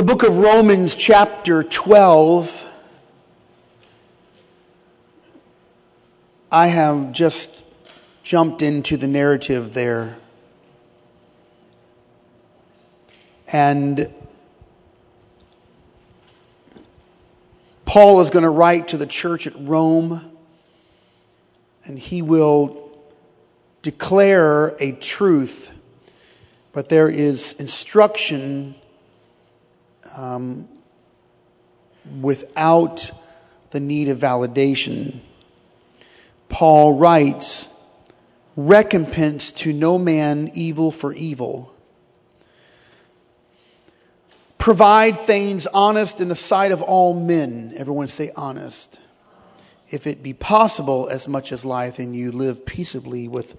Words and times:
The 0.00 0.06
book 0.06 0.22
of 0.22 0.38
Romans, 0.38 0.96
chapter 0.96 1.62
12. 1.62 2.64
I 6.50 6.68
have 6.68 7.12
just 7.12 7.64
jumped 8.22 8.62
into 8.62 8.96
the 8.96 9.06
narrative 9.06 9.74
there. 9.74 10.16
And 13.52 14.10
Paul 17.84 18.22
is 18.22 18.30
going 18.30 18.44
to 18.44 18.48
write 18.48 18.88
to 18.88 18.96
the 18.96 19.04
church 19.04 19.46
at 19.46 19.52
Rome, 19.60 20.34
and 21.84 21.98
he 21.98 22.22
will 22.22 22.90
declare 23.82 24.68
a 24.80 24.92
truth, 24.92 25.70
but 26.72 26.88
there 26.88 27.10
is 27.10 27.52
instruction 27.58 28.76
um, 30.16 30.68
without 32.20 33.10
the 33.70 33.80
need 33.80 34.08
of 34.08 34.18
validation. 34.18 35.20
Paul 36.48 36.94
writes, 36.94 37.68
Recompense 38.56 39.52
to 39.52 39.72
no 39.72 39.98
man 39.98 40.50
evil 40.54 40.90
for 40.90 41.14
evil. 41.14 41.72
Provide 44.58 45.16
things 45.16 45.66
honest 45.68 46.20
in 46.20 46.28
the 46.28 46.36
sight 46.36 46.70
of 46.70 46.82
all 46.82 47.14
men. 47.14 47.72
Everyone 47.76 48.08
say 48.08 48.30
honest. 48.36 49.00
If 49.88 50.06
it 50.06 50.22
be 50.22 50.34
possible, 50.34 51.08
as 51.08 51.26
much 51.26 51.52
as 51.52 51.64
lieth 51.64 51.98
in 51.98 52.12
you, 52.12 52.30
live 52.30 52.66
peaceably 52.66 53.26
with 53.26 53.56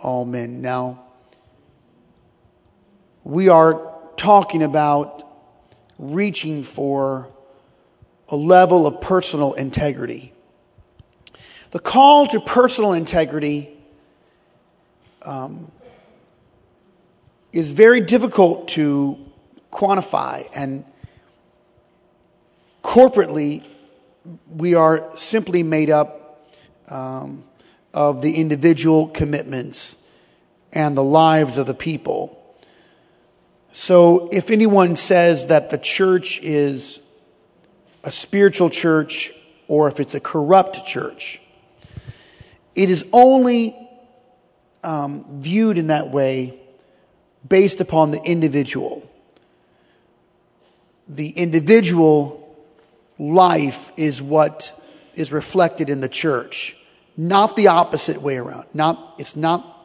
all 0.00 0.24
men. 0.24 0.62
Now, 0.62 1.04
we 3.24 3.48
are 3.48 3.92
talking 4.16 4.62
about 4.62 5.27
reaching 5.98 6.62
for 6.62 7.28
a 8.28 8.36
level 8.36 8.86
of 8.86 9.00
personal 9.00 9.54
integrity. 9.54 10.32
The 11.70 11.78
call 11.78 12.26
to 12.28 12.40
personal 12.40 12.92
integrity 12.92 13.76
um, 15.22 15.70
is 17.52 17.72
very 17.72 18.00
difficult 18.00 18.68
to 18.68 19.18
quantify, 19.72 20.48
and 20.54 20.84
corporately, 22.82 23.66
we 24.48 24.74
are 24.74 25.10
simply 25.16 25.62
made 25.62 25.90
up 25.90 26.48
um, 26.88 27.44
of 27.92 28.22
the 28.22 28.36
individual 28.36 29.08
commitments 29.08 29.98
and 30.72 30.96
the 30.96 31.02
lives 31.02 31.58
of 31.58 31.66
the 31.66 31.74
people. 31.74 32.37
So, 33.80 34.28
if 34.32 34.50
anyone 34.50 34.96
says 34.96 35.46
that 35.46 35.70
the 35.70 35.78
church 35.78 36.40
is 36.42 37.00
a 38.02 38.10
spiritual 38.10 38.70
church 38.70 39.32
or 39.68 39.86
if 39.86 40.00
it's 40.00 40.16
a 40.16 40.20
corrupt 40.20 40.84
church, 40.84 41.40
it 42.74 42.90
is 42.90 43.04
only 43.12 43.88
um, 44.82 45.24
viewed 45.40 45.78
in 45.78 45.86
that 45.86 46.10
way 46.10 46.58
based 47.48 47.80
upon 47.80 48.10
the 48.10 48.20
individual. 48.24 49.08
The 51.06 51.28
individual 51.28 52.58
life 53.16 53.92
is 53.96 54.20
what 54.20 54.72
is 55.14 55.30
reflected 55.30 55.88
in 55.88 56.00
the 56.00 56.08
church, 56.08 56.76
not 57.16 57.54
the 57.54 57.68
opposite 57.68 58.22
way 58.22 58.38
around. 58.38 58.66
Not, 58.74 59.14
it's 59.18 59.36
not 59.36 59.77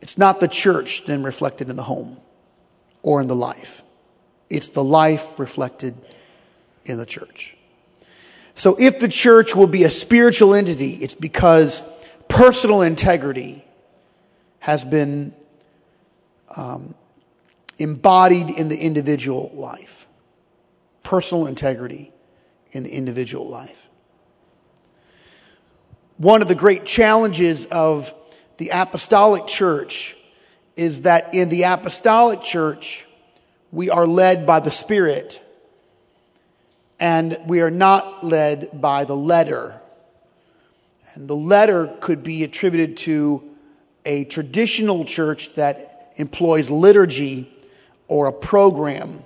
it's 0.00 0.18
not 0.18 0.40
the 0.40 0.48
church 0.48 1.04
then 1.06 1.22
reflected 1.22 1.68
in 1.68 1.76
the 1.76 1.82
home 1.82 2.18
or 3.02 3.20
in 3.20 3.28
the 3.28 3.36
life. 3.36 3.82
It's 4.48 4.68
the 4.68 4.84
life 4.84 5.38
reflected 5.38 5.94
in 6.84 6.98
the 6.98 7.06
church. 7.06 7.56
So 8.54 8.76
if 8.78 8.98
the 8.98 9.08
church 9.08 9.54
will 9.54 9.66
be 9.66 9.84
a 9.84 9.90
spiritual 9.90 10.54
entity, 10.54 10.94
it's 10.96 11.14
because 11.14 11.82
personal 12.28 12.82
integrity 12.82 13.64
has 14.60 14.84
been 14.84 15.34
um, 16.56 16.94
embodied 17.78 18.50
in 18.50 18.68
the 18.68 18.76
individual 18.76 19.50
life. 19.54 20.06
Personal 21.02 21.46
integrity 21.46 22.12
in 22.72 22.82
the 22.82 22.90
individual 22.90 23.48
life. 23.48 23.88
One 26.16 26.42
of 26.42 26.48
the 26.48 26.54
great 26.54 26.84
challenges 26.84 27.64
of 27.66 28.12
the 28.58 28.70
apostolic 28.70 29.46
church 29.46 30.16
is 30.76 31.02
that 31.02 31.34
in 31.34 31.48
the 31.48 31.62
apostolic 31.62 32.42
church, 32.42 33.06
we 33.72 33.90
are 33.90 34.06
led 34.06 34.46
by 34.46 34.60
the 34.60 34.70
Spirit 34.70 35.42
and 37.00 37.38
we 37.46 37.60
are 37.60 37.70
not 37.70 38.24
led 38.24 38.80
by 38.80 39.04
the 39.04 39.16
letter. 39.16 39.80
And 41.14 41.28
the 41.28 41.36
letter 41.36 41.86
could 42.00 42.22
be 42.22 42.44
attributed 42.44 42.96
to 42.98 43.42
a 44.04 44.24
traditional 44.24 45.04
church 45.04 45.54
that 45.54 46.12
employs 46.16 46.70
liturgy 46.70 47.52
or 48.08 48.26
a 48.26 48.32
program. 48.32 49.24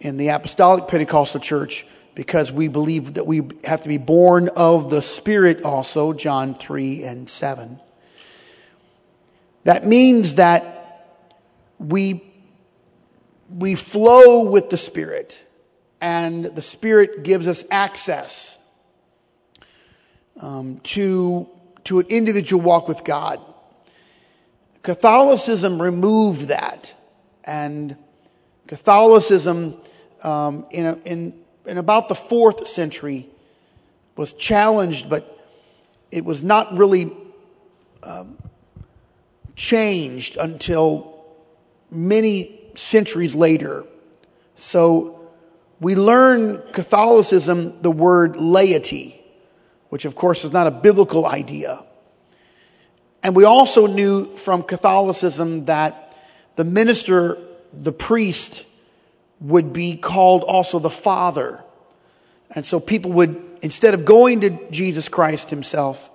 In 0.00 0.16
the 0.16 0.28
apostolic 0.28 0.88
Pentecostal 0.88 1.40
church, 1.40 1.86
because 2.14 2.52
we 2.52 2.68
believe 2.68 3.14
that 3.14 3.26
we 3.26 3.42
have 3.64 3.82
to 3.82 3.88
be 3.88 3.98
born 3.98 4.48
of 4.56 4.90
the 4.90 5.02
Spirit 5.02 5.62
also, 5.62 6.12
John 6.12 6.54
3 6.54 7.02
and 7.02 7.28
7. 7.28 7.80
That 9.66 9.84
means 9.84 10.36
that 10.36 11.08
we, 11.80 12.22
we 13.50 13.74
flow 13.74 14.44
with 14.44 14.70
the 14.70 14.78
Spirit, 14.78 15.42
and 16.00 16.44
the 16.44 16.62
Spirit 16.62 17.24
gives 17.24 17.48
us 17.48 17.64
access 17.68 18.60
um, 20.40 20.78
to, 20.84 21.48
to 21.82 21.98
an 21.98 22.06
individual 22.08 22.62
walk 22.62 22.86
with 22.86 23.02
God. 23.02 23.40
Catholicism 24.84 25.82
removed 25.82 26.42
that, 26.42 26.94
and 27.42 27.96
Catholicism 28.68 29.82
um, 30.22 30.64
in, 30.70 30.86
a, 30.86 30.94
in, 31.04 31.34
in 31.66 31.76
about 31.76 32.08
the 32.08 32.14
fourth 32.14 32.68
century 32.68 33.26
was 34.14 34.32
challenged, 34.32 35.10
but 35.10 35.44
it 36.12 36.24
was 36.24 36.44
not 36.44 36.78
really 36.78 37.10
um, 38.04 38.38
changed 39.56 40.36
until 40.36 41.24
many 41.90 42.60
centuries 42.74 43.34
later. 43.34 43.84
So 44.54 45.28
we 45.80 45.94
learn 45.94 46.62
Catholicism 46.72 47.82
the 47.82 47.90
word 47.90 48.36
laity, 48.36 49.20
which 49.88 50.04
of 50.04 50.14
course 50.14 50.44
is 50.44 50.52
not 50.52 50.66
a 50.66 50.70
biblical 50.70 51.26
idea. 51.26 51.82
And 53.22 53.34
we 53.34 53.44
also 53.44 53.86
knew 53.86 54.30
from 54.32 54.62
Catholicism 54.62 55.64
that 55.64 56.16
the 56.56 56.64
minister, 56.64 57.38
the 57.72 57.92
priest, 57.92 58.64
would 59.40 59.72
be 59.72 59.96
called 59.96 60.42
also 60.44 60.78
the 60.78 60.90
father. 60.90 61.62
And 62.50 62.64
so 62.64 62.78
people 62.78 63.12
would, 63.12 63.42
instead 63.62 63.94
of 63.94 64.04
going 64.04 64.40
to 64.42 64.70
Jesus 64.70 65.08
Christ 65.08 65.50
himself, 65.50 66.10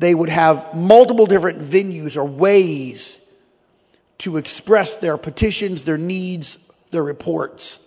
they 0.00 0.14
would 0.14 0.30
have 0.30 0.74
multiple 0.74 1.26
different 1.26 1.60
venues 1.60 2.16
or 2.16 2.24
ways 2.24 3.18
to 4.16 4.38
express 4.38 4.96
their 4.96 5.18
petitions, 5.18 5.84
their 5.84 5.98
needs, 5.98 6.56
their 6.90 7.02
reports. 7.02 7.80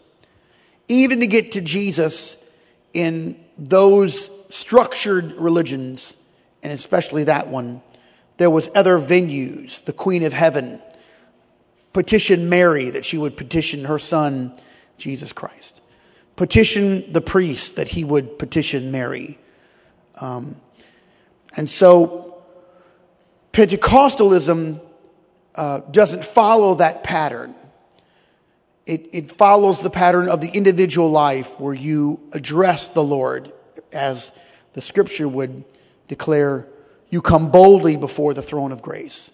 Even 0.88 1.22
to 1.22 1.28
get 1.28 1.54
to 1.54 1.62
Jesus 1.62 2.38
in 2.94 3.44
those 3.58 4.30
structured 4.52 5.34
religions, 5.34 6.16
and 6.62 6.72
especially 6.72 7.24
that 7.24 7.48
one, 7.48 7.82
there 8.38 8.52
was 8.52 8.70
other 8.76 9.00
venues. 9.00 9.84
The 9.84 9.94
Queen 9.94 10.22
of 10.22 10.34
Heaven 10.34 10.82
petition 11.94 12.48
Mary 12.48 12.92
that 12.92 13.06
she 13.06 13.18
would 13.18 13.36
petition 13.36 13.86
her 13.86 13.98
son, 13.98 14.56
Jesus 15.00 15.34
Christ. 15.34 15.82
Petition 16.36 17.12
the 17.12 17.22
priest 17.22 17.76
that 17.76 17.88
he 17.88 18.04
would 18.04 18.38
petition 18.38 18.92
Mary. 18.92 19.40
Um, 20.22 20.58
and 21.56 21.70
so 21.70 22.44
Pentecostalism 23.54 24.82
uh, 25.56 25.80
doesn't 25.92 26.26
follow 26.26 26.76
that 26.76 27.04
pattern. 27.04 27.56
It, 28.86 29.10
it 29.14 29.32
follows 29.32 29.82
the 29.82 29.90
pattern 29.90 30.28
of 30.28 30.42
the 30.42 30.50
individual 30.50 31.10
life 31.10 31.60
where 31.60 31.74
you 31.74 32.20
address 32.34 32.90
the 32.90 33.04
Lord 33.04 33.54
as 33.92 34.32
the 34.74 34.82
scripture 34.82 35.28
would 35.28 35.64
declare, 36.08 36.68
you 37.10 37.22
come 37.22 37.52
boldly 37.52 37.96
before 37.96 38.34
the 38.34 38.42
throne 38.42 38.72
of 38.72 38.82
grace. 38.82 39.32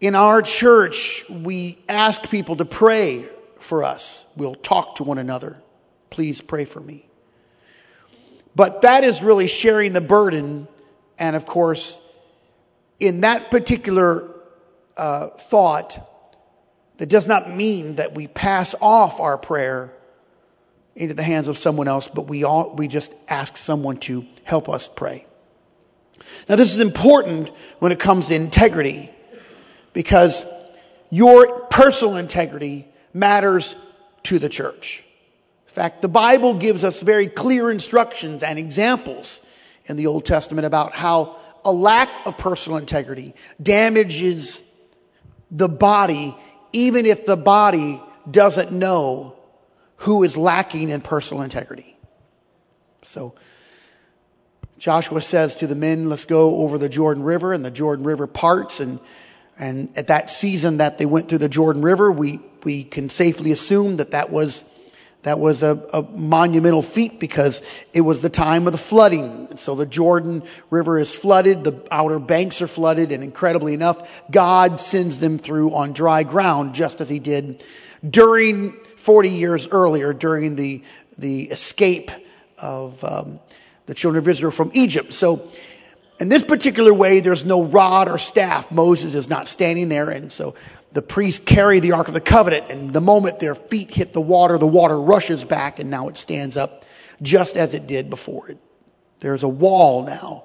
In 0.00 0.14
our 0.14 0.42
church, 0.42 1.24
we 1.30 1.78
ask 1.88 2.28
people 2.28 2.56
to 2.56 2.64
pray 2.64 3.24
for 3.58 3.84
us. 3.84 4.24
We'll 4.36 4.56
talk 4.56 4.96
to 4.96 5.04
one 5.04 5.18
another. 5.18 5.56
Please 6.10 6.40
pray 6.40 6.64
for 6.64 6.80
me. 6.80 7.08
But 8.56 8.80
that 8.82 9.04
is 9.04 9.22
really 9.22 9.46
sharing 9.46 9.92
the 9.92 10.00
burden. 10.00 10.66
And 11.18 11.36
of 11.36 11.44
course, 11.46 12.00
in 12.98 13.20
that 13.20 13.50
particular 13.50 14.28
uh, 14.96 15.28
thought, 15.28 15.98
That 16.96 17.10
does 17.10 17.26
not 17.26 17.54
mean 17.54 17.96
that 17.96 18.14
we 18.14 18.26
pass 18.26 18.74
off 18.80 19.20
our 19.20 19.36
prayer 19.36 19.92
into 20.94 21.12
the 21.12 21.22
hands 21.22 21.48
of 21.48 21.58
someone 21.58 21.88
else, 21.88 22.08
but 22.08 22.22
we 22.22 22.42
all, 22.42 22.74
we 22.74 22.88
just 22.88 23.14
ask 23.28 23.58
someone 23.58 23.98
to 23.98 24.24
help 24.44 24.68
us 24.68 24.88
pray. 24.88 25.26
Now 26.48 26.56
this 26.56 26.72
is 26.72 26.80
important 26.80 27.50
when 27.80 27.92
it 27.92 28.00
comes 28.00 28.28
to 28.28 28.34
integrity 28.34 29.10
because 29.92 30.44
your 31.10 31.66
personal 31.66 32.16
integrity 32.16 32.88
matters 33.12 33.76
to 34.22 34.38
the 34.38 34.48
church. 34.48 35.04
Fact, 35.76 36.00
the 36.00 36.08
Bible 36.08 36.54
gives 36.54 36.84
us 36.84 37.02
very 37.02 37.26
clear 37.26 37.70
instructions 37.70 38.42
and 38.42 38.58
examples 38.58 39.42
in 39.84 39.96
the 39.96 40.06
Old 40.06 40.24
Testament 40.24 40.64
about 40.64 40.94
how 40.94 41.36
a 41.66 41.70
lack 41.70 42.08
of 42.26 42.38
personal 42.38 42.78
integrity 42.78 43.34
damages 43.62 44.62
the 45.50 45.68
body 45.68 46.34
even 46.72 47.04
if 47.04 47.26
the 47.26 47.36
body 47.36 48.02
doesn't 48.30 48.72
know 48.72 49.36
who 49.96 50.22
is 50.22 50.38
lacking 50.38 50.88
in 50.88 51.02
personal 51.02 51.42
integrity. 51.42 51.98
So 53.02 53.34
Joshua 54.78 55.20
says 55.20 55.56
to 55.56 55.66
the 55.66 55.74
men, 55.74 56.08
let's 56.08 56.24
go 56.24 56.56
over 56.56 56.78
the 56.78 56.88
Jordan 56.88 57.22
River 57.22 57.52
and 57.52 57.62
the 57.62 57.70
Jordan 57.70 58.06
River 58.06 58.26
parts. 58.26 58.80
And, 58.80 58.98
and 59.58 59.90
at 59.94 60.06
that 60.06 60.30
season 60.30 60.78
that 60.78 60.96
they 60.96 61.04
went 61.04 61.28
through 61.28 61.36
the 61.36 61.50
Jordan 61.50 61.82
River, 61.82 62.10
we, 62.10 62.40
we 62.64 62.82
can 62.82 63.10
safely 63.10 63.52
assume 63.52 63.98
that 63.98 64.12
that 64.12 64.30
was, 64.30 64.64
that 65.26 65.40
was 65.40 65.64
a, 65.64 65.84
a 65.92 66.02
monumental 66.02 66.82
feat 66.82 67.18
because 67.18 67.60
it 67.92 68.02
was 68.02 68.22
the 68.22 68.30
time 68.30 68.68
of 68.68 68.72
the 68.72 68.78
flooding. 68.78 69.48
And 69.50 69.58
so 69.58 69.74
the 69.74 69.84
Jordan 69.84 70.44
River 70.70 71.00
is 71.00 71.12
flooded, 71.12 71.64
the 71.64 71.84
outer 71.90 72.20
banks 72.20 72.62
are 72.62 72.68
flooded, 72.68 73.10
and 73.10 73.24
incredibly 73.24 73.74
enough, 73.74 74.08
God 74.30 74.78
sends 74.78 75.18
them 75.18 75.38
through 75.38 75.74
on 75.74 75.92
dry 75.92 76.22
ground 76.22 76.76
just 76.76 77.00
as 77.00 77.08
he 77.08 77.18
did 77.18 77.64
during 78.08 78.74
40 78.98 79.30
years 79.30 79.66
earlier 79.66 80.12
during 80.12 80.54
the, 80.54 80.84
the 81.18 81.50
escape 81.50 82.12
of 82.56 83.02
um, 83.02 83.40
the 83.86 83.94
children 83.94 84.22
of 84.22 84.28
Israel 84.28 84.52
from 84.52 84.70
Egypt. 84.74 85.12
So, 85.12 85.50
in 86.20 86.28
this 86.28 86.44
particular 86.44 86.94
way, 86.94 87.18
there's 87.18 87.44
no 87.44 87.64
rod 87.64 88.08
or 88.08 88.16
staff. 88.16 88.70
Moses 88.70 89.16
is 89.16 89.28
not 89.28 89.48
standing 89.48 89.88
there. 89.88 90.08
And 90.08 90.32
so 90.32 90.54
the 90.96 91.02
priests 91.02 91.44
carry 91.44 91.78
the 91.78 91.92
Ark 91.92 92.08
of 92.08 92.14
the 92.14 92.22
Covenant. 92.22 92.70
And 92.70 92.90
the 92.90 93.02
moment 93.02 93.38
their 93.38 93.54
feet 93.54 93.90
hit 93.90 94.14
the 94.14 94.20
water, 94.22 94.56
the 94.56 94.66
water 94.66 94.98
rushes 94.98 95.44
back 95.44 95.78
and 95.78 95.90
now 95.90 96.08
it 96.08 96.16
stands 96.16 96.56
up 96.56 96.86
just 97.20 97.54
as 97.54 97.74
it 97.74 97.86
did 97.86 98.08
before 98.08 98.48
it. 98.48 98.56
There's 99.20 99.42
a 99.42 99.48
wall 99.48 100.04
now. 100.04 100.44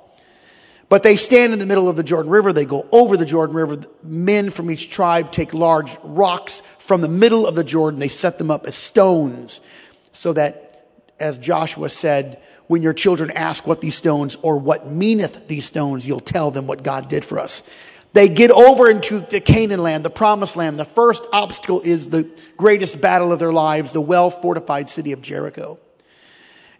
But 0.89 1.03
they 1.03 1.15
stand 1.15 1.53
in 1.53 1.59
the 1.59 1.65
middle 1.65 1.88
of 1.88 1.95
the 1.95 2.03
Jordan 2.03 2.30
River. 2.30 2.51
They 2.51 2.65
go 2.65 2.86
over 2.92 3.15
the 3.15 3.25
Jordan 3.25 3.56
River. 3.56 3.77
Men 4.03 4.50
from 4.50 4.69
each 4.69 4.89
tribe 4.89 5.31
take 5.31 5.53
large 5.53 5.98
rocks 6.03 6.63
from 6.80 7.00
the 7.00 7.07
middle 7.07 7.48
of 7.48 7.56
the 7.56 7.63
Jordan. 7.63 8.01
They 8.01 8.09
set 8.09 8.38
them 8.38 8.51
up 8.51 8.65
as 8.65 8.75
stones 8.75 9.62
so 10.12 10.33
that, 10.33 10.86
as 11.18 11.38
Joshua 11.38 11.89
said, 11.89 12.42
when 12.68 12.83
your 12.83 12.94
children 12.94 13.31
ask 13.31 13.65
what 13.65 13.80
these 13.80 13.95
stones 13.95 14.36
or 14.42 14.57
what 14.57 14.92
meaneth 14.92 15.48
these 15.48 15.65
stones, 15.65 16.06
you'll 16.06 16.19
tell 16.19 16.51
them 16.51 16.68
what 16.68 16.83
God 16.83 17.07
did 17.07 17.24
for 17.24 17.39
us. 17.39 17.63
They 18.13 18.28
get 18.28 18.52
over 18.52 18.90
into 18.90 19.22
the 19.22 19.40
Canaan 19.40 19.81
land, 19.81 20.04
the 20.04 20.10
promised 20.10 20.58
land. 20.58 20.78
The 20.78 20.86
first 20.86 21.25
obstacle 21.31 21.81
is 21.81 22.10
the 22.10 22.30
greatest 22.58 23.00
battle 23.00 23.31
of 23.31 23.40
their 23.40 23.54
lives, 23.54 23.94
the 23.94 24.02
well 24.02 24.30
fortified 24.30 24.90
city 24.90 25.13
of 25.13 25.22
Jericho. 25.22 25.80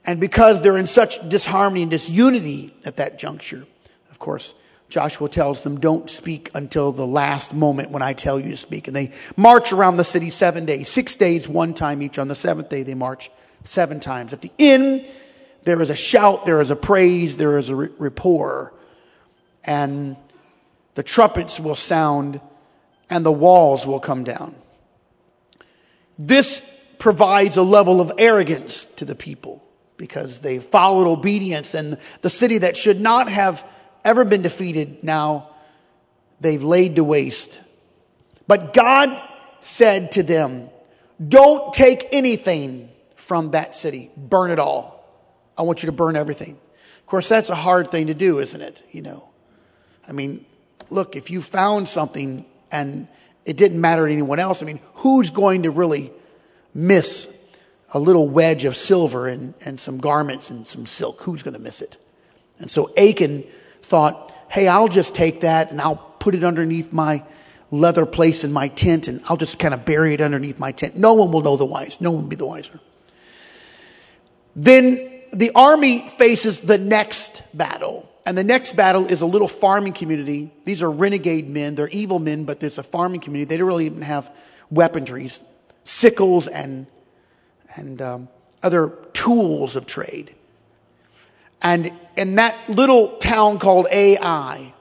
And 0.04 0.20
because 0.20 0.62
they're 0.62 0.78
in 0.78 0.88
such 0.88 1.28
disharmony 1.30 1.84
and 1.84 1.92
disunity 1.92 2.76
at 2.84 2.98
that 2.98 3.20
juncture, 3.20 3.66
of 4.10 4.20
course, 4.20 4.54
Joshua 4.90 5.30
tells 5.30 5.64
them, 5.64 5.80
don't 5.80 6.10
speak 6.10 6.52
until 6.54 6.92
the 6.92 7.08
last 7.08 7.54
moment 7.54 7.92
when 7.92 8.02
I 8.02 8.12
tell 8.12 8.40
you 8.40 8.50
to 8.50 8.58
speak. 8.58 8.88
And 8.88 8.96
they 8.96 9.12
march 9.38 9.72
around 9.72 9.98
the 9.98 10.04
city 10.04 10.30
seven 10.30 10.66
days, 10.66 10.90
six 10.90 11.16
days, 11.16 11.48
one 11.48 11.74
time 11.74 12.02
each. 12.02 12.20
On 12.20 12.28
the 12.28 12.36
seventh 12.36 12.68
day, 12.68 12.84
they 12.84 12.94
march 12.94 13.32
seven 13.64 14.02
times. 14.02 14.34
At 14.34 14.42
the 14.42 14.52
end, 14.60 15.08
there 15.64 15.82
is 15.82 15.90
a 15.90 15.96
shout, 15.96 16.46
there 16.46 16.60
is 16.60 16.72
a 16.72 16.76
praise, 16.76 17.38
there 17.38 17.58
is 17.58 17.70
a 17.70 17.76
rapport, 17.76 18.74
and 19.64 20.18
the 20.96 21.04
trumpets 21.04 21.60
will 21.60 21.76
sound 21.76 22.42
and 23.10 23.26
the 23.26 23.32
walls 23.32 23.86
will 23.86 24.00
come 24.00 24.24
down. 24.24 24.56
This 26.18 26.62
provides 27.00 27.58
a 27.58 27.64
level 27.64 28.00
of 28.00 28.12
arrogance 28.18 28.86
to 28.86 29.06
the 29.06 29.16
people 29.16 29.64
because 29.98 30.40
they 30.40 30.60
followed 30.60 31.08
obedience 31.08 31.74
and 31.74 31.98
the 32.22 32.30
city 32.30 32.60
that 32.60 32.78
should 32.78 33.00
not 33.00 33.30
have 33.30 33.64
ever 34.04 34.26
been 34.26 34.42
defeated, 34.42 35.04
now 35.04 35.50
they've 36.40 36.64
laid 36.64 36.96
to 36.96 37.04
waste. 37.04 37.62
But 38.48 38.74
God 38.74 39.22
said 39.62 40.14
to 40.14 40.24
them, 40.24 40.70
Don't 41.26 41.74
take 41.74 42.08
anything 42.12 42.90
from 43.16 43.52
that 43.52 43.76
city, 43.76 44.12
burn 44.18 44.52
it 44.52 44.60
all. 44.60 45.06
I 45.58 45.62
want 45.62 45.84
you 45.84 45.88
to 45.88 45.92
burn 45.92 46.16
everything. 46.16 46.58
Of 47.00 47.06
course, 47.06 47.30
that's 47.30 47.50
a 47.50 47.56
hard 47.56 47.92
thing 47.92 48.08
to 48.08 48.14
do, 48.14 48.40
isn't 48.40 48.62
it? 48.62 48.84
You 48.92 49.04
know, 49.04 49.30
I 50.08 50.12
mean, 50.12 50.46
look, 50.92 51.16
if 51.16 51.32
you 51.32 51.42
found 51.42 51.88
something 51.88 52.46
and 52.72 53.08
it 53.46 53.58
didn't 53.58 53.82
matter 53.82 54.06
to 54.06 54.14
anyone 54.14 54.40
else, 54.40 54.62
I 54.62 54.66
mean, 54.66 54.80
who's 54.96 55.30
going 55.30 55.64
to 55.64 55.72
really 55.72 56.12
miss 56.74 57.28
a 57.94 58.00
little 58.00 58.28
wedge 58.28 58.66
of 58.66 58.78
silver 58.78 59.28
and, 59.28 59.54
and 59.62 59.80
some 59.80 59.98
garments 59.98 60.50
and 60.50 60.68
some 60.68 60.86
silk? 60.86 61.22
Who's 61.22 61.44
going 61.44 61.54
to 61.56 61.60
miss 61.60 61.82
it? 61.82 61.98
And 62.60 62.70
so 62.70 62.94
Achan 62.96 63.46
thought, 63.82 64.32
hey, 64.50 64.68
I'll 64.68 64.88
just 64.88 65.16
take 65.16 65.42
that 65.42 65.72
and 65.72 65.82
I'll 65.82 65.96
put 65.96 66.36
it 66.36 66.44
underneath 66.44 66.94
my 66.94 67.24
leather 67.72 68.06
place 68.06 68.44
in 68.44 68.52
my 68.52 68.68
tent 68.68 69.08
and 69.08 69.22
I'll 69.28 69.38
just 69.38 69.58
kind 69.58 69.74
of 69.74 69.86
bury 69.86 70.14
it 70.14 70.22
underneath 70.22 70.60
my 70.60 70.72
tent. 70.72 70.96
No 70.96 71.14
one 71.14 71.32
will 71.32 71.42
know 71.42 71.58
the 71.58 71.66
wise. 71.66 72.00
No 72.00 72.12
one 72.12 72.24
will 72.24 72.30
be 72.30 72.36
the 72.36 72.46
wiser. 72.46 72.80
Then 74.56 75.22
the 75.32 75.52
army 75.56 76.10
faces 76.10 76.62
the 76.62 76.78
next 76.78 77.42
battle. 77.54 78.11
And 78.26 78.38
the 78.38 78.44
next 78.44 78.76
battle 78.76 79.08
is 79.08 79.22
a 79.22 79.26
little 79.26 79.48
farming 79.48 79.94
community. 79.94 80.54
These 80.66 80.82
are 80.82 80.92
renegade 80.92 81.50
men. 81.50 81.76
They're 81.76 81.90
evil 81.90 82.20
men, 82.20 82.44
but 82.44 82.60
there's 82.60 82.78
a 82.78 82.84
farming 82.84 83.22
community. 83.22 83.50
They 83.50 83.58
don't 83.58 83.68
really 83.68 83.88
even 83.88 84.04
have 84.04 84.32
weaponries, 84.72 85.42
sickles 85.84 86.48
and, 86.48 86.86
and 87.76 88.02
um, 88.02 88.30
other 88.62 88.90
tools 89.14 89.76
of 89.76 89.86
trade. 89.86 90.36
And 91.62 91.92
in 92.16 92.36
that 92.36 92.70
little 92.70 93.18
town 93.18 93.60
called 93.60 93.88
Ai, 93.92 94.74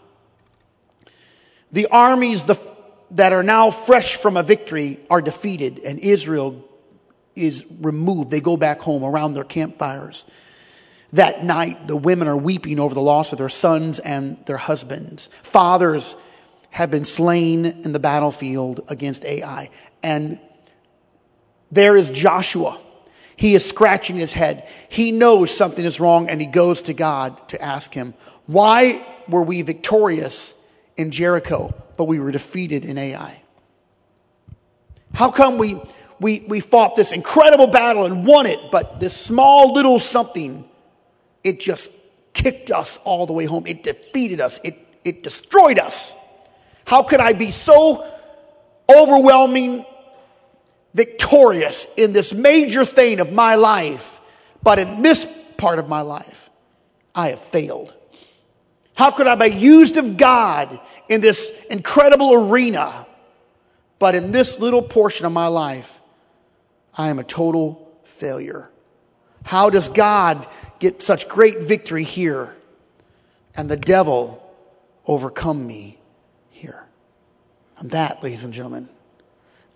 the 1.72 1.86
armies 1.86 2.44
the, 2.44 2.58
that 3.12 3.32
are 3.32 3.42
now 3.42 3.70
fresh 3.70 4.16
from 4.16 4.36
a 4.36 4.42
victory 4.42 4.98
are 5.08 5.20
defeated, 5.20 5.78
and 5.78 5.98
Israel 5.98 6.64
is 7.36 7.64
removed. 7.80 8.30
They 8.30 8.40
go 8.40 8.56
back 8.56 8.80
home 8.80 9.04
around 9.04 9.34
their 9.34 9.44
campfires. 9.44 10.24
That 11.12 11.44
night, 11.44 11.88
the 11.88 11.96
women 11.96 12.28
are 12.28 12.36
weeping 12.36 12.78
over 12.78 12.94
the 12.94 13.02
loss 13.02 13.32
of 13.32 13.38
their 13.38 13.48
sons 13.48 13.98
and 13.98 14.44
their 14.46 14.58
husbands. 14.58 15.28
Fathers 15.42 16.14
have 16.70 16.90
been 16.90 17.04
slain 17.04 17.66
in 17.66 17.92
the 17.92 17.98
battlefield 17.98 18.84
against 18.88 19.24
Ai. 19.24 19.70
And 20.02 20.38
there 21.72 21.96
is 21.96 22.10
Joshua 22.10 22.78
he 23.40 23.54
is 23.54 23.64
scratching 23.64 24.16
his 24.16 24.34
head. 24.34 24.68
He 24.90 25.12
knows 25.12 25.50
something 25.50 25.82
is 25.82 25.98
wrong 25.98 26.28
and 26.28 26.42
he 26.42 26.46
goes 26.46 26.82
to 26.82 26.92
God 26.92 27.48
to 27.48 27.62
ask 27.62 27.94
him, 27.94 28.12
why 28.44 29.02
were 29.28 29.40
we 29.40 29.62
victorious 29.62 30.52
in 30.98 31.10
Jericho, 31.10 31.72
but 31.96 32.04
we 32.04 32.20
were 32.20 32.32
defeated 32.32 32.84
in 32.84 32.98
Ai? 32.98 33.40
How 35.14 35.30
come 35.30 35.56
we, 35.56 35.80
we, 36.20 36.40
we 36.48 36.60
fought 36.60 36.96
this 36.96 37.12
incredible 37.12 37.68
battle 37.68 38.04
and 38.04 38.26
won 38.26 38.44
it, 38.44 38.58
but 38.70 39.00
this 39.00 39.16
small 39.16 39.72
little 39.72 39.98
something, 39.98 40.68
it 41.42 41.60
just 41.60 41.90
kicked 42.32 42.70
us 42.70 42.98
all 43.04 43.26
the 43.26 43.32
way 43.32 43.44
home. 43.44 43.66
It 43.66 43.82
defeated 43.82 44.40
us. 44.40 44.60
It, 44.62 44.76
it 45.04 45.22
destroyed 45.22 45.78
us. 45.78 46.14
How 46.84 47.02
could 47.02 47.20
I 47.20 47.32
be 47.32 47.50
so 47.50 48.06
overwhelming 48.88 49.84
victorious 50.94 51.86
in 51.96 52.12
this 52.12 52.34
major 52.34 52.84
thing 52.84 53.20
of 53.20 53.32
my 53.32 53.54
life, 53.54 54.20
but 54.62 54.78
in 54.78 55.02
this 55.02 55.26
part 55.56 55.78
of 55.78 55.88
my 55.88 56.00
life, 56.00 56.50
I 57.14 57.28
have 57.28 57.40
failed. 57.40 57.94
How 58.94 59.10
could 59.10 59.26
I 59.26 59.34
be 59.34 59.54
used 59.54 59.96
of 59.96 60.16
God 60.16 60.80
in 61.08 61.20
this 61.20 61.50
incredible 61.70 62.34
arena, 62.34 63.06
but 63.98 64.14
in 64.14 64.32
this 64.32 64.58
little 64.58 64.82
portion 64.82 65.26
of 65.26 65.32
my 65.32 65.46
life, 65.46 66.00
I 66.96 67.08
am 67.08 67.18
a 67.18 67.24
total 67.24 67.90
failure? 68.04 68.68
How 69.44 69.70
does 69.70 69.88
God 69.88 70.46
get 70.80 71.00
such 71.00 71.28
great 71.28 71.62
victory 71.62 72.04
here 72.04 72.56
and 73.54 73.70
the 73.70 73.76
devil 73.76 74.42
overcome 75.06 75.66
me 75.66 75.98
here? 76.50 76.84
And 77.78 77.92
that, 77.92 78.22
ladies 78.22 78.44
and 78.44 78.52
gentlemen, 78.52 78.88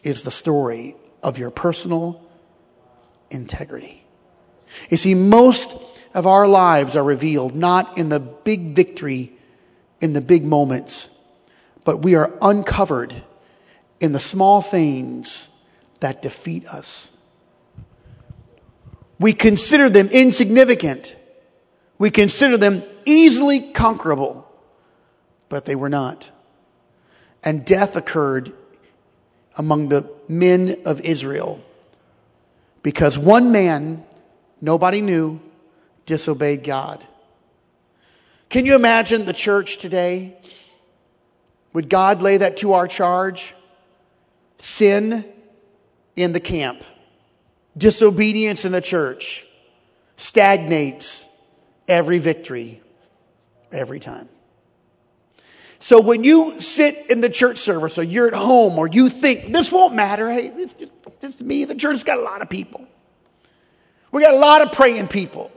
is 0.02 0.24
the 0.24 0.30
story 0.30 0.96
of 1.22 1.38
your 1.38 1.50
personal 1.50 2.22
integrity. 3.30 4.04
You 4.90 4.96
see, 4.96 5.14
most 5.14 5.74
of 6.12 6.26
our 6.26 6.46
lives 6.46 6.96
are 6.96 7.04
revealed 7.04 7.54
not 7.54 7.96
in 7.96 8.08
the 8.08 8.20
big 8.20 8.74
victory, 8.74 9.32
in 10.00 10.12
the 10.12 10.20
big 10.20 10.44
moments, 10.44 11.10
but 11.84 12.02
we 12.02 12.14
are 12.14 12.32
uncovered 12.42 13.22
in 14.00 14.12
the 14.12 14.20
small 14.20 14.60
things 14.60 15.48
that 16.00 16.20
defeat 16.20 16.66
us. 16.66 17.12
We 19.18 19.32
consider 19.32 19.88
them 19.88 20.08
insignificant. 20.08 21.16
We 21.98 22.10
consider 22.10 22.56
them 22.56 22.82
easily 23.04 23.72
conquerable, 23.72 24.50
but 25.48 25.64
they 25.64 25.74
were 25.74 25.88
not. 25.88 26.30
And 27.42 27.64
death 27.64 27.96
occurred 27.96 28.52
among 29.56 29.88
the 29.88 30.10
men 30.28 30.76
of 30.84 31.00
Israel 31.00 31.62
because 32.82 33.16
one 33.16 33.52
man, 33.52 34.04
nobody 34.60 35.00
knew, 35.00 35.40
disobeyed 36.06 36.64
God. 36.64 37.04
Can 38.48 38.66
you 38.66 38.74
imagine 38.74 39.24
the 39.24 39.32
church 39.32 39.78
today? 39.78 40.36
Would 41.72 41.88
God 41.88 42.22
lay 42.22 42.36
that 42.36 42.58
to 42.58 42.74
our 42.74 42.86
charge? 42.86 43.54
Sin 44.58 45.24
in 46.14 46.32
the 46.32 46.40
camp, 46.40 46.84
disobedience 47.76 48.64
in 48.64 48.72
the 48.72 48.80
church 48.80 49.46
stagnates 50.16 51.28
every 51.88 52.18
victory 52.18 52.80
every 53.72 54.00
time. 54.00 54.28
So 55.80 56.00
when 56.00 56.24
you 56.24 56.60
sit 56.60 57.10
in 57.10 57.20
the 57.20 57.28
church 57.28 57.58
service 57.58 57.98
or 57.98 58.02
you're 58.02 58.28
at 58.28 58.34
home 58.34 58.78
or 58.78 58.86
you 58.86 59.08
think 59.10 59.52
this 59.52 59.70
won't 59.70 59.94
matter, 59.94 60.30
hey, 60.30 60.48
this, 60.48 60.74
just, 61.20 61.42
me. 61.42 61.64
The 61.64 61.74
church's 61.74 62.04
got 62.04 62.18
a 62.18 62.22
lot 62.22 62.40
of 62.40 62.48
people. 62.48 62.86
We 64.10 64.22
got 64.22 64.34
a 64.34 64.38
lot 64.38 64.62
of 64.62 64.72
praying 64.72 65.08
people. 65.08 65.50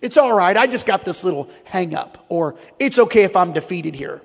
It's 0.00 0.16
all 0.16 0.32
right. 0.32 0.56
I 0.56 0.66
just 0.66 0.84
got 0.84 1.04
this 1.04 1.24
little 1.24 1.48
hang 1.64 1.94
up 1.94 2.24
or 2.28 2.56
it's 2.78 2.98
okay 2.98 3.22
if 3.22 3.34
I'm 3.36 3.52
defeated 3.52 3.94
here. 3.94 4.20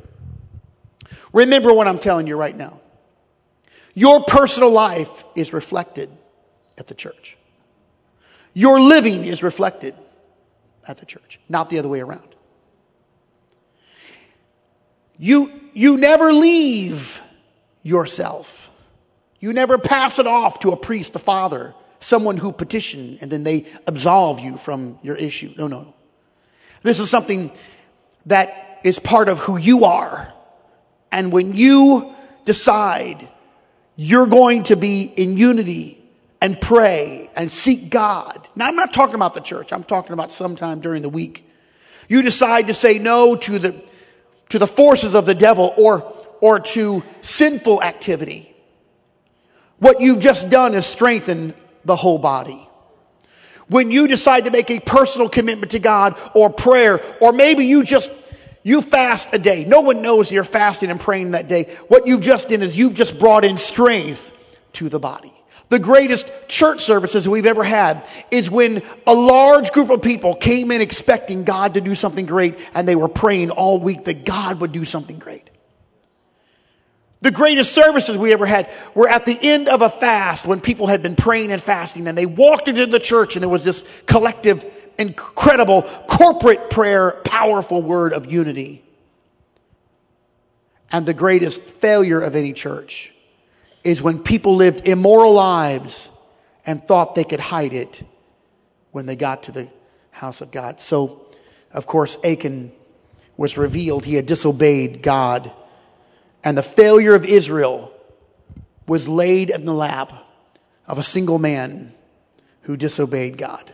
Remember 1.34 1.74
what 1.74 1.88
I'm 1.88 2.00
telling 2.00 2.28
you 2.28 2.38
right 2.38 2.56
now. 2.56 2.82
Your 3.94 4.24
personal 4.24 4.70
life 4.70 5.24
is 5.36 5.54
reflected 5.54 6.10
at 6.78 6.88
the 6.88 6.94
church. 6.94 7.37
Your 8.58 8.80
living 8.80 9.24
is 9.24 9.44
reflected 9.44 9.94
at 10.88 10.98
the 10.98 11.06
church, 11.06 11.40
not 11.48 11.70
the 11.70 11.78
other 11.78 11.90
way 11.90 12.00
around. 12.00 12.34
You, 15.20 15.52
you 15.76 15.96
never 15.96 16.34
leave 16.34 17.22
yourself. 17.84 18.72
You 19.40 19.54
never 19.54 19.78
pass 19.78 20.18
it 20.18 20.26
off 20.26 20.62
to 20.62 20.72
a 20.72 20.76
priest, 20.76 21.16
a 21.16 21.20
father, 21.20 21.76
someone 22.00 22.38
who 22.38 22.52
petitioned, 22.52 23.20
and 23.22 23.32
then 23.32 23.44
they 23.44 23.68
absolve 23.86 24.40
you 24.40 24.58
from 24.58 24.98
your 25.04 25.16
issue. 25.18 25.54
No, 25.56 25.68
no. 25.68 25.94
This 26.82 27.00
is 27.00 27.12
something 27.12 27.52
that 28.26 28.80
is 28.84 28.98
part 28.98 29.30
of 29.30 29.38
who 29.38 29.58
you 29.58 29.86
are. 29.86 30.34
And 31.12 31.32
when 31.32 31.54
you 31.54 32.12
decide 32.44 33.30
you're 33.96 34.26
going 34.26 34.64
to 34.64 34.76
be 34.76 35.04
in 35.04 35.38
unity 35.38 35.97
and 36.42 36.60
pray 36.60 37.30
and 37.36 37.52
seek 37.52 37.90
God. 37.90 38.48
Now, 38.56 38.68
I'm 38.68 38.76
not 38.76 38.94
talking 38.94 39.16
about 39.16 39.34
the 39.34 39.42
church. 39.42 39.74
I'm 39.74 39.84
talking 39.84 40.14
about 40.14 40.32
sometime 40.32 40.80
during 40.80 41.02
the 41.02 41.10
week. 41.10 41.50
You 42.08 42.22
decide 42.22 42.68
to 42.68 42.74
say 42.74 43.00
no 43.00 43.36
to 43.36 43.60
the 43.60 43.84
to 44.50 44.60
the 44.60 44.68
forces 44.68 45.14
of 45.14 45.26
the 45.26 45.36
devil 45.36 45.74
or, 45.78 46.14
or 46.42 46.60
to 46.60 47.04
sinful 47.22 47.84
activity. 47.84 48.56
What 49.80 50.02
you've 50.02 50.20
just 50.20 50.50
done 50.50 50.74
is 50.74 50.86
strengthen 50.86 51.54
the 51.86 51.96
whole 51.96 52.18
body. 52.18 52.68
When 53.68 53.92
you 53.92 54.08
decide 54.08 54.46
to 54.46 54.52
make 54.52 54.72
a 54.72 54.80
personal 54.80 55.28
commitment 55.28 55.74
to 55.74 55.80
God 55.80 56.18
or 56.34 56.50
prayer, 56.50 57.02
or 57.20 57.34
maybe 57.34 57.66
you 57.66 57.84
just, 57.84 58.12
you 58.64 58.82
fast 58.82 59.30
a 59.34 59.40
day. 59.40 59.66
No 59.66 59.82
one 59.82 60.02
knows 60.02 60.32
you're 60.32 60.46
fasting 60.46 60.90
and 60.90 61.00
praying 61.00 61.32
that 61.32 61.50
day. 61.50 61.76
What 61.90 62.08
you've 62.08 62.22
just 62.22 62.50
done 62.50 62.64
is 62.64 62.78
you've 62.78 62.94
just 62.94 63.20
brought 63.20 63.44
in 63.44 63.58
strength 63.58 64.32
to 64.74 64.88
the 64.88 65.00
body. 65.00 65.34
The 65.70 65.80
greatest 65.80 66.30
church 66.48 66.84
services 66.84 67.28
we've 67.28 67.46
ever 67.46 67.64
had 67.64 68.06
is 68.32 68.50
when 68.50 68.82
a 69.06 69.14
large 69.14 69.72
group 69.74 69.90
of 69.90 70.02
people 70.02 70.34
came 70.34 70.72
in 70.72 70.80
expecting 70.80 71.44
God 71.44 71.74
to 71.74 71.82
do 71.82 71.94
something 71.94 72.26
great 72.26 72.58
and 72.74 72.88
they 72.88 72.96
were 72.96 73.10
praying 73.10 73.50
all 73.52 73.80
week 73.80 74.06
that 74.06 74.24
God 74.24 74.62
would 74.62 74.72
do 74.72 74.86
something 74.86 75.20
great. 75.20 75.50
The 77.20 77.32
greatest 77.32 77.74
services 77.74 78.16
we 78.16 78.32
ever 78.32 78.46
had 78.46 78.70
were 78.94 79.10
at 79.10 79.26
the 79.26 79.38
end 79.42 79.68
of 79.68 79.82
a 79.82 79.90
fast 79.90 80.46
when 80.46 80.62
people 80.62 80.88
had 80.88 81.02
been 81.02 81.16
praying 81.16 81.52
and 81.52 81.62
fasting 81.62 82.08
and 82.08 82.18
they 82.18 82.28
walked 82.28 82.70
into 82.70 82.86
the 82.86 83.00
church 83.00 83.36
and 83.36 83.44
there 83.44 83.50
was 83.50 83.66
this 83.66 83.84
collective, 84.06 84.64
incredible 84.98 85.82
corporate 86.08 86.70
prayer, 86.70 87.12
powerful 87.26 87.82
word 87.82 88.14
of 88.14 88.32
unity. 88.32 88.84
And 90.90 91.06
the 91.06 91.14
greatest 91.14 91.62
failure 91.64 92.22
of 92.22 92.36
any 92.36 92.54
church 92.54 93.12
is 93.88 94.02
when 94.02 94.20
people 94.20 94.54
lived 94.54 94.86
immoral 94.86 95.32
lives 95.32 96.10
and 96.66 96.86
thought 96.86 97.16
they 97.16 97.24
could 97.24 97.40
hide 97.40 97.72
it 97.72 98.04
when 98.92 99.06
they 99.06 99.16
got 99.16 99.44
to 99.44 99.52
the 99.54 99.70
house 100.12 100.42
of 100.42 100.52
God. 100.52 100.82
So, 100.82 101.26
of 101.72 101.88
course, 101.88 102.18
Achan 102.22 102.74
was 103.38 103.58
revealed. 103.58 104.04
He 104.04 104.16
had 104.16 104.26
disobeyed 104.26 105.02
God. 105.02 105.54
And 106.44 106.58
the 106.58 106.64
failure 106.64 107.16
of 107.16 107.24
Israel 107.24 107.94
was 108.88 109.08
laid 109.08 109.52
in 109.52 109.64
the 109.64 109.74
lap 109.74 110.12
of 110.86 110.98
a 110.98 111.04
single 111.04 111.40
man 111.40 111.94
who 112.64 112.76
disobeyed 112.76 113.38
God. 113.38 113.72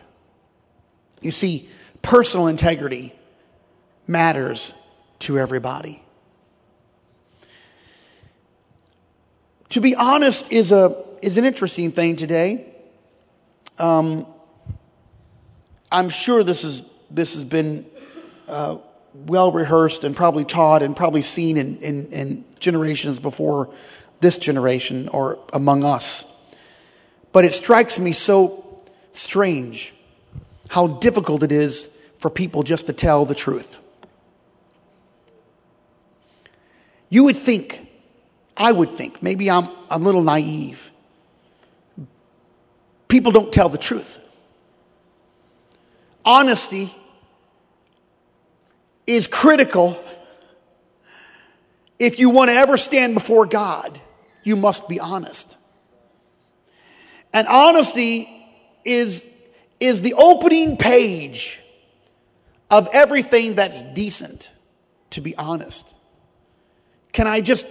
You 1.22 1.32
see, 1.32 1.68
personal 2.02 2.46
integrity 2.46 3.16
matters 4.06 4.74
to 5.20 5.40
everybody. 5.40 6.03
To 9.74 9.80
be 9.80 9.96
honest 9.96 10.52
is 10.52 10.70
a 10.70 11.04
is 11.20 11.36
an 11.36 11.44
interesting 11.44 11.90
thing 11.90 12.14
today. 12.14 12.64
Um, 13.76 14.24
I'm 15.90 16.10
sure 16.10 16.44
this 16.44 16.62
is 16.62 16.82
this 17.10 17.34
has 17.34 17.42
been 17.42 17.84
uh, 18.46 18.78
well 19.14 19.50
rehearsed 19.50 20.04
and 20.04 20.14
probably 20.14 20.44
taught 20.44 20.84
and 20.84 20.94
probably 20.94 21.22
seen 21.22 21.56
in, 21.56 21.78
in, 21.78 22.06
in 22.12 22.44
generations 22.60 23.18
before 23.18 23.68
this 24.20 24.38
generation 24.38 25.08
or 25.08 25.40
among 25.52 25.84
us. 25.84 26.24
But 27.32 27.44
it 27.44 27.52
strikes 27.52 27.98
me 27.98 28.12
so 28.12 28.80
strange 29.12 29.92
how 30.68 30.86
difficult 30.86 31.42
it 31.42 31.50
is 31.50 31.88
for 32.18 32.30
people 32.30 32.62
just 32.62 32.86
to 32.86 32.92
tell 32.92 33.24
the 33.24 33.34
truth. 33.34 33.80
You 37.08 37.24
would 37.24 37.36
think 37.36 37.88
I 38.56 38.72
would 38.72 38.90
think. 38.90 39.22
Maybe 39.22 39.50
I'm 39.50 39.68
a 39.90 39.98
little 39.98 40.22
naive. 40.22 40.90
People 43.08 43.32
don't 43.32 43.52
tell 43.52 43.68
the 43.68 43.78
truth. 43.78 44.18
Honesty 46.24 46.94
is 49.06 49.26
critical. 49.26 50.02
If 51.98 52.18
you 52.18 52.30
want 52.30 52.50
to 52.50 52.56
ever 52.56 52.76
stand 52.76 53.14
before 53.14 53.46
God, 53.46 54.00
you 54.42 54.56
must 54.56 54.88
be 54.88 54.98
honest. 55.00 55.56
And 57.32 57.46
honesty 57.48 58.28
is, 58.84 59.26
is 59.80 60.02
the 60.02 60.14
opening 60.14 60.76
page 60.76 61.60
of 62.70 62.88
everything 62.92 63.56
that's 63.56 63.82
decent, 63.82 64.50
to 65.10 65.20
be 65.20 65.36
honest. 65.36 65.94
Can 67.12 67.26
I 67.26 67.40
just 67.40 67.66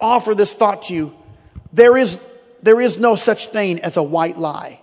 offer 0.00 0.34
this 0.34 0.54
thought 0.54 0.84
to 0.84 0.94
you. 0.94 1.14
There 1.72 1.96
is, 1.96 2.18
there 2.62 2.80
is 2.80 2.98
no 2.98 3.16
such 3.16 3.46
thing 3.46 3.80
as 3.80 3.96
a 3.96 4.02
white 4.02 4.38
lie. 4.38 4.80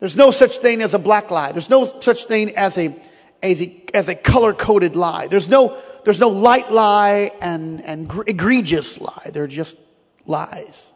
There's 0.00 0.16
no 0.16 0.30
such 0.30 0.58
thing 0.58 0.82
as 0.82 0.94
a 0.94 0.98
black 0.98 1.30
lie. 1.30 1.52
There's 1.52 1.70
no 1.70 2.00
such 2.00 2.24
thing 2.24 2.56
as 2.56 2.76
a, 2.76 2.94
as 3.42 3.62
a, 3.62 3.82
as 3.94 4.08
a 4.08 4.14
color 4.14 4.52
coded 4.52 4.94
lie. 4.94 5.26
There's 5.26 5.48
no, 5.48 5.80
there's 6.04 6.20
no 6.20 6.28
light 6.28 6.70
lie 6.70 7.32
and, 7.40 7.82
and 7.82 8.12
egregious 8.26 9.00
lie. 9.00 9.30
They're 9.32 9.46
just 9.46 9.78
lies. 10.26 10.92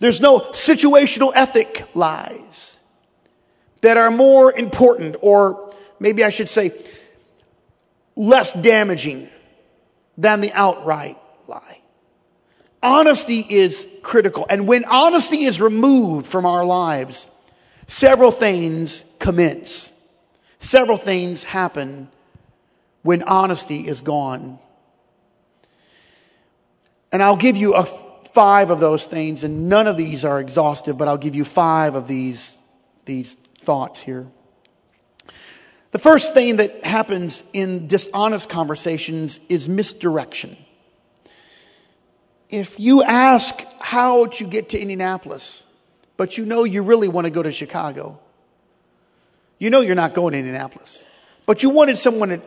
There's 0.00 0.20
no 0.20 0.40
situational 0.40 1.32
ethic 1.34 1.88
lies 1.94 2.76
that 3.80 3.96
are 3.96 4.10
more 4.10 4.52
important, 4.52 5.16
or 5.20 5.72
maybe 5.98 6.24
I 6.24 6.28
should 6.30 6.48
say, 6.48 6.72
less 8.22 8.52
damaging 8.52 9.28
than 10.16 10.40
the 10.40 10.52
outright 10.52 11.18
lie. 11.48 11.80
Honesty 12.80 13.44
is 13.48 13.86
critical. 14.02 14.46
And 14.48 14.68
when 14.68 14.84
honesty 14.84 15.44
is 15.44 15.60
removed 15.60 16.26
from 16.26 16.46
our 16.46 16.64
lives, 16.64 17.26
several 17.88 18.30
things 18.30 19.04
commence. 19.18 19.92
Several 20.60 20.96
things 20.96 21.42
happen 21.42 22.08
when 23.02 23.24
honesty 23.24 23.88
is 23.88 24.00
gone. 24.00 24.60
And 27.10 27.22
I'll 27.22 27.36
give 27.36 27.56
you 27.56 27.74
five 28.32 28.70
of 28.70 28.78
those 28.78 29.04
things, 29.04 29.42
and 29.42 29.68
none 29.68 29.88
of 29.88 29.96
these 29.96 30.24
are 30.24 30.40
exhaustive, 30.40 30.96
but 30.96 31.08
I'll 31.08 31.18
give 31.18 31.34
you 31.34 31.44
five 31.44 31.96
of 31.96 32.06
these, 32.06 32.56
these 33.04 33.34
thoughts 33.34 34.00
here. 34.00 34.28
The 35.92 35.98
first 35.98 36.32
thing 36.32 36.56
that 36.56 36.84
happens 36.84 37.44
in 37.52 37.86
dishonest 37.86 38.48
conversations 38.48 39.38
is 39.50 39.68
misdirection. 39.68 40.56
If 42.48 42.80
you 42.80 43.02
ask 43.02 43.62
how 43.78 44.26
to 44.26 44.44
get 44.44 44.70
to 44.70 44.80
Indianapolis, 44.80 45.64
but 46.16 46.38
you 46.38 46.46
know 46.46 46.64
you 46.64 46.82
really 46.82 47.08
want 47.08 47.26
to 47.26 47.30
go 47.30 47.42
to 47.42 47.52
Chicago, 47.52 48.18
you 49.58 49.68
know 49.68 49.80
you're 49.80 49.94
not 49.94 50.14
going 50.14 50.32
to 50.32 50.38
Indianapolis, 50.38 51.04
but 51.44 51.62
you 51.62 51.68
wanted 51.68 51.98
someone 51.98 52.30
to, 52.30 52.40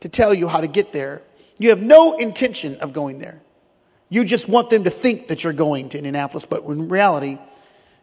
to 0.00 0.08
tell 0.08 0.32
you 0.32 0.48
how 0.48 0.62
to 0.62 0.66
get 0.66 0.92
there, 0.92 1.22
you 1.58 1.68
have 1.70 1.82
no 1.82 2.16
intention 2.16 2.76
of 2.76 2.94
going 2.94 3.18
there. 3.18 3.42
You 4.08 4.24
just 4.24 4.48
want 4.48 4.70
them 4.70 4.84
to 4.84 4.90
think 4.90 5.28
that 5.28 5.44
you're 5.44 5.52
going 5.52 5.90
to 5.90 5.98
Indianapolis, 5.98 6.46
but 6.46 6.64
in 6.64 6.88
reality, 6.88 7.38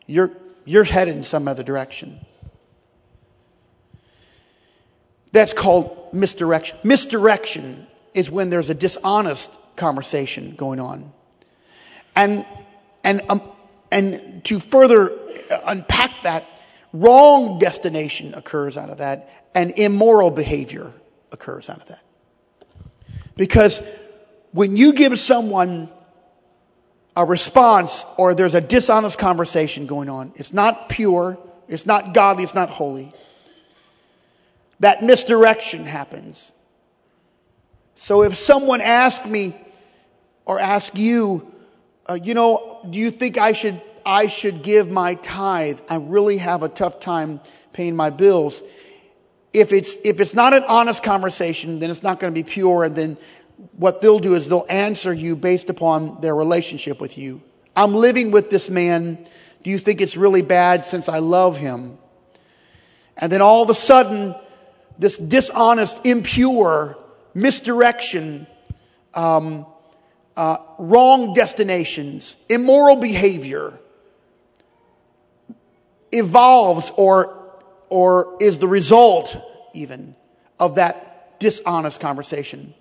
you're, 0.06 0.32
you're 0.66 0.84
headed 0.84 1.16
in 1.16 1.24
some 1.24 1.48
other 1.48 1.64
direction. 1.64 2.20
That's 5.34 5.52
called 5.52 6.14
misdirection. 6.14 6.78
Misdirection 6.84 7.88
is 8.14 8.30
when 8.32 8.50
there's 8.50 8.70
a 8.70 8.76
dishonest 8.76 9.52
conversation 9.76 10.56
going 10.56 10.80
on. 10.80 11.12
And, 12.16 12.46
and, 13.04 13.22
um, 13.28 13.42
and 13.92 14.44
to 14.46 14.60
further 14.60 15.12
unpack 15.66 16.22
that, 16.22 16.46
wrong 16.94 17.58
destination 17.58 18.36
occurs 18.36 18.78
out 18.78 18.92
of 18.92 19.00
that, 19.00 19.28
and 19.56 19.72
immoral 19.72 20.30
behavior 20.30 20.94
occurs 21.32 21.68
out 21.68 21.82
of 21.82 21.88
that. 21.88 22.04
Because 23.36 23.82
when 24.52 24.78
you 24.78 24.94
give 24.94 25.18
someone 25.20 25.90
a 27.16 27.26
response 27.26 28.06
or 28.18 28.36
there's 28.36 28.54
a 28.54 28.62
dishonest 28.62 29.18
conversation 29.18 29.88
going 29.88 30.10
on, 30.10 30.32
it's 30.36 30.54
not 30.54 30.90
pure, 30.90 31.40
it's 31.68 31.88
not 31.88 32.14
godly, 32.14 32.44
it's 32.44 32.54
not 32.54 32.70
holy. 32.70 33.12
That 34.84 35.02
misdirection 35.02 35.86
happens. 35.86 36.52
So 37.96 38.22
if 38.24 38.36
someone 38.36 38.82
asks 38.82 39.26
me 39.26 39.56
or 40.44 40.60
asks 40.60 40.98
you, 40.98 41.54
uh, 42.10 42.16
you 42.22 42.34
know, 42.34 42.86
do 42.90 43.00
you 43.00 43.10
think 43.10 43.38
I 43.38 43.54
should 43.54 43.82
I 44.06 44.28
should 44.28 44.62
give 44.62 44.92
my 44.92 45.16
tithe? 45.16 45.80
I 45.88 45.96
really 45.96 46.36
have 46.40 46.64
a 46.64 46.68
tough 46.68 47.00
time 47.00 47.40
paying 47.72 47.96
my 47.96 48.10
bills. 48.10 48.62
If 49.54 49.72
it's 49.72 49.96
if 50.04 50.20
it's 50.20 50.34
not 50.34 50.54
an 50.54 50.66
honest 50.66 51.02
conversation, 51.02 51.80
then 51.80 51.90
it's 51.90 52.04
not 52.04 52.20
going 52.20 52.34
to 52.34 52.36
be 52.36 52.44
pure, 52.44 52.84
and 52.84 52.94
then 52.94 53.18
what 53.78 54.02
they'll 54.02 54.20
do 54.20 54.36
is 54.36 54.50
they'll 54.50 54.66
answer 54.68 55.14
you 55.14 55.38
based 55.38 55.70
upon 55.70 56.20
their 56.20 56.36
relationship 56.36 57.00
with 57.00 57.18
you. 57.18 57.42
I'm 57.74 57.96
living 57.96 58.32
with 58.32 58.50
this 58.50 58.70
man. 58.70 59.26
Do 59.64 59.70
you 59.70 59.78
think 59.78 60.02
it's 60.02 60.18
really 60.18 60.42
bad 60.42 60.84
since 60.84 61.08
I 61.08 61.20
love 61.20 61.56
him? 61.56 62.00
And 63.16 63.32
then 63.32 63.42
all 63.42 63.64
of 63.64 63.70
a 63.70 63.76
sudden, 63.76 64.36
this 64.98 65.18
dishonest, 65.18 66.06
impure 66.06 66.98
misdirection, 67.34 68.48
um, 69.14 69.66
uh, 70.36 70.58
wrong 70.78 71.34
destinations, 71.34 72.36
immoral 72.50 72.96
behavior 72.96 73.74
evolves 76.12 76.92
or, 76.96 77.60
or 77.90 78.38
is 78.40 78.60
the 78.60 78.68
result 78.68 79.38
even 79.74 80.16
of 80.60 80.76
that 80.76 81.40
dishonest 81.40 82.00
conversation. 82.00 82.74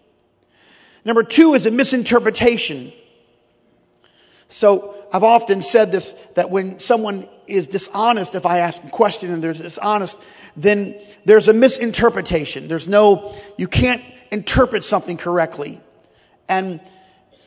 Number 1.04 1.22
two 1.22 1.54
is 1.54 1.66
a 1.66 1.70
misinterpretation. 1.70 2.92
So 4.48 4.94
I've 5.12 5.24
often 5.24 5.62
said 5.62 5.90
this 5.90 6.14
that 6.34 6.50
when 6.50 6.78
someone 6.78 7.26
is 7.46 7.66
dishonest, 7.66 8.34
if 8.34 8.46
I 8.46 8.58
ask 8.58 8.84
a 8.84 8.90
question 8.90 9.30
and 9.30 9.42
they're 9.42 9.52
dishonest, 9.52 10.18
then 10.56 11.00
there's 11.24 11.48
a 11.48 11.52
misinterpretation. 11.52 12.68
There's 12.68 12.88
no, 12.88 13.34
you 13.56 13.68
can't 13.68 14.02
interpret 14.30 14.84
something 14.84 15.16
correctly. 15.16 15.80
And, 16.48 16.80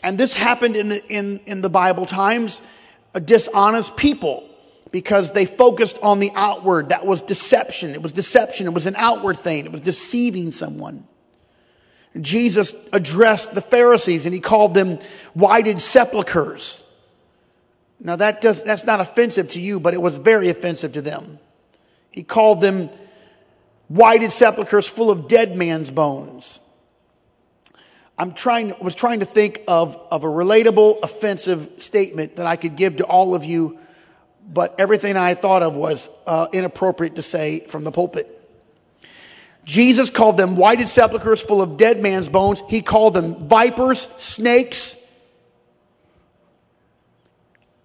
and 0.01 0.17
this 0.17 0.33
happened 0.33 0.75
in 0.75 0.89
the, 0.89 1.05
in, 1.07 1.39
in 1.45 1.61
the 1.61 1.69
Bible 1.69 2.05
times, 2.05 2.61
dishonest 3.23 3.95
people 3.95 4.49
because 4.91 5.33
they 5.33 5.45
focused 5.45 5.99
on 6.01 6.19
the 6.19 6.31
outward. 6.35 6.89
That 6.89 7.05
was 7.05 7.21
deception. 7.21 7.91
It 7.91 8.01
was 8.01 8.13
deception. 8.13 8.67
It 8.67 8.73
was 8.73 8.85
an 8.85 8.95
outward 8.95 9.37
thing. 9.37 9.65
It 9.65 9.71
was 9.71 9.81
deceiving 9.81 10.51
someone. 10.51 11.07
Jesus 12.19 12.73
addressed 12.93 13.53
the 13.53 13.61
Pharisees 13.61 14.25
and 14.25 14.33
he 14.33 14.39
called 14.39 14.73
them 14.73 14.99
whited 15.33 15.81
sepulchres. 15.81 16.83
Now 17.99 18.15
that 18.15 18.41
does, 18.41 18.63
that's 18.63 18.85
not 18.85 19.01
offensive 19.01 19.51
to 19.51 19.59
you, 19.59 19.79
but 19.79 19.93
it 19.93 20.01
was 20.01 20.17
very 20.17 20.49
offensive 20.49 20.93
to 20.93 21.01
them. 21.01 21.39
He 22.15 22.23
called 22.23 22.61
them 22.61 22.89
whited 23.89 24.31
sepulchres 24.31 24.87
full 24.87 25.11
of 25.11 25.27
dead 25.27 25.57
man's 25.57 25.91
bones. 25.91 26.61
I'm 28.17 28.33
trying, 28.33 28.73
was 28.79 28.95
trying 28.95 29.19
to 29.19 29.25
think 29.25 29.63
of, 29.67 29.99
of 30.09 30.23
a 30.23 30.27
relatable, 30.27 30.99
offensive 31.03 31.69
statement 31.79 32.37
that 32.37 32.45
I 32.45 32.55
could 32.55 32.77
give 32.77 32.95
to 32.97 33.03
all 33.03 33.35
of 33.35 33.43
you, 33.43 33.79
but 34.47 34.79
everything 34.79 35.17
I 35.17 35.33
thought 35.33 35.61
of 35.61 35.75
was 35.75 36.07
uh, 36.25 36.47
inappropriate 36.53 37.17
to 37.17 37.21
say 37.21 37.65
from 37.67 37.83
the 37.83 37.91
pulpit. 37.91 38.31
Jesus 39.65 40.09
called 40.09 40.37
them 40.37 40.55
whited 40.55 40.87
sepulchres 40.87 41.41
full 41.41 41.61
of 41.61 41.75
dead 41.75 42.01
man's 42.01 42.29
bones. 42.29 42.63
He 42.69 42.81
called 42.81 43.13
them 43.13 43.45
vipers, 43.49 44.07
snakes. 44.19 44.95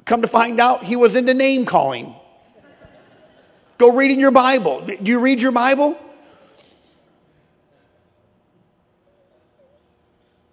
Come 0.04 0.22
to 0.22 0.28
find 0.28 0.60
out, 0.60 0.84
he 0.84 0.94
was 0.94 1.16
into 1.16 1.34
name 1.34 1.66
calling. 1.66 2.14
Go 3.80 3.90
read 3.92 4.10
in 4.10 4.20
your 4.20 4.30
Bible. 4.30 4.82
Do 4.82 4.98
you 5.10 5.20
read 5.20 5.40
your 5.40 5.52
Bible? 5.52 5.98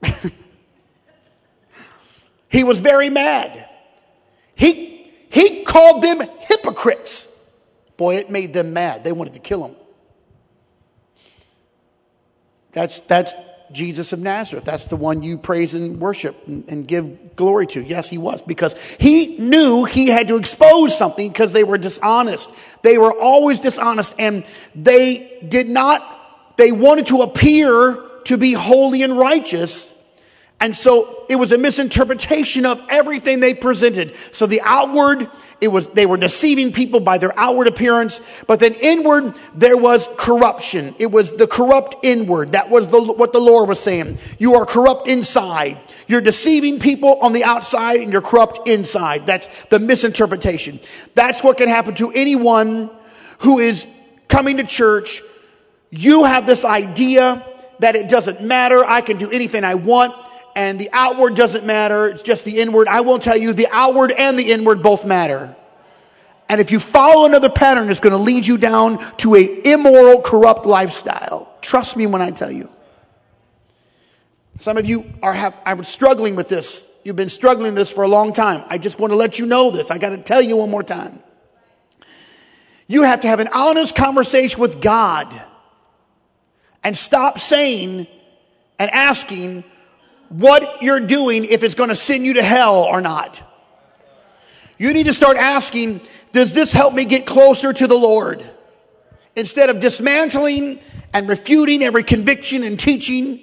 he 2.47 2.63
was 2.63 2.79
very 2.79 3.09
mad. 3.09 3.67
He, 4.55 5.11
he 5.29 5.65
called 5.65 6.01
them 6.01 6.21
hypocrites. 6.39 7.27
Boy, 7.97 8.15
it 8.15 8.29
made 8.29 8.53
them 8.53 8.71
mad. 8.71 9.03
They 9.03 9.11
wanted 9.11 9.33
to 9.33 9.39
kill 9.39 9.65
him. 9.65 9.75
That's, 12.71 13.01
that's 13.01 13.33
Jesus 13.71 14.13
of 14.13 14.19
Nazareth. 14.19 14.65
That's 14.65 14.85
the 14.85 14.95
one 14.95 15.23
you 15.23 15.37
praise 15.37 15.73
and 15.73 15.99
worship 15.99 16.35
and, 16.47 16.67
and, 16.69 16.87
give 16.87 17.35
glory 17.35 17.67
to. 17.67 17.81
Yes, 17.81 18.09
he 18.09 18.17
was 18.17 18.41
because 18.41 18.75
he 18.99 19.37
knew 19.37 19.85
he 19.85 20.07
had 20.07 20.27
to 20.29 20.37
expose 20.37 20.97
something 20.97 21.29
because 21.29 21.53
they 21.53 21.63
were 21.63 21.77
dishonest. 21.77 22.49
They 22.81 22.97
were 22.97 23.13
always 23.13 23.59
dishonest 23.59 24.15
and 24.17 24.45
they 24.75 25.45
did 25.47 25.69
not, 25.69 26.55
they 26.57 26.71
wanted 26.71 27.07
to 27.07 27.21
appear 27.21 28.03
to 28.25 28.37
be 28.37 28.53
holy 28.53 29.03
and 29.03 29.17
righteous 29.17 29.93
and 30.59 30.75
so 30.75 31.25
it 31.29 31.35
was 31.35 31.51
a 31.51 31.57
misinterpretation 31.57 32.65
of 32.65 32.81
everything 32.89 33.39
they 33.39 33.53
presented. 33.53 34.15
So 34.31 34.47
the 34.47 34.61
outward, 34.61 35.29
it 35.59 35.69
was, 35.69 35.87
they 35.87 36.05
were 36.05 36.17
deceiving 36.17 36.71
people 36.71 36.99
by 36.99 37.17
their 37.17 37.37
outward 37.37 37.67
appearance, 37.67 38.21
but 38.45 38.59
then 38.59 38.75
inward, 38.75 39.35
there 39.55 39.75
was 39.75 40.07
corruption. 40.15 40.93
It 40.99 41.11
was 41.11 41.35
the 41.35 41.47
corrupt 41.47 41.95
inward. 42.03 42.51
That 42.51 42.69
was 42.69 42.89
the, 42.89 43.01
what 43.01 43.33
the 43.33 43.39
Lord 43.39 43.67
was 43.67 43.79
saying. 43.79 44.19
You 44.37 44.55
are 44.55 44.65
corrupt 44.65 45.07
inside. 45.07 45.79
You're 46.07 46.21
deceiving 46.21 46.79
people 46.79 47.19
on 47.21 47.33
the 47.33 47.43
outside 47.43 48.01
and 48.01 48.11
you're 48.11 48.21
corrupt 48.21 48.67
inside. 48.67 49.25
That's 49.25 49.49
the 49.69 49.79
misinterpretation. 49.79 50.79
That's 51.15 51.41
what 51.41 51.57
can 51.57 51.69
happen 51.69 51.95
to 51.95 52.11
anyone 52.11 52.91
who 53.39 53.57
is 53.59 53.87
coming 54.27 54.57
to 54.57 54.63
church. 54.63 55.23
You 55.89 56.25
have 56.25 56.45
this 56.45 56.65
idea 56.65 57.43
that 57.79 57.95
it 57.95 58.09
doesn't 58.09 58.41
matter. 58.41 58.85
I 58.85 59.01
can 59.01 59.17
do 59.17 59.31
anything 59.31 59.63
I 59.63 59.75
want 59.75 60.13
and 60.57 60.79
the 60.79 60.89
outward 60.91 61.35
doesn't 61.35 61.67
matter. 61.67 62.07
It's 62.07 62.23
just 62.23 62.43
the 62.43 62.59
inward. 62.59 62.87
I 62.87 63.01
will 63.01 63.19
tell 63.19 63.37
you 63.37 63.53
the 63.53 63.67
outward 63.71 64.11
and 64.11 64.39
the 64.39 64.51
inward 64.51 64.81
both 64.81 65.05
matter. 65.05 65.55
And 66.49 66.59
if 66.59 66.71
you 66.71 66.79
follow 66.79 67.27
another 67.27 67.47
pattern, 67.47 67.91
it's 67.91 67.99
going 67.99 68.13
to 68.13 68.17
lead 68.17 68.47
you 68.47 68.57
down 68.57 68.97
to 69.17 69.35
a 69.35 69.71
immoral, 69.71 70.19
corrupt 70.19 70.65
lifestyle. 70.65 71.55
Trust 71.61 71.95
me 71.95 72.07
when 72.07 72.23
I 72.23 72.31
tell 72.31 72.49
you. 72.49 72.71
Some 74.57 74.77
of 74.77 74.87
you 74.87 75.05
are, 75.21 75.31
have, 75.31 75.53
are 75.63 75.83
struggling 75.83 76.35
with 76.35 76.49
this. 76.49 76.89
You've 77.03 77.15
been 77.15 77.29
struggling 77.29 77.75
this 77.75 77.91
for 77.91 78.03
a 78.03 78.07
long 78.07 78.33
time. 78.33 78.63
I 78.67 78.79
just 78.79 78.97
want 78.97 79.11
to 79.11 79.15
let 79.15 79.37
you 79.37 79.45
know 79.45 79.69
this. 79.69 79.91
I 79.91 79.99
got 79.99 80.09
to 80.09 80.17
tell 80.17 80.41
you 80.41 80.57
one 80.57 80.71
more 80.71 80.81
time. 80.81 81.21
You 82.87 83.03
have 83.03 83.21
to 83.21 83.27
have 83.27 83.39
an 83.39 83.49
honest 83.53 83.95
conversation 83.95 84.59
with 84.59 84.81
God 84.81 85.39
and 86.83 86.97
stop 86.97 87.39
saying 87.39 88.07
and 88.79 88.89
asking, 88.89 89.63
what 90.29 90.81
you're 90.81 90.99
doing 90.99 91.45
if 91.45 91.63
it's 91.63 91.75
going 91.75 91.89
to 91.89 91.95
send 91.95 92.25
you 92.25 92.33
to 92.33 92.43
hell 92.43 92.83
or 92.83 93.01
not. 93.01 93.41
You 94.77 94.93
need 94.93 95.05
to 95.05 95.13
start 95.13 95.37
asking, 95.37 96.01
does 96.31 96.53
this 96.53 96.71
help 96.71 96.93
me 96.93 97.05
get 97.05 97.25
closer 97.25 97.73
to 97.73 97.87
the 97.87 97.95
Lord? 97.95 98.47
Instead 99.35 99.69
of 99.69 99.79
dismantling 99.79 100.79
and 101.13 101.27
refuting 101.27 101.83
every 101.83 102.03
conviction 102.03 102.63
and 102.63 102.79
teaching, 102.79 103.39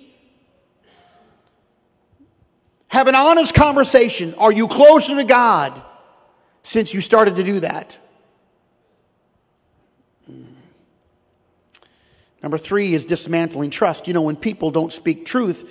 have 2.88 3.08
an 3.08 3.14
honest 3.14 3.54
conversation. 3.54 4.34
Are 4.34 4.52
you 4.52 4.68
closer 4.68 5.16
to 5.16 5.24
God 5.24 5.80
since 6.62 6.94
you 6.94 7.00
started 7.00 7.36
to 7.36 7.42
do 7.42 7.60
that? 7.60 7.98
Number 12.42 12.58
three 12.58 12.94
is 12.94 13.06
dismantling 13.06 13.70
trust. 13.70 14.06
You 14.06 14.12
know, 14.12 14.22
when 14.22 14.36
people 14.36 14.70
don't 14.70 14.92
speak 14.92 15.24
truth, 15.24 15.66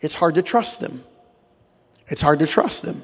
it's 0.00 0.14
hard 0.14 0.36
to 0.36 0.42
trust 0.42 0.80
them. 0.80 1.04
It's 2.08 2.20
hard 2.20 2.38
to 2.38 2.46
trust 2.46 2.82
them. 2.82 3.02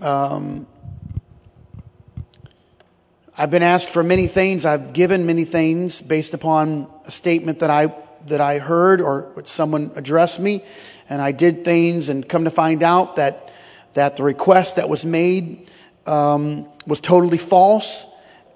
Um, 0.00 0.66
I've 3.36 3.50
been 3.50 3.62
asked 3.62 3.90
for 3.90 4.02
many 4.02 4.26
things. 4.26 4.66
I've 4.66 4.92
given 4.92 5.26
many 5.26 5.44
things 5.44 6.00
based 6.00 6.34
upon 6.34 6.88
a 7.04 7.10
statement 7.10 7.60
that 7.60 7.70
I 7.70 7.94
that 8.28 8.40
I 8.40 8.58
heard 8.58 9.00
or 9.00 9.32
someone 9.46 9.90
addressed 9.96 10.38
me, 10.38 10.64
and 11.08 11.20
I 11.20 11.32
did 11.32 11.64
things 11.64 12.08
and 12.08 12.28
come 12.28 12.44
to 12.44 12.50
find 12.50 12.82
out 12.82 13.16
that 13.16 13.50
that 13.94 14.16
the 14.16 14.22
request 14.22 14.76
that 14.76 14.88
was 14.88 15.04
made 15.04 15.70
um, 16.06 16.66
was 16.86 17.00
totally 17.00 17.38
false, 17.38 18.06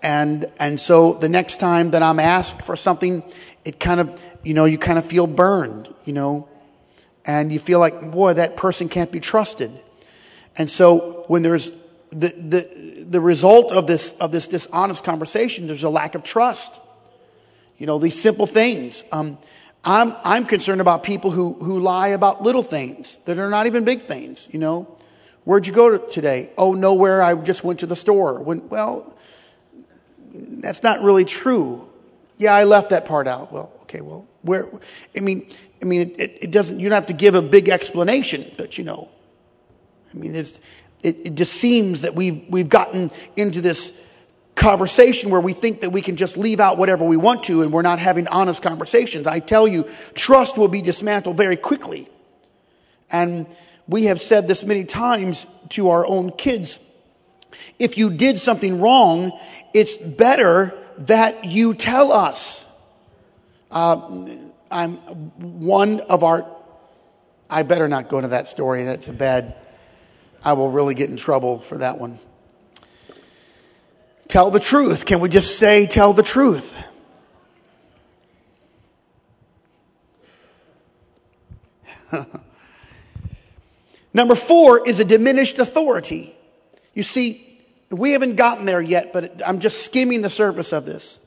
and 0.03 0.47
and 0.59 0.81
so 0.81 1.15
the 1.15 1.29
next 1.29 1.59
time 1.59 1.93
that 1.93 2.03
I'm 2.03 2.21
asked 2.21 2.63
for 2.63 2.77
something, 2.77 3.23
it 3.65 3.81
kind 3.81 4.01
of 4.01 4.21
you 4.47 4.55
know 4.55 4.65
you 4.65 4.79
kind 4.79 4.97
of 4.97 5.05
feel 5.05 5.27
burned, 5.27 5.93
you 6.05 6.13
know, 6.13 6.49
and 7.25 7.53
you 7.53 7.59
feel 7.59 7.81
like 7.81 8.13
boy 8.13 8.35
that 8.35 8.57
person 8.57 8.89
can't 8.89 9.11
be 9.11 9.19
trusted, 9.19 9.73
and 10.57 10.71
so 10.71 11.25
when 11.27 11.43
there's 11.43 11.73
the 12.11 12.29
the 12.29 13.05
the 13.11 13.21
result 13.21 13.73
of 13.73 13.89
this 13.89 14.13
of 14.21 14.31
this 14.31 14.47
dishonest 14.47 15.03
conversation, 15.03 15.67
there's 15.67 15.83
a 15.83 15.91
lack 15.91 16.15
of 16.15 16.23
trust. 16.23 16.79
You 17.77 17.87
know 17.87 17.99
these 17.99 18.21
simple 18.21 18.47
things. 18.47 19.03
Um, 19.11 19.39
I'm 19.85 20.15
I'm 20.23 20.47
concerned 20.47 20.81
about 20.81 21.03
people 21.03 21.33
who 21.33 21.55
who 21.55 21.81
lie 21.81 22.09
about 22.09 22.43
little 22.43 22.63
things 22.63 23.19
that 23.27 23.39
are 23.39 23.51
not 23.51 23.67
even 23.67 23.85
big 23.85 24.03
things. 24.03 24.49
You 24.53 24.61
know, 24.61 24.97
where'd 25.45 25.67
you 25.67 25.73
go 25.73 25.99
today? 25.99 26.51
Oh, 26.57 26.73
nowhere. 26.75 27.21
I 27.21 27.35
just 27.35 27.65
went 27.65 27.81
to 27.81 27.87
the 27.87 27.97
store. 27.97 28.39
When, 28.41 28.69
well, 28.69 29.13
that's 30.33 30.85
not 30.85 31.03
really 31.03 31.25
true. 31.25 31.89
Yeah, 32.39 32.55
I 32.55 32.63
left 32.63 32.91
that 32.91 33.07
part 33.07 33.27
out. 33.27 33.53
Well, 33.53 33.73
okay. 33.83 34.01
Well, 34.01 34.27
where? 34.47 34.69
I 35.17 35.21
mean, 35.21 35.53
I 35.83 35.85
mean, 35.85 36.15
it, 36.19 36.39
it 36.43 36.51
doesn't. 36.51 36.81
You 36.81 36.89
don't 36.89 36.97
have 36.97 37.07
to 37.07 37.13
give 37.13 37.35
a 37.35 37.43
big 37.43 37.69
explanation, 37.69 38.51
but 38.57 38.79
you 38.79 38.85
know, 38.85 39.09
I 40.13 40.17
mean, 40.17 40.35
it's 40.35 40.59
it, 41.07 41.27
it 41.27 41.35
just 41.37 41.55
seems 41.55 42.03
that 42.03 42.17
we've, 42.17 42.45
we've 42.49 42.69
gotten 42.69 43.13
into 43.37 43.61
this 43.61 43.93
conversation 44.57 45.31
where 45.31 45.41
we 45.41 45.53
think 45.53 45.83
that 45.83 45.91
we 45.91 46.03
can 46.03 46.17
just 46.17 46.37
leave 46.37 46.59
out 46.59 46.79
whatever 46.79 47.05
we 47.05 47.17
want 47.17 47.45
to 47.45 47.63
and 47.63 47.73
we're 47.73 47.83
not 47.83 48.01
having 48.01 48.27
honest 48.27 48.61
conversations. 48.61 49.27
I 49.27 49.39
tell 49.39 49.69
you, 49.69 49.89
trust 50.15 50.59
will 50.59 50.69
be 50.69 50.83
dismantled 50.83 51.37
very 51.37 51.57
quickly. 51.57 52.09
And 53.09 53.47
we 53.87 54.07
have 54.07 54.21
said 54.21 54.49
this 54.49 54.65
many 54.65 54.85
times 54.85 55.47
to 55.71 55.91
our 55.91 56.05
own 56.05 56.33
kids. 56.33 56.81
If 57.79 57.97
you 57.97 58.11
did 58.11 58.37
something 58.37 58.81
wrong, 58.81 59.39
it's 59.73 59.97
better 59.97 60.77
that 60.99 61.45
you 61.45 61.75
tell 61.75 62.11
us. 62.11 62.66
Uh, 63.77 64.01
I'm 64.71 64.97
one 65.37 66.01
of 66.01 66.25
our, 66.25 66.51
I 67.51 67.63
better 67.63 67.89
not 67.89 68.09
go 68.09 68.17
into 68.17 68.29
that 68.29 68.49
story. 68.49 68.85
That's 68.85 69.09
a 69.09 69.13
bad, 69.13 69.55
I 70.43 70.55
will 70.55 70.71
really 70.71 70.95
get 70.95 71.11
in 71.11 71.19
trouble 71.19 71.59
for 71.59 71.77
that 71.77 71.99
one. 71.99 72.19
Tell 74.29 74.51
the 74.51 74.61
truth. 74.61 75.05
Can 75.05 75.21
we 75.21 75.29
just 75.29 75.59
say, 75.59 75.87
tell 75.87 76.15
the 76.15 76.23
truth? 76.23 76.75
Number 84.15 84.37
four 84.37 84.89
is 84.89 85.01
a 85.01 85.05
diminished 85.05 85.59
authority. 85.59 86.35
You 86.95 87.03
see, 87.03 87.61
we 87.91 88.13
haven't 88.13 88.37
gotten 88.37 88.65
there 88.65 88.81
yet, 88.81 89.13
but 89.13 89.43
I'm 89.47 89.61
just 89.61 89.85
skimming 89.85 90.23
the 90.23 90.31
surface 90.31 90.73
of 90.73 90.87
this. 90.87 91.21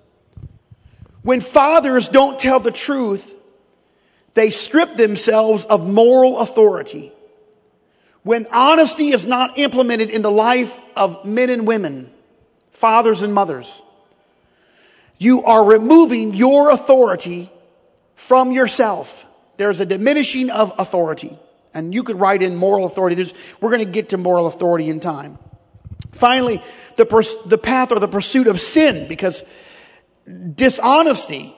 When 1.29 1.41
fathers 1.41 2.09
don't 2.09 2.39
tell 2.39 2.59
the 2.59 2.71
truth, 2.71 3.35
they 4.33 4.49
strip 4.49 4.95
themselves 4.95 5.63
of 5.63 5.87
moral 5.87 6.39
authority. 6.39 7.11
When 8.23 8.47
honesty 8.51 9.09
is 9.09 9.27
not 9.27 9.59
implemented 9.59 10.09
in 10.09 10.23
the 10.23 10.31
life 10.31 10.81
of 10.95 11.23
men 11.25 11.51
and 11.51 11.67
women, 11.67 12.11
fathers 12.71 13.21
and 13.21 13.31
mothers, 13.31 13.83
you 15.19 15.43
are 15.43 15.63
removing 15.63 16.33
your 16.33 16.71
authority 16.71 17.51
from 18.15 18.51
yourself. 18.51 19.23
There's 19.57 19.79
a 19.79 19.85
diminishing 19.85 20.49
of 20.49 20.73
authority. 20.79 21.37
And 21.75 21.93
you 21.93 22.01
could 22.01 22.19
write 22.19 22.41
in 22.41 22.55
moral 22.55 22.85
authority. 22.85 23.15
There's, 23.15 23.35
we're 23.61 23.69
going 23.69 23.85
to 23.85 23.91
get 23.91 24.09
to 24.09 24.17
moral 24.17 24.47
authority 24.47 24.89
in 24.89 24.99
time. 24.99 25.37
Finally, 26.11 26.63
the, 26.95 27.05
pers- 27.05 27.37
the 27.45 27.59
path 27.59 27.91
or 27.91 27.99
the 27.99 28.07
pursuit 28.07 28.47
of 28.47 28.59
sin, 28.59 29.07
because 29.07 29.43
dishonesty 30.55 31.55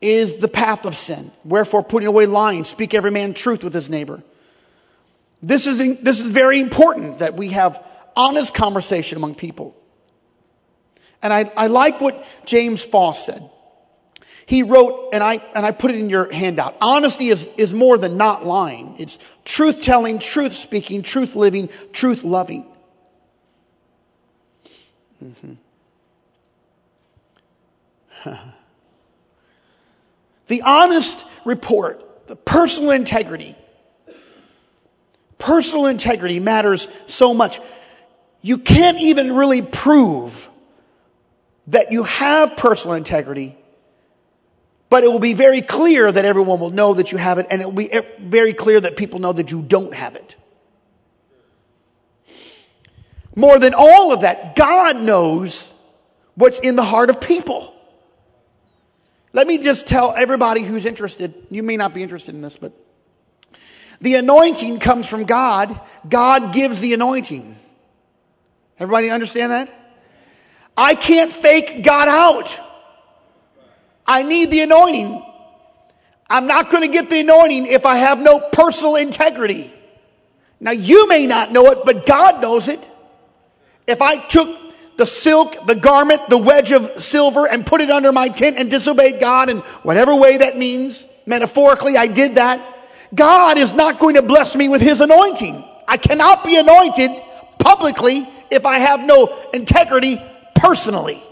is 0.00 0.36
the 0.36 0.48
path 0.48 0.84
of 0.84 0.96
sin. 0.96 1.32
Wherefore, 1.44 1.82
putting 1.82 2.06
away 2.06 2.26
lying, 2.26 2.64
speak 2.64 2.94
every 2.94 3.10
man 3.10 3.34
truth 3.34 3.64
with 3.64 3.72
his 3.72 3.88
neighbor. 3.88 4.22
This 5.42 5.66
is, 5.66 5.78
this 6.00 6.20
is 6.20 6.30
very 6.30 6.60
important 6.60 7.18
that 7.18 7.34
we 7.36 7.48
have 7.50 7.82
honest 8.16 8.54
conversation 8.54 9.16
among 9.16 9.34
people. 9.34 9.76
And 11.22 11.32
I, 11.32 11.50
I 11.56 11.66
like 11.68 12.00
what 12.00 12.24
James 12.44 12.82
Faust 12.82 13.26
said. 13.26 13.50
He 14.46 14.62
wrote, 14.62 15.10
and 15.14 15.24
I, 15.24 15.42
and 15.54 15.64
I 15.64 15.70
put 15.70 15.90
it 15.90 15.98
in 15.98 16.10
your 16.10 16.30
handout. 16.30 16.76
Honesty 16.80 17.28
is, 17.28 17.48
is 17.56 17.72
more 17.72 17.96
than 17.96 18.18
not 18.18 18.44
lying. 18.44 18.96
It's 18.98 19.18
truth 19.46 19.82
telling, 19.82 20.18
truth 20.18 20.52
speaking, 20.52 21.02
truth 21.02 21.34
living, 21.34 21.70
truth 21.92 22.24
loving. 22.24 22.66
Mm-hmm. 25.22 25.54
the 30.46 30.62
honest 30.62 31.24
report, 31.44 32.26
the 32.26 32.36
personal 32.36 32.90
integrity, 32.90 33.56
Personal 35.44 35.86
integrity 35.86 36.40
matters 36.40 36.88
so 37.06 37.34
much. 37.34 37.60
You 38.40 38.56
can't 38.56 38.98
even 38.98 39.36
really 39.36 39.60
prove 39.60 40.48
that 41.66 41.92
you 41.92 42.04
have 42.04 42.56
personal 42.56 42.94
integrity, 42.94 43.54
but 44.88 45.04
it 45.04 45.12
will 45.12 45.18
be 45.18 45.34
very 45.34 45.60
clear 45.60 46.10
that 46.10 46.24
everyone 46.24 46.60
will 46.60 46.70
know 46.70 46.94
that 46.94 47.12
you 47.12 47.18
have 47.18 47.36
it, 47.36 47.46
and 47.50 47.60
it 47.60 47.66
will 47.66 47.72
be 47.72 47.90
very 48.18 48.54
clear 48.54 48.80
that 48.80 48.96
people 48.96 49.18
know 49.18 49.34
that 49.34 49.50
you 49.50 49.60
don't 49.60 49.92
have 49.92 50.14
it. 50.14 50.36
More 53.36 53.58
than 53.58 53.74
all 53.74 54.14
of 54.14 54.22
that, 54.22 54.56
God 54.56 54.96
knows 54.96 55.74
what's 56.36 56.58
in 56.58 56.74
the 56.74 56.84
heart 56.84 57.10
of 57.10 57.20
people. 57.20 57.73
Let 59.34 59.48
me 59.48 59.58
just 59.58 59.88
tell 59.88 60.14
everybody 60.16 60.62
who's 60.62 60.86
interested, 60.86 61.34
you 61.50 61.64
may 61.64 61.76
not 61.76 61.92
be 61.92 62.04
interested 62.04 62.36
in 62.36 62.40
this, 62.40 62.56
but 62.56 62.72
the 64.00 64.14
anointing 64.14 64.78
comes 64.78 65.08
from 65.08 65.24
God. 65.24 65.78
God 66.08 66.54
gives 66.54 66.78
the 66.78 66.94
anointing. 66.94 67.56
Everybody 68.78 69.10
understand 69.10 69.50
that? 69.50 69.70
I 70.76 70.94
can't 70.94 71.32
fake 71.32 71.82
God 71.82 72.06
out. 72.06 72.58
I 74.06 74.22
need 74.22 74.52
the 74.52 74.60
anointing. 74.60 75.20
I'm 76.30 76.46
not 76.46 76.70
going 76.70 76.82
to 76.82 76.92
get 76.92 77.10
the 77.10 77.20
anointing 77.20 77.66
if 77.66 77.86
I 77.86 77.96
have 77.96 78.20
no 78.20 78.38
personal 78.38 78.94
integrity. 78.94 79.74
Now 80.60 80.70
you 80.70 81.08
may 81.08 81.26
not 81.26 81.50
know 81.50 81.72
it, 81.72 81.78
but 81.84 82.06
God 82.06 82.40
knows 82.40 82.68
it. 82.68 82.88
If 83.86 84.00
I 84.00 84.16
took 84.16 84.63
the 84.96 85.06
silk, 85.06 85.66
the 85.66 85.74
garment, 85.74 86.28
the 86.28 86.38
wedge 86.38 86.72
of 86.72 87.02
silver 87.02 87.46
and 87.48 87.66
put 87.66 87.80
it 87.80 87.90
under 87.90 88.12
my 88.12 88.28
tent 88.28 88.58
and 88.58 88.70
disobeyed 88.70 89.20
God 89.20 89.50
in 89.50 89.58
whatever 89.82 90.14
way 90.14 90.38
that 90.38 90.56
means, 90.56 91.04
metaphorically 91.26 91.96
I 91.96 92.06
did 92.06 92.36
that, 92.36 92.60
God 93.14 93.58
is 93.58 93.72
not 93.72 93.98
going 93.98 94.14
to 94.14 94.22
bless 94.22 94.54
me 94.54 94.68
with 94.68 94.80
his 94.80 95.00
anointing. 95.00 95.64
I 95.86 95.96
cannot 95.96 96.44
be 96.44 96.56
anointed 96.56 97.10
publicly 97.58 98.28
if 98.50 98.66
I 98.66 98.78
have 98.78 99.00
no 99.00 99.26
integrity 99.52 100.22
personally. 100.54 101.22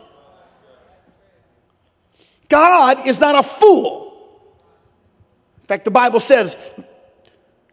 God 2.48 3.06
is 3.06 3.18
not 3.18 3.34
a 3.34 3.42
fool. 3.42 4.12
In 5.62 5.66
fact, 5.66 5.84
the 5.84 5.90
Bible 5.90 6.20
says 6.20 6.56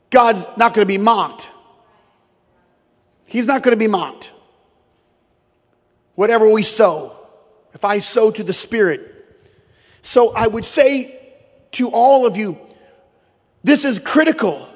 God's 0.09 0.45
not 0.55 0.73
going 0.73 0.85
to 0.85 0.91
be 0.91 0.97
mocked. 0.97 1.49
He's 3.25 3.45
not 3.45 3.61
going 3.61 3.73
to 3.73 3.79
be 3.79 3.87
mocked. 3.87 4.31
Whatever 6.19 6.49
we 6.49 6.63
sow, 6.63 7.15
if 7.73 7.85
I 7.85 8.01
sow 8.01 8.29
to 8.29 8.43
the 8.43 8.51
Spirit. 8.51 8.99
So 10.01 10.33
I 10.33 10.47
would 10.47 10.65
say 10.65 11.17
to 11.71 11.87
all 11.91 12.25
of 12.25 12.35
you, 12.35 12.57
this 13.63 13.85
is 13.85 13.99
critical. 13.99 14.67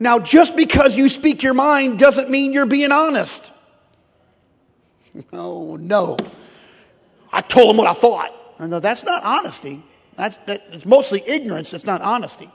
Now, 0.00 0.20
just 0.20 0.56
because 0.56 0.96
you 0.96 1.10
speak 1.10 1.42
your 1.42 1.52
mind 1.52 1.98
doesn't 1.98 2.30
mean 2.30 2.54
you're 2.54 2.64
being 2.64 2.92
honest. 2.92 3.52
Oh, 5.34 5.76
no. 5.76 6.16
I 7.30 7.42
told 7.42 7.68
him 7.68 7.76
what 7.76 7.86
I 7.86 7.92
thought. 7.92 8.32
No, 8.58 8.80
that's 8.80 9.04
not 9.04 9.22
honesty. 9.22 9.82
That's, 10.14 10.38
that, 10.46 10.62
it's 10.72 10.86
mostly 10.86 11.22
ignorance. 11.26 11.74
It's 11.74 11.84
not 11.84 12.00
honesty. 12.00 12.50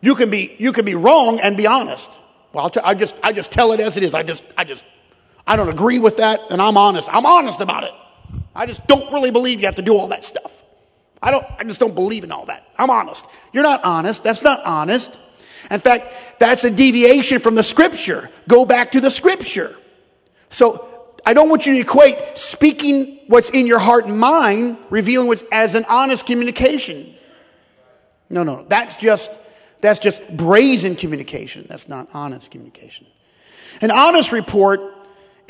You 0.00 0.16
can 0.16 0.30
be, 0.30 0.56
you 0.58 0.72
can 0.72 0.84
be 0.84 0.96
wrong 0.96 1.38
and 1.38 1.56
be 1.56 1.68
honest. 1.68 2.10
Well, 2.52 2.70
t- 2.70 2.80
I 2.82 2.94
just, 2.94 3.14
I 3.22 3.32
just 3.32 3.52
tell 3.52 3.70
it 3.70 3.78
as 3.78 3.96
it 3.96 4.02
is. 4.02 4.14
I 4.14 4.24
just, 4.24 4.42
I 4.58 4.64
just, 4.64 4.84
I 5.50 5.56
don't 5.56 5.68
agree 5.68 5.98
with 5.98 6.18
that 6.18 6.42
and 6.50 6.62
I'm 6.62 6.76
honest. 6.76 7.12
I'm 7.12 7.26
honest 7.26 7.60
about 7.60 7.82
it. 7.82 7.90
I 8.54 8.66
just 8.66 8.86
don't 8.86 9.12
really 9.12 9.32
believe 9.32 9.58
you 9.58 9.66
have 9.66 9.74
to 9.74 9.82
do 9.82 9.96
all 9.96 10.06
that 10.06 10.24
stuff. 10.24 10.62
I 11.20 11.32
don't, 11.32 11.44
I 11.58 11.64
just 11.64 11.80
don't 11.80 11.96
believe 11.96 12.22
in 12.22 12.30
all 12.30 12.46
that. 12.46 12.68
I'm 12.78 12.88
honest. 12.88 13.26
You're 13.52 13.64
not 13.64 13.82
honest. 13.82 14.22
That's 14.22 14.44
not 14.44 14.64
honest. 14.64 15.18
In 15.68 15.80
fact, 15.80 16.14
that's 16.38 16.62
a 16.62 16.70
deviation 16.70 17.40
from 17.40 17.56
the 17.56 17.64
scripture. 17.64 18.30
Go 18.46 18.64
back 18.64 18.92
to 18.92 19.00
the 19.00 19.10
scripture. 19.10 19.76
So 20.50 21.16
I 21.26 21.34
don't 21.34 21.48
want 21.48 21.66
you 21.66 21.74
to 21.74 21.80
equate 21.80 22.38
speaking 22.38 23.18
what's 23.26 23.50
in 23.50 23.66
your 23.66 23.80
heart 23.80 24.06
and 24.06 24.20
mind, 24.20 24.78
revealing 24.88 25.26
what's 25.26 25.42
as 25.50 25.74
an 25.74 25.84
honest 25.88 26.26
communication. 26.26 27.12
No, 28.28 28.44
no, 28.44 28.66
that's 28.68 28.94
just, 28.94 29.36
that's 29.80 29.98
just 29.98 30.22
brazen 30.36 30.94
communication. 30.94 31.66
That's 31.68 31.88
not 31.88 32.08
honest 32.14 32.52
communication. 32.52 33.08
An 33.82 33.90
honest 33.90 34.30
report 34.30 34.99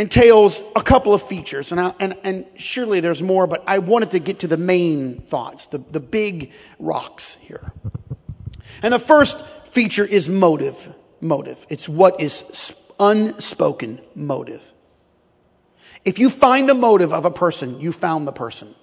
entails 0.00 0.62
a 0.74 0.82
couple 0.82 1.12
of 1.12 1.22
features, 1.22 1.72
and, 1.72 1.80
I, 1.80 1.94
and, 2.00 2.16
and 2.24 2.46
surely 2.56 3.00
there's 3.00 3.20
more, 3.22 3.46
but 3.46 3.62
I 3.66 3.80
wanted 3.80 4.12
to 4.12 4.18
get 4.18 4.40
to 4.40 4.48
the 4.48 4.56
main 4.56 5.20
thoughts, 5.20 5.66
the, 5.66 5.78
the 5.78 6.00
big 6.00 6.52
rocks 6.78 7.36
here. 7.42 7.72
And 8.82 8.94
the 8.94 8.98
first 8.98 9.38
feature 9.66 10.04
is 10.04 10.26
motive. 10.26 10.92
Motive. 11.20 11.66
It's 11.68 11.86
what 11.86 12.18
is 12.18 12.74
unspoken 12.98 14.00
motive. 14.14 14.72
If 16.02 16.18
you 16.18 16.30
find 16.30 16.66
the 16.66 16.74
motive 16.74 17.12
of 17.12 17.26
a 17.26 17.30
person, 17.30 17.78
you 17.78 17.92
found 17.92 18.26
the 18.26 18.32
person. 18.32 18.74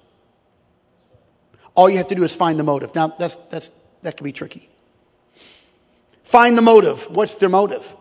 All 1.74 1.90
you 1.90 1.98
have 1.98 2.08
to 2.08 2.16
do 2.16 2.24
is 2.24 2.36
find 2.36 2.60
the 2.60 2.64
motive. 2.64 2.94
Now, 2.94 3.08
that's, 3.08 3.38
that's, 3.50 3.72
that 4.04 4.18
can 4.18 4.24
be 4.24 4.32
tricky. 4.32 4.70
Find 6.24 6.56
the 6.56 6.62
motive. 6.62 7.10
What's 7.10 7.34
their 7.36 7.50
motive? 7.50 7.96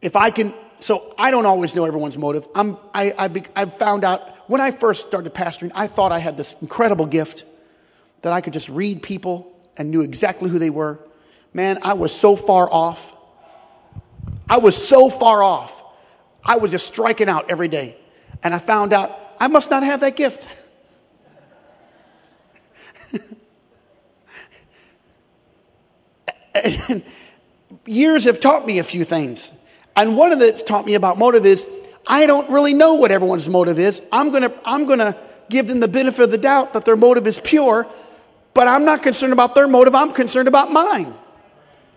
If 0.00 0.14
I 0.14 0.30
can, 0.30 0.54
so 0.80 1.14
I 1.18 1.30
don't 1.30 1.46
always 1.46 1.74
know 1.74 1.84
everyone's 1.84 2.18
motive. 2.18 2.46
I'm, 2.54 2.76
I, 2.92 3.12
I, 3.18 3.44
I've 3.54 3.72
found 3.72 4.04
out 4.04 4.48
when 4.48 4.60
I 4.60 4.70
first 4.70 5.06
started 5.06 5.34
pastoring, 5.34 5.72
I 5.74 5.86
thought 5.86 6.12
I 6.12 6.18
had 6.18 6.36
this 6.36 6.54
incredible 6.60 7.06
gift 7.06 7.44
that 8.22 8.32
I 8.32 8.40
could 8.40 8.52
just 8.52 8.68
read 8.68 9.02
people 9.02 9.52
and 9.76 9.90
knew 9.90 10.02
exactly 10.02 10.50
who 10.50 10.58
they 10.58 10.70
were. 10.70 10.98
Man, 11.52 11.78
I 11.82 11.94
was 11.94 12.14
so 12.14 12.36
far 12.36 12.70
off. 12.70 13.12
I 14.48 14.58
was 14.58 14.76
so 14.76 15.08
far 15.10 15.42
off. 15.42 15.82
I 16.44 16.56
was 16.58 16.70
just 16.70 16.86
striking 16.86 17.28
out 17.28 17.50
every 17.50 17.68
day. 17.68 17.96
And 18.42 18.54
I 18.54 18.58
found 18.58 18.92
out 18.92 19.18
I 19.40 19.48
must 19.48 19.70
not 19.70 19.82
have 19.82 20.00
that 20.00 20.16
gift. 20.16 20.48
years 27.86 28.24
have 28.24 28.40
taught 28.40 28.66
me 28.66 28.78
a 28.78 28.84
few 28.84 29.04
things. 29.04 29.52
And 29.96 30.16
one 30.16 30.32
of 30.32 30.38
the 30.38 30.46
that's 30.46 30.62
taught 30.62 30.86
me 30.86 30.94
about 30.94 31.18
motive 31.18 31.46
is 31.46 31.66
I 32.06 32.26
don't 32.26 32.48
really 32.50 32.74
know 32.74 32.94
what 32.94 33.10
everyone's 33.10 33.48
motive 33.48 33.78
is. 33.78 34.00
I'm 34.12 34.30
gonna, 34.30 34.52
I'm 34.64 34.86
gonna 34.86 35.16
give 35.48 35.66
them 35.66 35.80
the 35.80 35.88
benefit 35.88 36.22
of 36.22 36.30
the 36.30 36.38
doubt 36.38 36.74
that 36.74 36.84
their 36.84 36.96
motive 36.96 37.26
is 37.26 37.40
pure, 37.40 37.86
but 38.54 38.68
I'm 38.68 38.84
not 38.84 39.02
concerned 39.02 39.32
about 39.32 39.54
their 39.54 39.66
motive. 39.66 39.94
I'm 39.94 40.12
concerned 40.12 40.48
about 40.48 40.70
mine. 40.70 41.14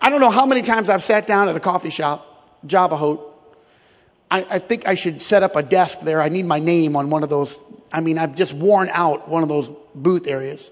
I 0.02 0.10
don't 0.10 0.22
know 0.22 0.32
how 0.32 0.46
many 0.46 0.62
times 0.62 0.90
I've 0.90 1.04
sat 1.04 1.28
down 1.28 1.50
at 1.50 1.56
a 1.56 1.60
coffee 1.60 1.90
shop, 1.90 2.26
Java 2.66 2.96
Hote, 2.96 3.30
I, 4.32 4.46
I, 4.50 4.60
think 4.60 4.88
I 4.88 4.96
should 4.96 5.22
set 5.22 5.44
up 5.44 5.56
a 5.56 5.64
desk 5.64 6.02
there. 6.02 6.22
I 6.22 6.30
need 6.30 6.46
my 6.46 6.60
name 6.60 6.96
on 6.96 7.10
one 7.10 7.24
of 7.24 7.30
those. 7.30 7.60
I 7.92 8.02
mean, 8.02 8.18
I've 8.18 8.36
just 8.36 8.54
worn 8.54 8.90
out 8.92 9.28
one 9.28 9.44
of 9.44 9.50
those 9.50 9.72
booth 9.96 10.28
areas. 10.28 10.70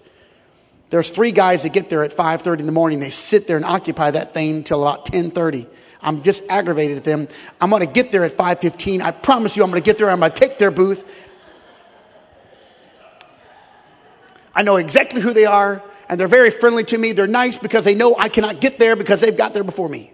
There's 0.89 1.09
three 1.09 1.31
guys 1.31 1.63
that 1.63 1.73
get 1.73 1.89
there 1.89 2.03
at 2.03 2.11
5.30 2.11 2.59
in 2.59 2.65
the 2.65 2.71
morning. 2.71 2.99
They 2.99 3.09
sit 3.09 3.47
there 3.47 3.57
and 3.57 3.65
occupy 3.65 4.11
that 4.11 4.33
thing 4.33 4.63
till 4.63 4.87
about 4.87 5.05
10.30. 5.07 5.67
I'm 6.07 6.23
just 6.23 6.41
aggravated 6.47 6.99
at 6.99 7.03
them. 7.03 7.27
I'm 7.59 7.69
going 7.69 7.85
to 7.85 7.91
get 7.91 8.13
there 8.13 8.23
at 8.23 8.31
5.15. 8.31 9.01
I 9.01 9.11
promise 9.11 9.57
you 9.57 9.63
I'm 9.63 9.69
going 9.69 9.83
to 9.83 9.85
get 9.85 9.97
there. 9.97 10.09
I'm 10.09 10.19
going 10.19 10.31
to 10.31 10.39
take 10.39 10.57
their 10.57 10.71
booth. 10.71 11.03
I 14.55 14.61
know 14.61 14.77
exactly 14.77 15.19
who 15.19 15.33
they 15.33 15.45
are, 15.45 15.83
and 16.07 16.17
they're 16.17 16.29
very 16.29 16.49
friendly 16.49 16.85
to 16.85 16.97
me. 16.97 17.11
They're 17.11 17.27
nice 17.27 17.57
because 17.57 17.83
they 17.83 17.93
know 17.93 18.15
I 18.17 18.29
cannot 18.29 18.61
get 18.61 18.79
there 18.79 18.95
because 18.95 19.19
they've 19.19 19.35
got 19.35 19.53
there 19.53 19.65
before 19.65 19.89
me. 19.89 20.13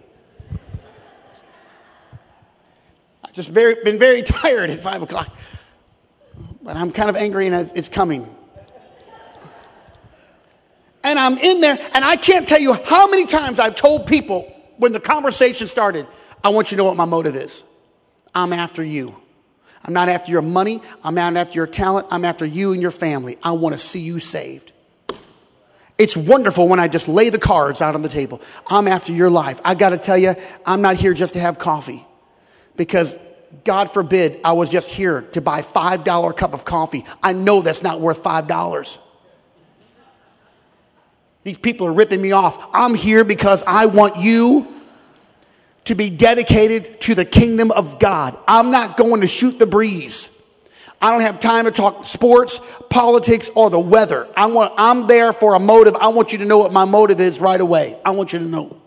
I've 3.22 3.32
just 3.32 3.50
very, 3.50 3.76
been 3.84 4.00
very 4.00 4.22
tired 4.24 4.70
at 4.70 4.80
five 4.80 5.00
o'clock. 5.00 5.32
But 6.60 6.76
I'm 6.76 6.90
kind 6.90 7.08
of 7.08 7.14
angry 7.14 7.46
and 7.46 7.70
it's 7.76 7.88
coming. 7.88 8.34
And 11.04 11.20
I'm 11.20 11.38
in 11.38 11.60
there 11.60 11.78
and 11.94 12.04
I 12.04 12.16
can't 12.16 12.48
tell 12.48 12.60
you 12.60 12.72
how 12.72 13.08
many 13.08 13.26
times 13.26 13.60
I've 13.60 13.76
told 13.76 14.08
people 14.08 14.53
when 14.76 14.92
the 14.92 15.00
conversation 15.00 15.66
started, 15.66 16.06
I 16.42 16.50
want 16.50 16.70
you 16.70 16.76
to 16.76 16.78
know 16.78 16.84
what 16.84 16.96
my 16.96 17.04
motive 17.04 17.36
is. 17.36 17.64
I'm 18.34 18.52
after 18.52 18.82
you. 18.84 19.14
I'm 19.84 19.92
not 19.92 20.08
after 20.08 20.32
your 20.32 20.42
money. 20.42 20.82
I'm 21.02 21.14
not 21.14 21.36
after 21.36 21.54
your 21.54 21.66
talent. 21.66 22.06
I'm 22.10 22.24
after 22.24 22.46
you 22.46 22.72
and 22.72 22.80
your 22.80 22.90
family. 22.90 23.38
I 23.42 23.52
want 23.52 23.74
to 23.74 23.78
see 23.78 24.00
you 24.00 24.18
saved. 24.18 24.72
It's 25.96 26.16
wonderful 26.16 26.66
when 26.68 26.80
I 26.80 26.88
just 26.88 27.06
lay 27.06 27.28
the 27.30 27.38
cards 27.38 27.80
out 27.80 27.94
on 27.94 28.02
the 28.02 28.08
table. 28.08 28.40
I'm 28.66 28.88
after 28.88 29.12
your 29.12 29.30
life. 29.30 29.60
I 29.64 29.74
got 29.74 29.90
to 29.90 29.98
tell 29.98 30.18
you, 30.18 30.34
I'm 30.66 30.82
not 30.82 30.96
here 30.96 31.14
just 31.14 31.34
to 31.34 31.40
have 31.40 31.58
coffee 31.58 32.04
because 32.76 33.16
God 33.62 33.92
forbid 33.92 34.40
I 34.42 34.52
was 34.52 34.68
just 34.68 34.88
here 34.88 35.22
to 35.32 35.40
buy 35.40 35.62
$5 35.62 36.36
cup 36.36 36.54
of 36.54 36.64
coffee. 36.64 37.04
I 37.22 37.32
know 37.32 37.62
that's 37.62 37.82
not 37.82 38.00
worth 38.00 38.22
$5. 38.24 38.98
These 41.44 41.58
people 41.58 41.86
are 41.86 41.92
ripping 41.92 42.20
me 42.20 42.32
off. 42.32 42.58
I'm 42.72 42.94
here 42.94 43.22
because 43.22 43.62
I 43.66 43.86
want 43.86 44.16
you 44.16 44.66
to 45.84 45.94
be 45.94 46.08
dedicated 46.08 47.00
to 47.02 47.14
the 47.14 47.26
kingdom 47.26 47.70
of 47.70 47.98
God. 47.98 48.36
I'm 48.48 48.70
not 48.70 48.96
going 48.96 49.20
to 49.20 49.26
shoot 49.26 49.58
the 49.58 49.66
breeze. 49.66 50.30
I 51.02 51.10
don't 51.10 51.20
have 51.20 51.38
time 51.38 51.66
to 51.66 51.70
talk 51.70 52.06
sports, 52.06 52.60
politics, 52.88 53.50
or 53.54 53.68
the 53.68 53.78
weather. 53.78 54.26
I 54.34 54.46
want, 54.46 54.72
I'm 54.78 55.06
there 55.06 55.34
for 55.34 55.54
a 55.54 55.60
motive. 55.60 55.94
I 55.96 56.08
want 56.08 56.32
you 56.32 56.38
to 56.38 56.46
know 56.46 56.56
what 56.56 56.72
my 56.72 56.86
motive 56.86 57.20
is 57.20 57.38
right 57.38 57.60
away. 57.60 57.98
I 58.06 58.12
want 58.12 58.32
you 58.32 58.38
to 58.38 58.44
know. 58.46 58.80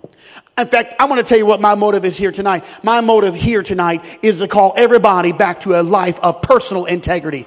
In 0.58 0.68
fact, 0.68 0.96
I'm 1.00 1.10
going 1.10 1.22
to 1.22 1.28
tell 1.28 1.38
you 1.38 1.46
what 1.46 1.62
my 1.62 1.76
motive 1.76 2.06
is 2.06 2.18
here 2.18 2.32
tonight. 2.32 2.66
My 2.82 3.02
motive 3.02 3.36
here 3.36 3.62
tonight 3.62 4.04
is 4.24 4.40
to 4.40 4.48
call 4.48 4.74
everybody 4.76 5.32
back 5.32 5.62
to 5.62 5.80
a 5.80 5.84
life 5.84 6.20
of 6.22 6.42
personal 6.42 6.86
integrity. 6.86 7.46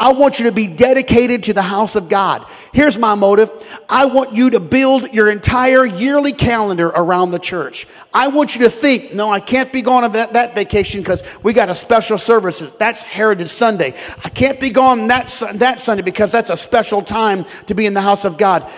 I 0.00 0.12
want 0.12 0.40
you 0.40 0.46
to 0.46 0.52
be 0.52 0.66
dedicated 0.66 1.44
to 1.44 1.52
the 1.52 1.62
house 1.62 1.94
of 1.94 2.08
God. 2.08 2.46
Here's 2.72 2.98
my 2.98 3.14
motive. 3.14 3.52
I 3.88 4.06
want 4.06 4.34
you 4.34 4.50
to 4.50 4.60
build 4.60 5.12
your 5.12 5.30
entire 5.30 5.84
yearly 5.84 6.32
calendar 6.32 6.88
around 6.88 7.30
the 7.30 7.38
church. 7.38 7.86
I 8.12 8.28
want 8.28 8.56
you 8.56 8.62
to 8.62 8.70
think, 8.70 9.14
no, 9.14 9.30
I 9.30 9.38
can't 9.38 9.72
be 9.72 9.82
going 9.82 10.04
on 10.04 10.12
that, 10.12 10.32
that 10.32 10.54
vacation 10.54 11.02
because 11.02 11.22
we 11.42 11.52
got 11.52 11.68
a 11.68 11.74
special 11.74 12.18
services. 12.18 12.72
That's 12.72 13.02
Heritage 13.04 13.50
Sunday. 13.50 13.94
I 14.24 14.30
can't 14.30 14.58
be 14.58 14.70
gone 14.70 15.06
that, 15.08 15.28
that 15.54 15.80
Sunday 15.80 16.02
because 16.02 16.32
that's 16.32 16.50
a 16.50 16.56
special 16.56 17.02
time 17.02 17.44
to 17.66 17.74
be 17.74 17.86
in 17.86 17.94
the 17.94 18.00
house 18.00 18.24
of 18.24 18.38
God 18.38 18.68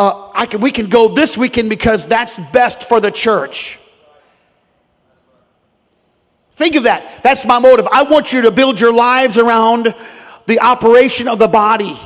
uh, 0.00 0.46
can, 0.46 0.60
we 0.60 0.70
can 0.70 0.88
go 0.88 1.08
this 1.08 1.36
weekend 1.36 1.68
because 1.68 2.06
that's 2.06 2.38
best 2.52 2.84
for 2.84 3.00
the 3.00 3.10
church. 3.10 3.78
Think 6.52 6.76
of 6.76 6.84
that. 6.84 7.22
That's 7.22 7.44
my 7.44 7.58
motive. 7.58 7.86
I 7.86 8.04
want 8.04 8.32
you 8.32 8.42
to 8.42 8.50
build 8.50 8.80
your 8.80 8.92
lives 8.92 9.36
around 9.36 9.94
the 10.46 10.60
operation 10.60 11.28
of 11.28 11.38
the 11.38 11.48
body. 11.48 11.98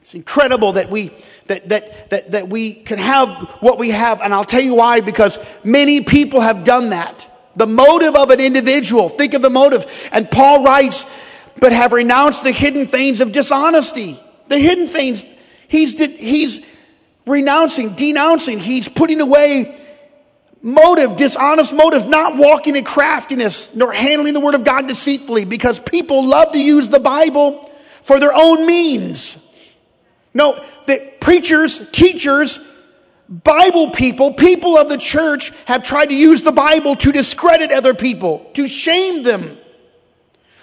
It's 0.00 0.14
incredible 0.14 0.72
that 0.72 0.90
we 0.90 1.12
that 1.46 1.68
that 1.68 2.10
that 2.10 2.30
that 2.32 2.48
we 2.48 2.74
can 2.74 2.98
have 2.98 3.28
what 3.60 3.78
we 3.78 3.90
have, 3.90 4.20
and 4.20 4.32
I'll 4.32 4.44
tell 4.44 4.62
you 4.62 4.74
why. 4.74 5.00
Because 5.00 5.38
many 5.64 6.02
people 6.02 6.40
have 6.40 6.64
done 6.64 6.90
that. 6.90 7.26
The 7.56 7.66
motive 7.66 8.14
of 8.14 8.30
an 8.30 8.40
individual. 8.40 9.08
Think 9.08 9.34
of 9.34 9.42
the 9.42 9.50
motive. 9.50 9.84
And 10.12 10.30
Paul 10.30 10.62
writes, 10.62 11.04
"But 11.58 11.72
have 11.72 11.92
renounced 11.92 12.44
the 12.44 12.52
hidden 12.52 12.86
things 12.86 13.20
of 13.20 13.32
dishonesty." 13.32 14.18
The 14.48 14.58
hidden 14.58 14.88
things 14.88 15.26
He's, 15.68 15.98
he's 15.98 16.60
renouncing, 17.26 17.94
denouncing, 17.94 18.58
he's 18.58 18.88
putting 18.88 19.20
away 19.20 19.78
motive, 20.62 21.16
dishonest 21.16 21.72
motive, 21.72 22.08
not 22.08 22.36
walking 22.36 22.76
in 22.76 22.84
craftiness, 22.84 23.74
nor 23.74 23.92
handling 23.92 24.34
the 24.34 24.40
word 24.40 24.54
of 24.54 24.64
God 24.64 24.88
deceitfully, 24.88 25.44
because 25.44 25.78
people 25.78 26.26
love 26.26 26.52
to 26.52 26.58
use 26.58 26.88
the 26.88 27.00
Bible 27.00 27.70
for 28.02 28.18
their 28.18 28.32
own 28.34 28.66
means. 28.66 29.44
No, 30.34 30.62
that 30.86 31.20
preachers, 31.20 31.80
teachers, 31.90 32.60
Bible 33.28 33.90
people, 33.90 34.32
people 34.32 34.78
of 34.78 34.88
the 34.88 34.96
church 34.96 35.52
have 35.66 35.82
tried 35.82 36.06
to 36.06 36.14
use 36.14 36.42
the 36.42 36.52
Bible 36.52 36.96
to 36.96 37.12
discredit 37.12 37.70
other 37.70 37.94
people, 37.94 38.50
to 38.54 38.68
shame 38.68 39.22
them, 39.22 39.58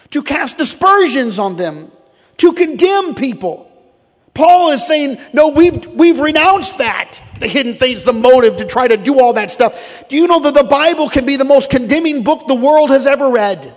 to 0.09 0.23
cast 0.23 0.59
aspersions 0.59 1.37
on 1.37 1.57
them, 1.57 1.91
to 2.37 2.53
condemn 2.53 3.15
people. 3.15 3.71
Paul 4.33 4.71
is 4.71 4.85
saying, 4.85 5.19
no, 5.31 5.49
we've, 5.49 5.85
we've 5.87 6.19
renounced 6.19 6.79
that. 6.79 7.21
The 7.39 7.47
hidden 7.47 7.77
things, 7.77 8.03
the 8.03 8.13
motive 8.13 8.57
to 8.57 8.65
try 8.65 8.87
to 8.87 8.97
do 8.97 9.19
all 9.19 9.33
that 9.33 9.51
stuff. 9.51 9.77
Do 10.09 10.15
you 10.15 10.27
know 10.27 10.39
that 10.41 10.53
the 10.53 10.63
Bible 10.63 11.09
can 11.09 11.25
be 11.25 11.35
the 11.35 11.43
most 11.43 11.69
condemning 11.69 12.23
book 12.23 12.47
the 12.47 12.55
world 12.55 12.91
has 12.91 13.05
ever 13.05 13.29
read? 13.29 13.75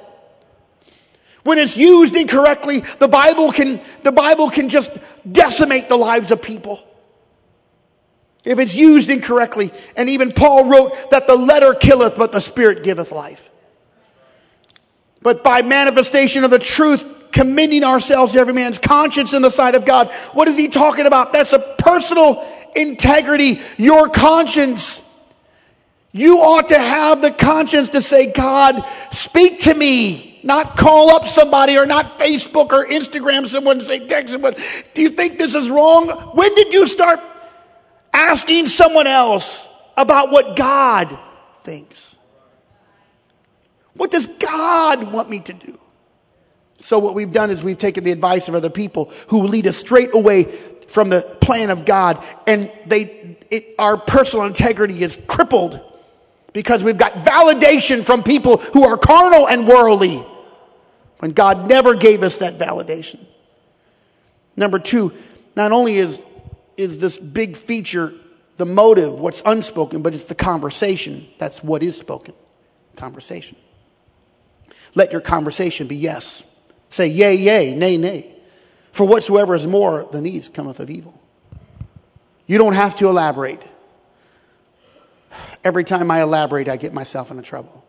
When 1.42 1.58
it's 1.58 1.76
used 1.76 2.14
incorrectly, 2.14 2.84
the 2.98 3.08
Bible 3.08 3.52
can, 3.52 3.80
the 4.02 4.12
Bible 4.12 4.50
can 4.50 4.68
just 4.68 4.92
decimate 5.30 5.88
the 5.88 5.96
lives 5.96 6.30
of 6.30 6.42
people. 6.42 6.84
If 8.44 8.58
it's 8.58 8.74
used 8.74 9.10
incorrectly. 9.10 9.72
And 9.96 10.08
even 10.08 10.32
Paul 10.32 10.66
wrote 10.66 11.10
that 11.10 11.26
the 11.26 11.36
letter 11.36 11.74
killeth, 11.74 12.16
but 12.16 12.32
the 12.32 12.40
spirit 12.40 12.82
giveth 12.84 13.12
life. 13.12 13.50
but 15.20 15.42
by 15.42 15.62
manifestation 15.62 16.44
of 16.44 16.50
the 16.50 16.58
truth, 16.58 17.04
commending 17.38 17.84
ourselves 17.84 18.32
to 18.32 18.38
every 18.40 18.52
man's 18.52 18.80
conscience 18.80 19.32
in 19.32 19.42
the 19.42 19.50
sight 19.50 19.76
of 19.76 19.84
God. 19.84 20.10
What 20.32 20.48
is 20.48 20.56
he 20.56 20.66
talking 20.66 21.06
about? 21.06 21.32
That's 21.32 21.52
a 21.52 21.60
personal 21.60 22.44
integrity, 22.74 23.60
your 23.76 24.08
conscience. 24.08 25.00
You 26.10 26.40
ought 26.40 26.70
to 26.70 26.78
have 26.78 27.22
the 27.22 27.30
conscience 27.30 27.90
to 27.90 28.02
say, 28.02 28.32
God, 28.32 28.84
speak 29.12 29.60
to 29.60 29.74
me. 29.74 30.40
Not 30.42 30.76
call 30.76 31.10
up 31.10 31.28
somebody 31.28 31.78
or 31.78 31.86
not 31.86 32.18
Facebook 32.18 32.72
or 32.72 32.84
Instagram 32.84 33.46
someone 33.46 33.76
and 33.76 33.86
say, 33.86 34.04
text 34.04 34.32
someone. 34.32 34.56
Do 34.94 35.02
you 35.02 35.10
think 35.10 35.38
this 35.38 35.54
is 35.54 35.70
wrong? 35.70 36.08
When 36.34 36.52
did 36.56 36.74
you 36.74 36.88
start 36.88 37.20
asking 38.12 38.66
someone 38.66 39.06
else 39.06 39.68
about 39.96 40.32
what 40.32 40.56
God 40.56 41.16
thinks? 41.62 42.18
What 43.94 44.10
does 44.10 44.26
God 44.26 45.12
want 45.12 45.30
me 45.30 45.38
to 45.38 45.52
do? 45.52 45.78
So 46.80 46.98
what 46.98 47.14
we've 47.14 47.32
done 47.32 47.50
is 47.50 47.62
we've 47.62 47.78
taken 47.78 48.04
the 48.04 48.12
advice 48.12 48.48
of 48.48 48.54
other 48.54 48.70
people 48.70 49.12
who 49.28 49.42
lead 49.42 49.66
us 49.66 49.76
straight 49.76 50.14
away 50.14 50.44
from 50.88 51.08
the 51.08 51.22
plan 51.40 51.70
of 51.70 51.84
God 51.84 52.24
and 52.46 52.70
they, 52.86 53.36
it, 53.50 53.74
our 53.78 53.96
personal 53.96 54.46
integrity 54.46 55.02
is 55.02 55.18
crippled 55.26 55.80
because 56.52 56.82
we've 56.82 56.98
got 56.98 57.14
validation 57.14 58.04
from 58.04 58.22
people 58.22 58.58
who 58.58 58.84
are 58.84 58.96
carnal 58.96 59.48
and 59.48 59.66
worldly 59.66 60.24
when 61.18 61.32
God 61.32 61.68
never 61.68 61.94
gave 61.94 62.22
us 62.22 62.38
that 62.38 62.58
validation. 62.58 63.18
Number 64.56 64.78
two, 64.78 65.12
not 65.56 65.72
only 65.72 65.96
is, 65.96 66.24
is 66.76 66.98
this 66.98 67.18
big 67.18 67.56
feature 67.56 68.12
the 68.56 68.66
motive, 68.66 69.20
what's 69.20 69.40
unspoken, 69.46 70.02
but 70.02 70.14
it's 70.14 70.24
the 70.24 70.34
conversation. 70.34 71.28
That's 71.38 71.62
what 71.62 71.82
is 71.82 71.96
spoken. 71.96 72.34
Conversation. 72.96 73.56
Let 74.96 75.12
your 75.12 75.20
conversation 75.20 75.86
be 75.86 75.96
yes. 75.96 76.42
Say 76.90 77.08
yea, 77.08 77.34
yea, 77.34 77.74
nay, 77.74 77.96
nay. 77.96 78.34
For 78.92 79.06
whatsoever 79.06 79.54
is 79.54 79.66
more 79.66 80.08
than 80.10 80.24
these 80.24 80.48
cometh 80.48 80.80
of 80.80 80.90
evil. 80.90 81.20
You 82.46 82.58
don't 82.58 82.72
have 82.72 82.96
to 82.96 83.08
elaborate. 83.08 83.62
Every 85.62 85.84
time 85.84 86.10
I 86.10 86.22
elaborate, 86.22 86.68
I 86.68 86.76
get 86.76 86.92
myself 86.94 87.30
into 87.30 87.42
trouble. 87.42 87.84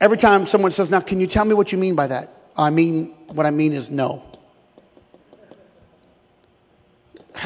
Every 0.00 0.16
time 0.16 0.46
someone 0.46 0.70
says, 0.72 0.90
Now, 0.90 1.00
can 1.00 1.20
you 1.20 1.26
tell 1.26 1.44
me 1.44 1.54
what 1.54 1.70
you 1.72 1.78
mean 1.78 1.94
by 1.94 2.06
that? 2.06 2.34
I 2.56 2.70
mean, 2.70 3.14
what 3.28 3.46
I 3.46 3.50
mean 3.50 3.74
is 3.74 3.90
no. 3.90 4.24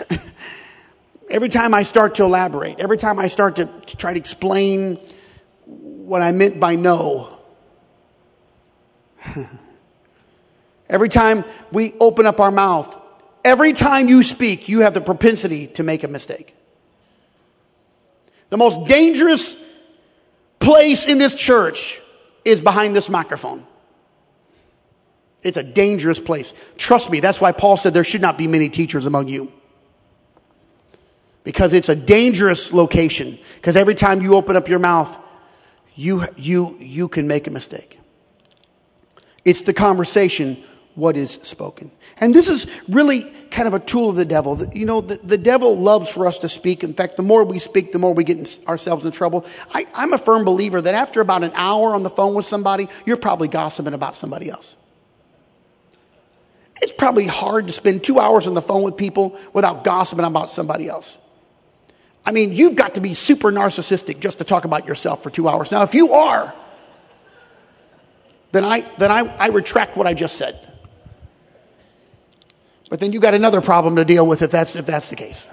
every 1.30 1.48
time 1.48 1.74
I 1.74 1.82
start 1.82 2.14
to 2.16 2.24
elaborate, 2.24 2.78
every 2.78 2.98
time 2.98 3.18
I 3.18 3.28
start 3.28 3.56
to, 3.56 3.66
to 3.66 3.96
try 3.96 4.12
to 4.12 4.18
explain 4.18 4.98
what 5.66 6.22
I 6.22 6.32
meant 6.32 6.60
by 6.60 6.76
no, 6.76 7.38
every 10.88 11.08
time 11.08 11.44
we 11.72 11.94
open 12.00 12.26
up 12.26 12.40
our 12.40 12.50
mouth, 12.50 12.94
every 13.44 13.72
time 13.72 14.08
you 14.08 14.22
speak, 14.22 14.68
you 14.68 14.80
have 14.80 14.94
the 14.94 15.00
propensity 15.00 15.66
to 15.68 15.82
make 15.82 16.04
a 16.04 16.08
mistake. 16.08 16.54
The 18.50 18.56
most 18.56 18.86
dangerous 18.86 19.56
place 20.60 21.06
in 21.06 21.18
this 21.18 21.34
church 21.34 22.00
is 22.44 22.60
behind 22.60 22.94
this 22.94 23.08
microphone. 23.08 23.66
It's 25.42 25.56
a 25.56 25.62
dangerous 25.62 26.18
place. 26.18 26.54
Trust 26.76 27.10
me, 27.10 27.20
that's 27.20 27.40
why 27.40 27.52
Paul 27.52 27.76
said 27.76 27.92
there 27.92 28.04
should 28.04 28.22
not 28.22 28.38
be 28.38 28.46
many 28.46 28.68
teachers 28.70 29.06
among 29.06 29.28
you 29.28 29.52
because 31.44 31.74
it's 31.74 31.90
a 31.90 31.94
dangerous 31.94 32.72
location. 32.72 33.38
Because 33.56 33.76
every 33.76 33.94
time 33.94 34.22
you 34.22 34.34
open 34.34 34.56
up 34.56 34.68
your 34.68 34.78
mouth, 34.78 35.16
you, 35.94 36.24
you, 36.36 36.76
you 36.80 37.08
can 37.08 37.28
make 37.28 37.46
a 37.46 37.50
mistake. 37.50 38.00
It's 39.44 39.60
the 39.60 39.74
conversation, 39.74 40.62
what 40.94 41.16
is 41.16 41.32
spoken. 41.42 41.90
And 42.18 42.34
this 42.34 42.48
is 42.48 42.66
really 42.88 43.22
kind 43.50 43.66
of 43.66 43.74
a 43.74 43.80
tool 43.80 44.10
of 44.10 44.16
the 44.16 44.24
devil. 44.24 44.64
You 44.72 44.86
know, 44.86 45.00
the, 45.00 45.16
the 45.16 45.38
devil 45.38 45.76
loves 45.76 46.08
for 46.08 46.26
us 46.26 46.38
to 46.40 46.48
speak. 46.48 46.84
In 46.84 46.94
fact, 46.94 47.16
the 47.16 47.22
more 47.22 47.44
we 47.44 47.58
speak, 47.58 47.92
the 47.92 47.98
more 47.98 48.14
we 48.14 48.24
get 48.24 48.38
in, 48.38 48.68
ourselves 48.68 49.04
in 49.04 49.12
trouble. 49.12 49.44
I, 49.72 49.86
I'm 49.94 50.12
a 50.12 50.18
firm 50.18 50.44
believer 50.44 50.80
that 50.80 50.94
after 50.94 51.20
about 51.20 51.42
an 51.42 51.52
hour 51.54 51.94
on 51.94 52.02
the 52.02 52.10
phone 52.10 52.34
with 52.34 52.46
somebody, 52.46 52.88
you're 53.04 53.16
probably 53.16 53.48
gossiping 53.48 53.94
about 53.94 54.14
somebody 54.14 54.50
else. 54.50 54.76
It's 56.80 56.92
probably 56.92 57.26
hard 57.26 57.68
to 57.68 57.72
spend 57.72 58.04
two 58.04 58.18
hours 58.18 58.46
on 58.46 58.54
the 58.54 58.62
phone 58.62 58.82
with 58.82 58.96
people 58.96 59.38
without 59.52 59.84
gossiping 59.84 60.24
about 60.24 60.50
somebody 60.50 60.88
else. 60.88 61.18
I 62.26 62.32
mean, 62.32 62.52
you've 62.52 62.76
got 62.76 62.94
to 62.94 63.00
be 63.00 63.14
super 63.14 63.52
narcissistic 63.52 64.18
just 64.20 64.38
to 64.38 64.44
talk 64.44 64.64
about 64.64 64.86
yourself 64.86 65.22
for 65.22 65.30
two 65.30 65.48
hours. 65.48 65.70
Now, 65.70 65.82
if 65.82 65.94
you 65.94 66.12
are, 66.12 66.54
then 68.52 68.64
I, 68.64 68.88
then 68.98 69.10
I, 69.10 69.20
I 69.36 69.46
retract 69.48 69.96
what 69.96 70.06
I 70.06 70.14
just 70.14 70.36
said. 70.36 70.73
But 72.90 73.00
then 73.00 73.12
you 73.12 73.20
got 73.20 73.34
another 73.34 73.60
problem 73.60 73.96
to 73.96 74.04
deal 74.04 74.26
with 74.26 74.42
if 74.42 74.50
that's, 74.50 74.76
if 74.76 74.86
that's 74.86 75.10
the 75.10 75.16
case. 75.16 75.48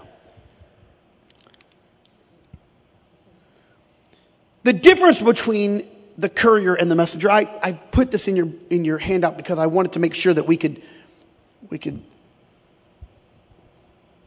The 4.64 4.74
difference 4.74 5.22
between 5.22 5.88
the 6.18 6.30
courier 6.30 6.76
and 6.76 6.92
the 6.92 6.96
messenger, 6.96 7.32
I, 7.32 7.48
I 7.64 7.72
put 7.74 8.12
this 8.12 8.28
in 8.28 8.36
your, 8.36 8.50
in 8.70 8.86
your 8.86 8.98
handout 8.98 9.38
because 9.38 9.58
I 9.58 9.68
wanted 9.68 9.94
to 9.94 10.00
make 10.00 10.14
sure 10.14 10.34
that 10.34 10.46
we 10.46 10.58
could, 10.58 10.84
we 11.70 11.80
could 11.80 12.04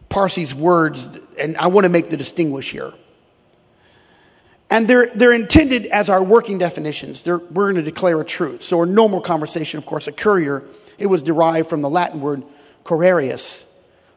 parse 0.09 0.35
these 0.35 0.55
words, 0.55 1.09
and 1.39 1.57
I 1.57 1.69
want 1.69 1.85
to 1.85 1.89
make 1.89 2.11
the 2.11 2.17
distinguish 2.17 2.71
here. 2.71 2.93
And 4.71 4.89
they're, 4.89 5.11
they're 5.15 5.33
intended 5.33 5.87
as 5.87 6.09
our 6.09 6.23
working 6.23 6.59
definitions. 6.59 7.23
They're, 7.23 7.39
we're 7.39 7.71
going 7.71 7.77
to 7.77 7.83
declare 7.83 8.21
a 8.21 8.25
truth. 8.25 8.63
So, 8.63 8.83
a 8.83 8.87
normal 8.87 9.21
conversation, 9.21 9.79
of 9.79 9.87
course, 9.87 10.09
a 10.09 10.13
courier, 10.13 10.65
it 10.99 11.07
was 11.07 11.23
derived 11.23 11.69
from 11.69 11.83
the 11.83 11.91
Latin 11.91 12.21
word 12.21 12.43
coriarius, 12.85 13.65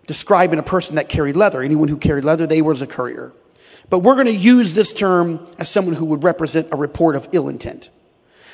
describing 0.06 0.60
a 0.60 0.64
person 0.64 0.96
that 0.96 1.10
carried 1.10 1.36
leather. 1.36 1.62
Anyone 1.62 1.88
who 1.88 1.98
carried 1.98 2.24
leather, 2.24 2.48
they 2.48 2.62
was 2.62 2.82
a 2.82 2.88
courier. 2.88 3.34
But 3.90 4.00
we're 4.00 4.16
going 4.16 4.28
to 4.28 4.34
use 4.34 4.74
this 4.74 4.92
term 4.94 5.48
as 5.58 5.70
someone 5.70 5.96
who 5.96 6.06
would 6.06 6.24
represent 6.24 6.68
a 6.72 6.76
report 6.76 7.16
of 7.16 7.30
ill 7.32 7.48
intent. 7.48 7.90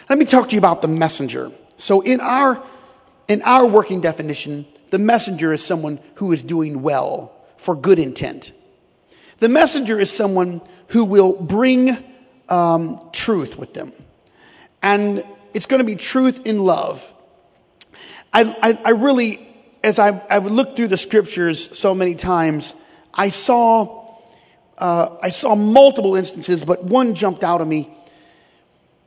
Let 0.10 0.20
me 0.20 0.26
talk 0.26 0.50
to 0.50 0.54
you 0.54 0.60
about 0.60 0.82
the 0.82 0.88
messenger. 0.88 1.52
So, 1.78 2.02
in 2.02 2.20
our, 2.20 2.64
in 3.28 3.42
our 3.42 3.66
working 3.66 4.02
definition, 4.02 4.66
the 4.92 5.00
messenger 5.00 5.54
is 5.54 5.64
someone 5.66 6.00
who 6.16 6.32
is 6.32 6.44
doing 6.44 6.82
well 6.82 7.34
for 7.58 7.76
good 7.76 7.98
intent. 7.98 8.52
The 9.40 9.50
messenger 9.50 10.00
is 10.00 10.12
someone 10.12 10.62
who 10.88 11.04
will 11.04 11.34
bring 11.34 11.98
um, 12.50 13.10
truth 13.12 13.58
with 13.58 13.74
them. 13.74 13.92
And 14.82 15.24
it's 15.54 15.66
going 15.66 15.80
to 15.80 15.86
be 15.86 15.96
truth 15.96 16.46
in 16.46 16.64
love. 16.64 17.12
I, 18.32 18.56
I, 18.62 18.80
I 18.86 18.90
really, 18.92 19.48
as 19.84 20.00
I've, 20.00 20.22
I've, 20.30 20.46
looked 20.46 20.76
through 20.78 20.88
the 20.88 20.98
scriptures 20.98 21.78
so 21.78 21.94
many 21.94 22.16
times, 22.16 22.74
I 23.14 23.30
saw, 23.30 24.16
uh, 24.78 25.18
I 25.22 25.30
saw 25.30 25.56
multiple 25.56 26.16
instances, 26.16 26.64
but 26.64 26.84
one 26.84 27.16
jumped 27.16 27.44
out 27.44 27.62
at 27.62 27.68
me 27.68 27.90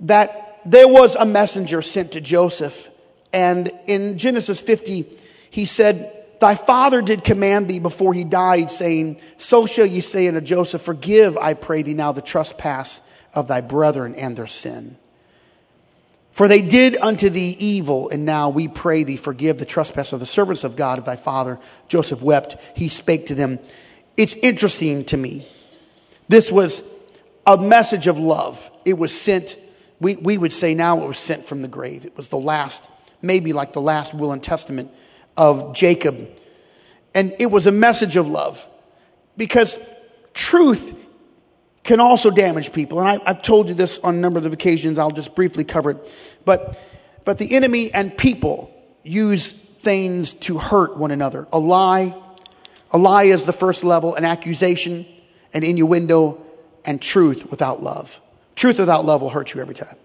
that 0.00 0.60
there 0.66 0.86
was 0.88 1.14
a 1.14 1.24
messenger 1.24 1.80
sent 1.80 2.12
to 2.12 2.20
Joseph. 2.20 2.88
And 3.32 3.72
in 3.86 4.18
Genesis 4.18 4.60
50, 4.60 5.06
he 5.50 5.64
said, 5.64 6.12
Thy 6.40 6.54
father 6.54 7.00
did 7.00 7.24
command 7.24 7.68
thee 7.68 7.78
before 7.78 8.12
he 8.12 8.24
died, 8.24 8.70
saying, 8.70 9.20
So 9.38 9.66
shall 9.66 9.86
ye 9.86 10.02
say 10.02 10.28
unto 10.28 10.42
Joseph, 10.42 10.82
Forgive, 10.82 11.38
I 11.38 11.54
pray 11.54 11.82
thee 11.82 11.94
now, 11.94 12.12
the 12.12 12.20
trespass 12.20 13.00
of 13.32 13.48
thy 13.48 13.62
brethren 13.62 14.14
and 14.14 14.36
their 14.36 14.46
sin. 14.46 14.98
For 16.36 16.48
they 16.48 16.60
did 16.60 16.98
unto 17.00 17.30
thee 17.30 17.56
evil, 17.58 18.10
and 18.10 18.26
now 18.26 18.50
we 18.50 18.68
pray 18.68 19.04
thee, 19.04 19.16
forgive 19.16 19.56
the 19.56 19.64
trespass 19.64 20.12
of 20.12 20.20
the 20.20 20.26
servants 20.26 20.64
of 20.64 20.76
God 20.76 20.98
of 20.98 21.06
thy 21.06 21.16
father. 21.16 21.58
Joseph 21.88 22.20
wept. 22.20 22.58
He 22.74 22.90
spake 22.90 23.28
to 23.28 23.34
them. 23.34 23.58
It's 24.18 24.34
interesting 24.34 25.06
to 25.06 25.16
me. 25.16 25.48
This 26.28 26.52
was 26.52 26.82
a 27.46 27.56
message 27.56 28.06
of 28.06 28.18
love. 28.18 28.70
It 28.84 28.98
was 28.98 29.18
sent, 29.18 29.56
we, 29.98 30.16
we 30.16 30.36
would 30.36 30.52
say 30.52 30.74
now 30.74 31.02
it 31.02 31.08
was 31.08 31.18
sent 31.18 31.46
from 31.46 31.62
the 31.62 31.68
grave. 31.68 32.04
It 32.04 32.18
was 32.18 32.28
the 32.28 32.36
last, 32.36 32.86
maybe 33.22 33.54
like 33.54 33.72
the 33.72 33.80
last 33.80 34.12
will 34.12 34.32
and 34.32 34.42
testament 34.42 34.90
of 35.38 35.74
Jacob. 35.74 36.28
And 37.14 37.34
it 37.38 37.46
was 37.46 37.66
a 37.66 37.72
message 37.72 38.16
of 38.16 38.28
love 38.28 38.62
because 39.38 39.78
truth 40.34 40.94
can 41.86 42.00
also 42.00 42.30
damage 42.30 42.72
people. 42.72 43.00
And 43.00 43.08
I, 43.08 43.32
have 43.32 43.42
told 43.42 43.68
you 43.68 43.74
this 43.74 43.98
on 44.00 44.14
a 44.14 44.18
number 44.18 44.38
of 44.38 44.52
occasions. 44.52 44.98
I'll 44.98 45.10
just 45.10 45.34
briefly 45.34 45.64
cover 45.64 45.92
it. 45.92 46.12
But, 46.44 46.78
but 47.24 47.38
the 47.38 47.54
enemy 47.54 47.92
and 47.92 48.16
people 48.16 48.70
use 49.02 49.52
things 49.52 50.34
to 50.34 50.58
hurt 50.58 50.96
one 50.96 51.10
another. 51.10 51.46
A 51.52 51.58
lie, 51.58 52.14
a 52.90 52.98
lie 52.98 53.24
is 53.24 53.44
the 53.44 53.52
first 53.52 53.84
level, 53.84 54.14
an 54.14 54.24
accusation, 54.24 55.06
an 55.54 55.62
innuendo, 55.62 56.42
and 56.84 57.00
truth 57.00 57.50
without 57.50 57.82
love. 57.82 58.20
Truth 58.56 58.78
without 58.78 59.04
love 59.04 59.22
will 59.22 59.30
hurt 59.30 59.54
you 59.54 59.60
every 59.60 59.74
time. 59.74 59.96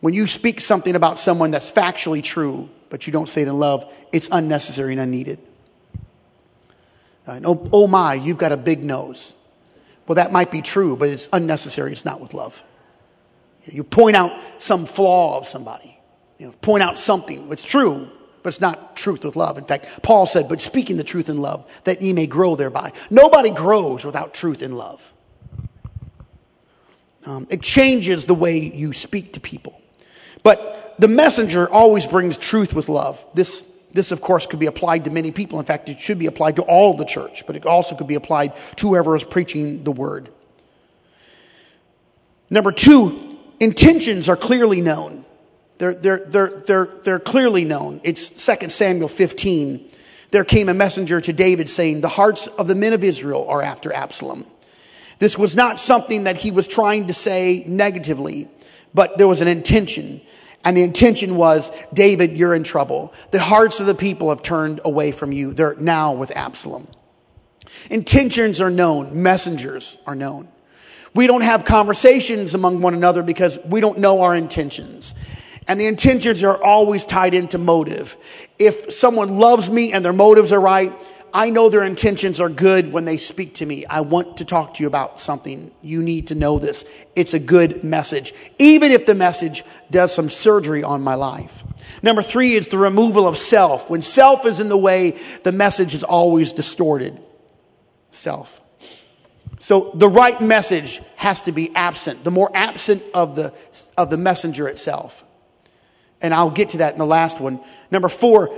When 0.00 0.14
you 0.14 0.26
speak 0.26 0.60
something 0.60 0.94
about 0.94 1.18
someone 1.18 1.50
that's 1.50 1.70
factually 1.70 2.22
true, 2.22 2.68
but 2.88 3.06
you 3.06 3.12
don't 3.12 3.28
say 3.28 3.42
it 3.42 3.48
in 3.48 3.58
love, 3.58 3.84
it's 4.12 4.28
unnecessary 4.30 4.92
and 4.92 5.00
unneeded. 5.00 5.38
Uh, 7.26 7.40
oh, 7.44 7.68
oh 7.72 7.86
my, 7.86 8.14
you've 8.14 8.38
got 8.38 8.52
a 8.52 8.56
big 8.56 8.82
nose. 8.82 9.34
Well, 10.08 10.16
that 10.16 10.32
might 10.32 10.50
be 10.50 10.62
true, 10.62 10.96
but 10.96 11.10
it's 11.10 11.28
unnecessary. 11.32 11.92
It's 11.92 12.06
not 12.06 12.20
with 12.20 12.32
love. 12.32 12.62
You 13.66 13.84
point 13.84 14.16
out 14.16 14.32
some 14.58 14.86
flaw 14.86 15.38
of 15.38 15.46
somebody. 15.46 15.98
You 16.38 16.46
know, 16.46 16.52
point 16.62 16.82
out 16.82 16.98
something. 16.98 17.52
It's 17.52 17.62
true, 17.62 18.08
but 18.42 18.48
it's 18.48 18.60
not 18.60 18.96
truth 18.96 19.24
with 19.24 19.36
love. 19.36 19.58
In 19.58 19.64
fact, 19.64 20.02
Paul 20.02 20.24
said, 20.26 20.48
but 20.48 20.62
speaking 20.62 20.96
the 20.96 21.04
truth 21.04 21.28
in 21.28 21.38
love, 21.38 21.70
that 21.84 22.00
ye 22.00 22.14
may 22.14 22.26
grow 22.26 22.56
thereby. 22.56 22.92
Nobody 23.10 23.50
grows 23.50 24.04
without 24.04 24.32
truth 24.32 24.62
in 24.62 24.72
love. 24.72 25.12
Um, 27.26 27.46
it 27.50 27.60
changes 27.60 28.24
the 28.24 28.34
way 28.34 28.58
you 28.58 28.94
speak 28.94 29.34
to 29.34 29.40
people. 29.40 29.78
But 30.42 30.94
the 30.98 31.08
messenger 31.08 31.68
always 31.68 32.06
brings 32.06 32.38
truth 32.38 32.72
with 32.72 32.88
love. 32.88 33.26
This, 33.34 33.62
this, 33.92 34.12
of 34.12 34.20
course, 34.20 34.46
could 34.46 34.58
be 34.58 34.66
applied 34.66 35.04
to 35.04 35.10
many 35.10 35.30
people. 35.30 35.58
In 35.58 35.64
fact, 35.64 35.88
it 35.88 36.00
should 36.00 36.18
be 36.18 36.26
applied 36.26 36.56
to 36.56 36.62
all 36.62 36.94
the 36.94 37.04
church, 37.04 37.44
but 37.46 37.56
it 37.56 37.66
also 37.66 37.96
could 37.96 38.06
be 38.06 38.14
applied 38.14 38.52
to 38.76 38.88
whoever 38.88 39.16
is 39.16 39.24
preaching 39.24 39.84
the 39.84 39.92
word. 39.92 40.28
Number 42.50 42.72
two, 42.72 43.38
intentions 43.60 44.28
are 44.28 44.36
clearly 44.36 44.80
known. 44.80 45.24
They're, 45.78 45.94
they're, 45.94 46.24
they're, 46.26 46.62
they're, 46.66 46.88
they're 47.04 47.18
clearly 47.20 47.64
known. 47.64 48.00
It's 48.04 48.30
2 48.30 48.68
Samuel 48.68 49.08
15. 49.08 49.90
There 50.30 50.44
came 50.44 50.68
a 50.68 50.74
messenger 50.74 51.20
to 51.20 51.32
David 51.32 51.68
saying, 51.68 52.00
The 52.00 52.08
hearts 52.08 52.46
of 52.46 52.66
the 52.68 52.74
men 52.74 52.92
of 52.92 53.04
Israel 53.04 53.46
are 53.48 53.62
after 53.62 53.92
Absalom. 53.92 54.46
This 55.18 55.38
was 55.38 55.56
not 55.56 55.78
something 55.78 56.24
that 56.24 56.36
he 56.36 56.50
was 56.50 56.68
trying 56.68 57.06
to 57.08 57.14
say 57.14 57.64
negatively, 57.66 58.48
but 58.92 59.18
there 59.18 59.28
was 59.28 59.40
an 59.40 59.48
intention. 59.48 60.20
And 60.64 60.76
the 60.76 60.82
intention 60.82 61.36
was, 61.36 61.70
David, 61.92 62.36
you're 62.36 62.54
in 62.54 62.64
trouble. 62.64 63.14
The 63.30 63.40
hearts 63.40 63.80
of 63.80 63.86
the 63.86 63.94
people 63.94 64.30
have 64.30 64.42
turned 64.42 64.80
away 64.84 65.12
from 65.12 65.32
you. 65.32 65.54
They're 65.54 65.76
now 65.76 66.12
with 66.12 66.30
Absalom. 66.36 66.88
Intentions 67.90 68.60
are 68.60 68.70
known. 68.70 69.22
Messengers 69.22 69.98
are 70.06 70.14
known. 70.14 70.48
We 71.14 71.26
don't 71.26 71.42
have 71.42 71.64
conversations 71.64 72.54
among 72.54 72.80
one 72.80 72.94
another 72.94 73.22
because 73.22 73.58
we 73.64 73.80
don't 73.80 73.98
know 73.98 74.22
our 74.22 74.34
intentions. 74.34 75.14
And 75.66 75.80
the 75.80 75.86
intentions 75.86 76.42
are 76.42 76.62
always 76.62 77.04
tied 77.04 77.34
into 77.34 77.58
motive. 77.58 78.16
If 78.58 78.92
someone 78.92 79.38
loves 79.38 79.68
me 79.68 79.92
and 79.92 80.04
their 80.04 80.12
motives 80.12 80.52
are 80.52 80.60
right, 80.60 80.92
I 81.32 81.50
know 81.50 81.68
their 81.68 81.82
intentions 81.82 82.40
are 82.40 82.48
good 82.48 82.92
when 82.92 83.04
they 83.04 83.18
speak 83.18 83.54
to 83.56 83.66
me. 83.66 83.84
I 83.86 84.00
want 84.00 84.38
to 84.38 84.44
talk 84.44 84.74
to 84.74 84.82
you 84.82 84.86
about 84.86 85.20
something. 85.20 85.70
You 85.82 86.02
need 86.02 86.28
to 86.28 86.34
know 86.34 86.58
this. 86.58 86.84
It's 87.14 87.34
a 87.34 87.38
good 87.38 87.84
message, 87.84 88.32
even 88.58 88.92
if 88.92 89.06
the 89.06 89.14
message 89.14 89.64
does 89.90 90.14
some 90.14 90.30
surgery 90.30 90.82
on 90.82 91.02
my 91.02 91.14
life. 91.14 91.64
Number 92.02 92.22
three 92.22 92.54
is 92.54 92.68
the 92.68 92.78
removal 92.78 93.28
of 93.28 93.38
self. 93.38 93.90
When 93.90 94.02
self 94.02 94.46
is 94.46 94.60
in 94.60 94.68
the 94.68 94.76
way, 94.76 95.18
the 95.44 95.52
message 95.52 95.94
is 95.94 96.02
always 96.02 96.52
distorted. 96.52 97.20
Self. 98.10 98.60
So 99.58 99.90
the 99.94 100.08
right 100.08 100.40
message 100.40 101.02
has 101.16 101.42
to 101.42 101.52
be 101.52 101.74
absent. 101.74 102.24
The 102.24 102.30
more 102.30 102.50
absent 102.54 103.02
of 103.12 103.36
the, 103.36 103.52
of 103.96 104.08
the 104.08 104.16
messenger 104.16 104.68
itself. 104.68 105.24
And 106.20 106.32
I'll 106.32 106.50
get 106.50 106.70
to 106.70 106.78
that 106.78 106.92
in 106.94 106.98
the 106.98 107.06
last 107.06 107.40
one. 107.40 107.60
Number 107.90 108.08
four, 108.08 108.56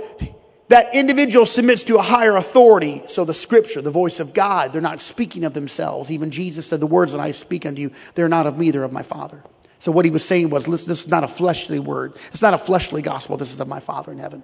that 0.71 0.95
individual 0.95 1.45
submits 1.45 1.83
to 1.83 1.97
a 1.97 2.01
higher 2.01 2.37
authority. 2.37 3.03
So 3.07 3.25
the 3.25 3.33
scripture, 3.33 3.81
the 3.81 3.91
voice 3.91 4.21
of 4.21 4.33
God, 4.33 4.71
they're 4.71 4.81
not 4.81 5.01
speaking 5.01 5.43
of 5.43 5.53
themselves. 5.53 6.09
Even 6.09 6.31
Jesus 6.31 6.65
said, 6.65 6.79
the 6.79 6.87
words 6.87 7.11
that 7.11 7.19
I 7.19 7.31
speak 7.31 7.65
unto 7.65 7.81
you, 7.81 7.91
they're 8.15 8.29
not 8.29 8.47
of 8.47 8.57
me, 8.57 8.71
they're 8.71 8.85
of 8.85 8.93
my 8.93 9.03
Father. 9.03 9.43
So 9.79 9.91
what 9.91 10.05
he 10.05 10.11
was 10.11 10.23
saying 10.23 10.49
was, 10.49 10.69
listen, 10.69 10.87
this 10.87 11.01
is 11.01 11.07
not 11.09 11.25
a 11.25 11.27
fleshly 11.27 11.77
word. 11.77 12.15
It's 12.31 12.41
not 12.41 12.53
a 12.53 12.57
fleshly 12.57 13.01
gospel. 13.01 13.35
This 13.35 13.51
is 13.51 13.59
of 13.59 13.67
my 13.67 13.81
Father 13.81 14.13
in 14.13 14.17
heaven. 14.17 14.43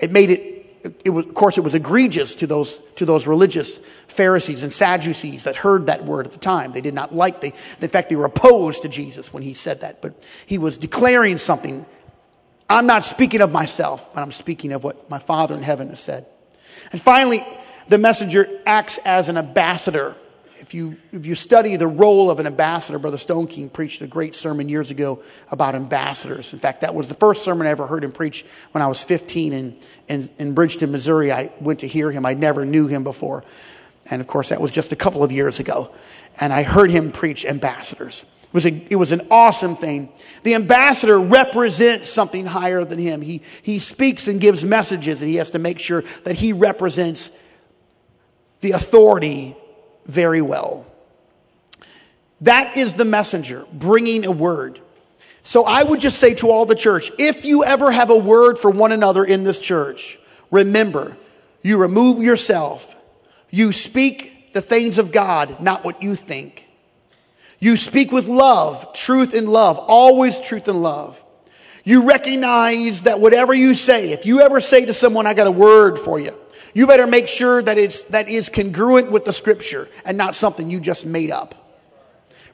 It 0.00 0.10
made 0.10 0.30
it, 0.30 0.98
it 1.04 1.10
was, 1.10 1.26
of 1.26 1.34
course, 1.34 1.58
it 1.58 1.60
was 1.60 1.76
egregious 1.76 2.34
to 2.36 2.48
those, 2.48 2.80
to 2.96 3.06
those 3.06 3.24
religious 3.24 3.80
Pharisees 4.08 4.64
and 4.64 4.72
Sadducees 4.72 5.44
that 5.44 5.54
heard 5.54 5.86
that 5.86 6.04
word 6.04 6.26
at 6.26 6.32
the 6.32 6.40
time. 6.40 6.72
They 6.72 6.80
did 6.80 6.94
not 6.94 7.14
like, 7.14 7.40
they, 7.40 7.52
in 7.80 7.88
fact, 7.88 8.08
they 8.08 8.16
were 8.16 8.24
opposed 8.24 8.82
to 8.82 8.88
Jesus 8.88 9.32
when 9.32 9.44
he 9.44 9.54
said 9.54 9.82
that. 9.82 10.02
But 10.02 10.20
he 10.44 10.58
was 10.58 10.76
declaring 10.76 11.38
something 11.38 11.86
I'm 12.72 12.86
not 12.86 13.04
speaking 13.04 13.42
of 13.42 13.52
myself, 13.52 14.14
but 14.14 14.22
I'm 14.22 14.32
speaking 14.32 14.72
of 14.72 14.82
what 14.82 15.10
my 15.10 15.18
Father 15.18 15.54
in 15.54 15.62
heaven 15.62 15.90
has 15.90 16.00
said. 16.00 16.26
And 16.90 17.00
finally, 17.00 17.46
the 17.88 17.98
messenger 17.98 18.48
acts 18.64 18.98
as 19.04 19.28
an 19.28 19.36
ambassador. 19.36 20.16
If 20.58 20.72
you, 20.72 20.96
if 21.12 21.26
you 21.26 21.34
study 21.34 21.76
the 21.76 21.86
role 21.86 22.30
of 22.30 22.38
an 22.40 22.46
ambassador, 22.46 22.98
Brother 22.98 23.18
Stone 23.18 23.48
King 23.48 23.68
preached 23.68 24.00
a 24.00 24.06
great 24.06 24.34
sermon 24.34 24.70
years 24.70 24.90
ago 24.90 25.22
about 25.50 25.74
ambassadors. 25.74 26.54
In 26.54 26.60
fact, 26.60 26.80
that 26.80 26.94
was 26.94 27.08
the 27.08 27.14
first 27.14 27.42
sermon 27.42 27.66
I 27.66 27.70
ever 27.70 27.86
heard 27.86 28.04
him 28.04 28.12
preach 28.12 28.46
when 28.70 28.80
I 28.80 28.86
was 28.86 29.04
15 29.04 29.52
in, 29.52 29.76
in, 30.08 30.30
in 30.38 30.54
Bridgeton, 30.54 30.90
Missouri. 30.92 31.30
I 31.30 31.52
went 31.60 31.80
to 31.80 31.88
hear 31.88 32.10
him. 32.10 32.24
I 32.24 32.32
never 32.32 32.64
knew 32.64 32.86
him 32.86 33.04
before. 33.04 33.44
And 34.10 34.22
of 34.22 34.26
course, 34.26 34.48
that 34.48 34.62
was 34.62 34.70
just 34.70 34.92
a 34.92 34.96
couple 34.96 35.22
of 35.22 35.30
years 35.30 35.60
ago. 35.60 35.94
And 36.40 36.54
I 36.54 36.62
heard 36.62 36.90
him 36.90 37.12
preach 37.12 37.44
ambassadors. 37.44 38.24
It 38.52 38.54
was, 38.54 38.66
a, 38.66 38.86
it 38.90 38.96
was 38.96 39.12
an 39.12 39.26
awesome 39.30 39.76
thing. 39.76 40.10
The 40.42 40.54
ambassador 40.54 41.18
represents 41.18 42.10
something 42.10 42.44
higher 42.44 42.84
than 42.84 42.98
him. 42.98 43.22
He, 43.22 43.40
he 43.62 43.78
speaks 43.78 44.28
and 44.28 44.42
gives 44.42 44.62
messages, 44.62 45.22
and 45.22 45.30
he 45.30 45.36
has 45.36 45.52
to 45.52 45.58
make 45.58 45.78
sure 45.78 46.04
that 46.24 46.34
he 46.34 46.52
represents 46.52 47.30
the 48.60 48.72
authority 48.72 49.56
very 50.04 50.42
well. 50.42 50.84
That 52.42 52.76
is 52.76 52.92
the 52.92 53.06
messenger 53.06 53.66
bringing 53.72 54.26
a 54.26 54.30
word. 54.30 54.80
So 55.44 55.64
I 55.64 55.82
would 55.82 56.00
just 56.00 56.18
say 56.18 56.34
to 56.34 56.50
all 56.50 56.66
the 56.66 56.74
church, 56.74 57.10
if 57.18 57.46
you 57.46 57.64
ever 57.64 57.90
have 57.90 58.10
a 58.10 58.18
word 58.18 58.58
for 58.58 58.70
one 58.70 58.92
another 58.92 59.24
in 59.24 59.44
this 59.44 59.60
church, 59.60 60.18
remember, 60.50 61.16
you 61.62 61.78
remove 61.78 62.22
yourself. 62.22 62.96
You 63.48 63.72
speak 63.72 64.52
the 64.52 64.60
things 64.60 64.98
of 64.98 65.10
God, 65.10 65.58
not 65.58 65.84
what 65.84 66.02
you 66.02 66.14
think. 66.14 66.61
You 67.62 67.76
speak 67.76 68.10
with 68.10 68.26
love, 68.26 68.92
truth 68.92 69.34
and 69.34 69.48
love, 69.48 69.78
always 69.78 70.40
truth 70.40 70.66
and 70.66 70.82
love. 70.82 71.22
You 71.84 72.02
recognize 72.02 73.02
that 73.02 73.20
whatever 73.20 73.54
you 73.54 73.76
say, 73.76 74.10
if 74.10 74.26
you 74.26 74.40
ever 74.40 74.60
say 74.60 74.84
to 74.84 74.92
someone, 74.92 75.28
I 75.28 75.34
got 75.34 75.46
a 75.46 75.52
word 75.52 76.00
for 76.00 76.18
you, 76.18 76.36
you 76.74 76.88
better 76.88 77.06
make 77.06 77.28
sure 77.28 77.62
that 77.62 77.78
it's, 77.78 78.02
that 78.08 78.28
is 78.28 78.48
congruent 78.48 79.12
with 79.12 79.24
the 79.24 79.32
scripture 79.32 79.88
and 80.04 80.18
not 80.18 80.34
something 80.34 80.70
you 80.70 80.80
just 80.80 81.06
made 81.06 81.30
up. 81.30 81.54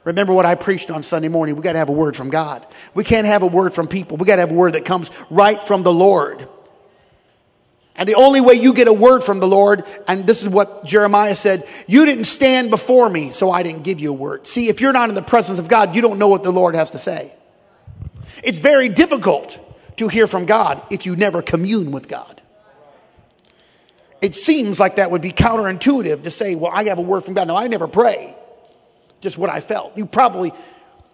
Remember 0.03 0.31
what 0.31 0.45
I 0.45 0.53
preached 0.53 0.91
on 0.91 1.01
Sunday 1.01 1.27
morning. 1.27 1.55
We 1.55 1.63
got 1.63 1.73
to 1.73 1.79
have 1.79 1.89
a 1.89 1.93
word 1.93 2.15
from 2.15 2.29
God. 2.29 2.63
We 2.93 3.03
can't 3.03 3.25
have 3.25 3.41
a 3.41 3.47
word 3.47 3.73
from 3.73 3.87
people. 3.87 4.17
We 4.17 4.27
got 4.27 4.35
to 4.35 4.41
have 4.41 4.51
a 4.51 4.53
word 4.53 4.73
that 4.73 4.85
comes 4.85 5.09
right 5.31 5.61
from 5.63 5.81
the 5.81 5.91
Lord. 5.91 6.47
And 7.99 8.07
the 8.07 8.15
only 8.15 8.39
way 8.39 8.53
you 8.53 8.71
get 8.73 8.87
a 8.87 8.93
word 8.93 9.25
from 9.25 9.39
the 9.39 9.45
Lord, 9.45 9.83
and 10.07 10.25
this 10.25 10.41
is 10.41 10.47
what 10.47 10.85
Jeremiah 10.85 11.35
said, 11.35 11.67
you 11.85 12.05
didn't 12.05 12.23
stand 12.23 12.69
before 12.69 13.09
me, 13.09 13.33
so 13.33 13.51
I 13.51 13.61
didn't 13.61 13.83
give 13.83 13.99
you 13.99 14.11
a 14.11 14.13
word. 14.13 14.47
See, 14.47 14.69
if 14.69 14.79
you're 14.79 14.93
not 14.93 15.09
in 15.09 15.15
the 15.15 15.21
presence 15.21 15.59
of 15.59 15.67
God, 15.67 15.93
you 15.93 16.01
don't 16.01 16.17
know 16.17 16.29
what 16.29 16.41
the 16.41 16.51
Lord 16.51 16.75
has 16.75 16.91
to 16.91 16.97
say. 16.97 17.33
It's 18.41 18.57
very 18.57 18.87
difficult 18.87 19.59
to 19.97 20.07
hear 20.07 20.27
from 20.27 20.45
God 20.45 20.81
if 20.89 21.05
you 21.05 21.17
never 21.17 21.41
commune 21.41 21.91
with 21.91 22.07
God. 22.07 22.41
It 24.21 24.33
seems 24.33 24.79
like 24.79 24.95
that 24.95 25.11
would 25.11 25.21
be 25.21 25.33
counterintuitive 25.33 26.23
to 26.23 26.31
say, 26.31 26.55
well, 26.55 26.71
I 26.73 26.85
have 26.85 26.99
a 26.99 27.01
word 27.01 27.25
from 27.25 27.33
God. 27.33 27.49
No, 27.49 27.57
I 27.57 27.67
never 27.67 27.89
pray. 27.89 28.33
Just 29.19 29.37
what 29.37 29.49
I 29.49 29.59
felt. 29.59 29.97
You 29.97 30.05
probably 30.05 30.53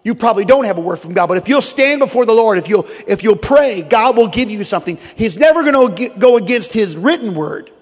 you 0.06 0.14
probably 0.14 0.44
don't 0.44 0.66
have 0.66 0.78
a 0.78 0.80
word 0.80 1.00
from 1.00 1.14
God. 1.14 1.26
But 1.26 1.38
if 1.38 1.48
you'll 1.48 1.60
stand 1.60 1.98
before 1.98 2.24
the 2.26 2.32
Lord, 2.32 2.58
if 2.58 2.68
you'll, 2.68 2.86
if 3.08 3.24
you'll 3.24 3.34
pray, 3.34 3.82
God 3.82 4.16
will 4.16 4.28
give 4.28 4.52
you 4.52 4.62
something. 4.62 5.00
He's 5.16 5.36
never 5.36 5.64
going 5.64 5.96
to 5.96 6.08
go 6.10 6.36
against 6.36 6.72
his 6.72 6.96
written 6.96 7.34
word. 7.34 7.72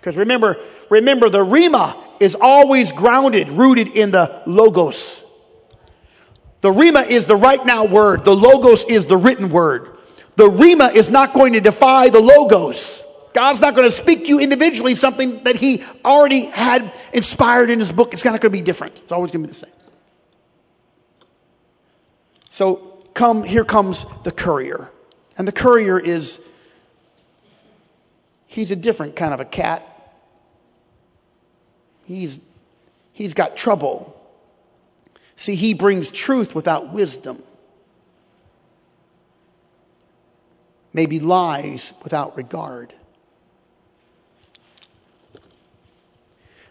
Because 0.00 0.16
remember, 0.16 0.56
remember 0.90 1.28
the 1.28 1.44
Rhema 1.44 1.96
is 2.18 2.34
always 2.34 2.90
grounded, 2.90 3.48
rooted 3.50 3.86
in 3.86 4.10
the 4.10 4.42
Logos. 4.44 5.22
The 6.62 6.72
Rhema 6.72 7.06
is 7.06 7.28
the 7.28 7.36
right 7.36 7.64
now 7.64 7.84
word. 7.84 8.24
The 8.24 8.34
Logos 8.34 8.84
is 8.86 9.06
the 9.06 9.16
written 9.16 9.48
word. 9.48 9.98
The 10.34 10.50
Rhema 10.50 10.92
is 10.92 11.08
not 11.08 11.32
going 11.32 11.52
to 11.52 11.60
defy 11.60 12.08
the 12.08 12.18
Logos. 12.18 13.04
God's 13.34 13.60
not 13.60 13.76
going 13.76 13.88
to 13.88 13.94
speak 13.94 14.22
to 14.22 14.26
you 14.26 14.40
individually 14.40 14.96
something 14.96 15.44
that 15.44 15.54
He 15.54 15.84
already 16.04 16.46
had 16.46 16.92
inspired 17.12 17.70
in 17.70 17.78
His 17.78 17.92
book. 17.92 18.14
It's 18.14 18.24
not 18.24 18.32
going 18.32 18.40
to 18.40 18.50
be 18.50 18.62
different. 18.62 18.98
It's 18.98 19.12
always 19.12 19.30
going 19.30 19.44
to 19.44 19.46
be 19.46 19.52
the 19.52 19.60
same. 19.60 19.77
So 22.58 23.04
come, 23.14 23.44
here 23.44 23.64
comes 23.64 24.04
the 24.24 24.32
courier. 24.32 24.90
And 25.36 25.46
the 25.46 25.52
courier 25.52 25.96
is, 25.96 26.40
he's 28.48 28.72
a 28.72 28.74
different 28.74 29.14
kind 29.14 29.32
of 29.32 29.38
a 29.38 29.44
cat. 29.44 29.86
He's, 32.04 32.40
he's 33.12 33.32
got 33.32 33.56
trouble. 33.56 34.20
See, 35.36 35.54
he 35.54 35.72
brings 35.72 36.10
truth 36.10 36.52
without 36.52 36.92
wisdom. 36.92 37.44
Maybe 40.92 41.20
lies 41.20 41.92
without 42.02 42.36
regard. 42.36 42.92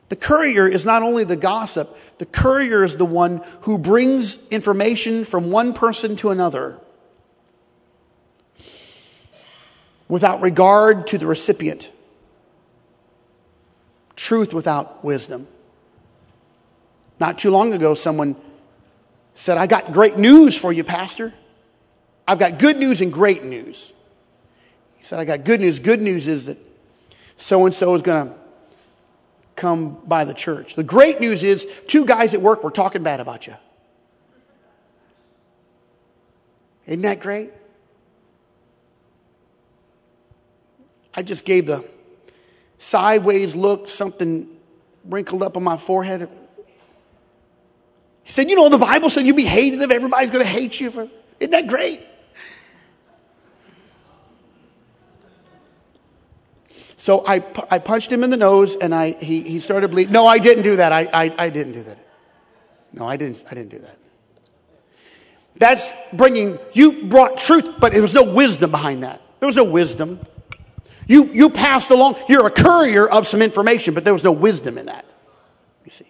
The 0.10 0.16
courier 0.16 0.68
is 0.68 0.86
not 0.86 1.04
only 1.04 1.24
the 1.24 1.36
gossip, 1.36 1.96
the 2.18 2.26
courier 2.26 2.84
is 2.84 2.96
the 2.98 3.06
one 3.06 3.44
who 3.62 3.78
brings 3.78 4.48
information 4.50 5.26
from 5.26 5.52
one 5.52 5.74
person 5.74 6.16
to 6.18 6.30
another 6.30 6.80
without 10.08 10.42
regard 10.42 11.08
to 11.08 11.18
the 11.18 11.28
recipient. 11.28 11.92
Truth 14.16 14.54
without 14.54 15.04
wisdom. 15.04 15.48
Not 17.20 17.38
too 17.38 17.52
long 17.52 17.74
ago, 17.74 17.94
someone 17.94 18.36
said, 19.36 19.58
I 19.58 19.68
got 19.68 19.92
great 19.92 20.18
news 20.18 20.56
for 20.58 20.72
you, 20.72 20.84
Pastor. 20.84 21.34
I've 22.28 22.40
got 22.40 22.60
good 22.60 22.78
news 22.78 23.02
and 23.02 23.12
great 23.12 23.44
news. 23.44 23.94
He 24.96 25.04
said, 25.04 25.20
I 25.20 25.26
got 25.26 25.44
good 25.44 25.60
news. 25.60 25.80
Good 25.80 26.02
news 26.02 26.28
is 26.28 26.46
that 26.46 26.58
so 27.36 27.66
and 27.66 27.74
so 27.74 27.94
is 27.96 28.02
going 28.02 28.30
to 28.30 28.37
come 29.58 29.98
by 30.06 30.24
the 30.24 30.34
church. 30.34 30.76
The 30.76 30.84
great 30.84 31.20
news 31.20 31.44
is 31.44 31.68
two 31.88 32.06
guys 32.06 32.34
at 32.34 32.42
work 32.42 32.64
were 32.64 32.72
talking 32.72 33.04
bad 33.04 33.20
about 33.20 33.48
you. 33.48 33.56
Isn't 36.86 37.02
that 37.02 37.20
great? 37.20 37.52
I 41.14 41.24
just 41.24 41.44
gave 41.44 41.66
the 41.66 41.84
sideways 42.78 43.56
look, 43.56 43.90
something 43.90 44.48
wrinkled 45.04 45.44
up 45.44 45.58
on 45.58 45.64
my 45.64 45.78
forehead. 45.78 46.30
He 48.24 48.32
said, 48.32 48.50
You 48.50 48.56
know, 48.56 48.70
the 48.70 48.78
Bible 48.78 49.10
said 49.10 49.26
you'd 49.26 49.36
be 49.36 49.46
hated 49.46 49.82
if 49.82 49.90
everybody's 49.90 50.30
going 50.30 50.46
to 50.46 50.50
hate 50.52 50.80
you. 50.80 50.92
For, 50.92 51.10
isn't 51.40 51.52
that 51.52 51.68
great? 51.68 52.02
So 56.98 57.26
I, 57.26 57.44
I 57.70 57.78
punched 57.78 58.12
him 58.12 58.24
in 58.24 58.32
the 58.32 58.38
nose 58.38 58.76
and 58.76 58.94
I, 58.94 59.12
he, 59.12 59.42
he 59.42 59.60
started 59.60 59.92
bleeding. 59.92 60.12
No, 60.12 60.26
I 60.26 60.40
didn't 60.40 60.64
do 60.64 60.78
that. 60.78 60.92
I, 60.92 61.08
I, 61.14 61.36
I 61.38 61.50
didn't 61.50 61.74
do 61.74 61.84
that. 61.84 62.00
No, 62.92 63.08
I 63.08 63.18
didn't, 63.18 63.44
I 63.50 63.54
didn't 63.54 63.70
do 63.70 63.80
that. 63.80 64.00
That's 65.58 65.94
bringing, 66.12 66.58
you 66.74 67.04
brought 67.04 67.38
truth, 67.38 67.76
but 67.80 67.94
there 67.94 68.02
was 68.02 68.14
no 68.14 68.24
wisdom 68.24 68.72
behind 68.72 69.04
that. 69.04 69.22
There 69.40 69.48
was 69.48 69.56
no 69.56 69.64
wisdom. 69.64 70.20
You, 71.08 71.26
you 71.26 71.52
passed 71.52 71.92
along, 71.92 72.16
you're 72.28 72.48
a 72.48 72.52
courier 72.52 73.08
of 73.08 73.28
some 73.28 73.42
information, 73.42 73.94
but 73.94 74.04
there 74.04 74.14
was 74.14 74.24
no 74.24 74.32
wisdom 74.32 74.78
in 74.78 74.88
that. 74.88 75.06
You 75.86 75.92
see. 75.92 76.08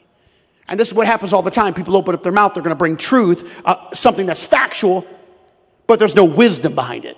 And 0.67 0.79
this 0.79 0.87
is 0.87 0.93
what 0.93 1.05
happens 1.05 1.33
all 1.33 1.41
the 1.41 1.51
time. 1.51 1.73
People 1.73 1.97
open 1.97 2.15
up 2.15 2.23
their 2.23 2.31
mouth, 2.31 2.53
they're 2.53 2.63
going 2.63 2.75
to 2.75 2.75
bring 2.75 2.97
truth, 2.97 3.61
uh, 3.65 3.93
something 3.93 4.25
that's 4.25 4.45
factual, 4.45 5.05
but 5.85 5.99
there's 5.99 6.15
no 6.15 6.25
wisdom 6.25 6.75
behind 6.75 7.05
it. 7.05 7.17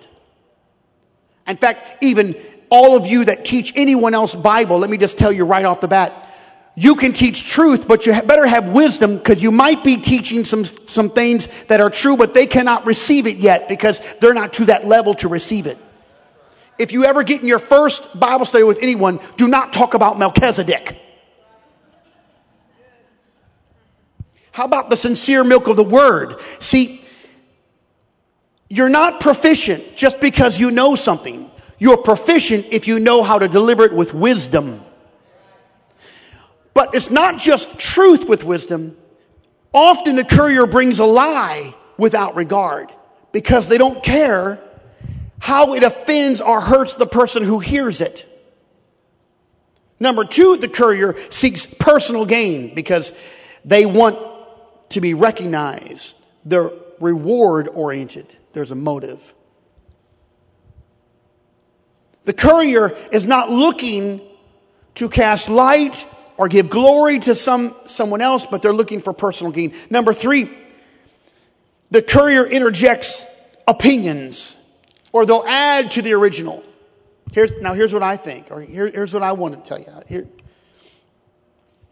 In 1.48 1.58
fact, 1.58 2.04
even 2.04 2.36
all 2.70 2.96
of 2.96 3.08
you 3.08 3.26
that 3.26 3.46
teach 3.46 3.74
anyone 3.76 4.14
else 4.14 4.36
Bible, 4.36 4.80
let 4.80 4.90
me 4.90 4.98
just 4.98 5.18
tell 5.18 5.32
you 5.32 5.46
right 5.46 5.66
off 5.66 5.82
the 5.82 5.88
bat, 5.88 6.28
you 6.76 6.96
can 6.96 7.12
teach 7.12 7.46
truth, 7.46 7.88
but 7.88 8.06
you 8.06 8.22
better 8.22 8.46
have 8.46 8.70
wisdom 8.70 9.18
because 9.18 9.42
you 9.42 9.52
might 9.52 9.84
be 9.84 9.98
teaching 9.98 10.46
some, 10.46 10.66
some 10.66 11.10
things 11.10 11.50
that 11.68 11.82
are 11.82 11.90
true, 11.90 12.16
but 12.16 12.34
they 12.34 12.48
cannot 12.48 12.86
receive 12.86 13.28
it 13.28 13.38
yet 13.38 13.68
because 13.68 14.02
they're 14.22 14.34
not 14.34 14.54
to 14.54 14.66
that 14.66 14.88
level 14.88 15.14
to 15.16 15.28
receive 15.28 15.68
it. 15.68 15.78
If 16.78 16.94
you 16.94 17.04
ever 17.04 17.24
get 17.24 17.42
in 17.42 17.48
your 17.48 17.60
first 17.60 18.18
Bible 18.18 18.46
study 18.46 18.64
with 18.64 18.80
anyone, 18.82 19.20
do 19.36 19.48
not 19.48 19.74
talk 19.74 19.94
about 19.94 20.18
Melchizedek. 20.18 20.98
How 24.52 24.66
about 24.66 24.90
the 24.90 24.96
sincere 24.96 25.44
milk 25.44 25.68
of 25.68 25.76
the 25.76 25.84
word? 25.84 26.36
See, 26.60 27.04
you're 28.70 28.90
not 28.90 29.20
proficient 29.20 29.98
just 29.98 30.20
because 30.22 30.60
you 30.60 30.72
know 30.72 30.96
something. 30.96 31.49
You're 31.80 31.98
proficient 31.98 32.68
if 32.72 32.88
you 32.88 33.00
know 33.00 33.24
how 33.24 33.40
to 33.40 33.48
deliver 33.48 33.86
it 33.86 33.94
with 33.94 34.14
wisdom. 34.14 34.84
But 36.74 36.94
it's 36.94 37.10
not 37.10 37.40
just 37.40 37.80
truth 37.80 38.28
with 38.28 38.44
wisdom. 38.44 38.98
Often 39.74 40.18
the 40.18 40.26
courier 40.26 40.66
brings 40.66 41.00
a 41.00 41.06
lie 41.06 41.74
without 41.98 42.36
regard 42.36 42.94
because 43.32 43.68
they 43.68 43.78
don't 43.78 44.04
care 44.04 44.60
how 45.40 45.74
it 45.74 45.84
offends 45.84 46.42
or 46.42 46.62
hurts 46.62 46.94
the 46.94 47.06
person 47.06 47.44
who 47.44 47.60
hears 47.60 48.02
it. 48.02 48.26
Number 50.00 50.26
two, 50.26 50.58
the 50.58 50.68
courier 50.68 51.16
seeks 51.30 51.66
personal 51.66 52.26
gain 52.26 52.74
because 52.74 53.14
they 53.66 53.86
want 53.86 54.18
to 54.90 55.02
be 55.02 55.14
recognized. 55.14 56.16
They're 56.46 56.72
reward 57.00 57.68
oriented. 57.68 58.28
There's 58.54 58.72
a 58.72 58.76
motive. 58.76 59.34
The 62.30 62.34
courier 62.34 62.96
is 63.12 63.26
not 63.26 63.50
looking 63.50 64.22
to 64.94 65.10
cast 65.10 65.50
light 65.50 66.06
or 66.38 66.48
give 66.48 66.70
glory 66.70 67.18
to 67.22 67.34
some, 67.34 67.74
someone 67.88 68.22
else, 68.22 68.46
but 68.46 68.62
they're 68.62 68.72
looking 68.72 69.00
for 69.00 69.14
personal 69.14 69.52
gain. 69.52 69.74
Number 69.90 70.14
three, 70.14 70.56
the 71.90 72.04
courier 72.04 72.46
interjects 72.46 73.26
opinions 73.68 74.56
or 75.12 75.26
they'll 75.26 75.44
add 75.48 75.90
to 75.90 76.04
the 76.04 76.14
original. 76.14 76.64
Here's, 77.34 77.50
now 77.64 77.74
here's 77.74 77.94
what 77.94 78.04
I 78.04 78.16
think, 78.16 78.52
or 78.52 78.62
here, 78.62 78.92
here's 78.92 79.12
what 79.12 79.24
I 79.24 79.32
want 79.32 79.64
to 79.64 79.68
tell 79.68 79.80
you. 79.80 79.92
Here, 80.08 80.28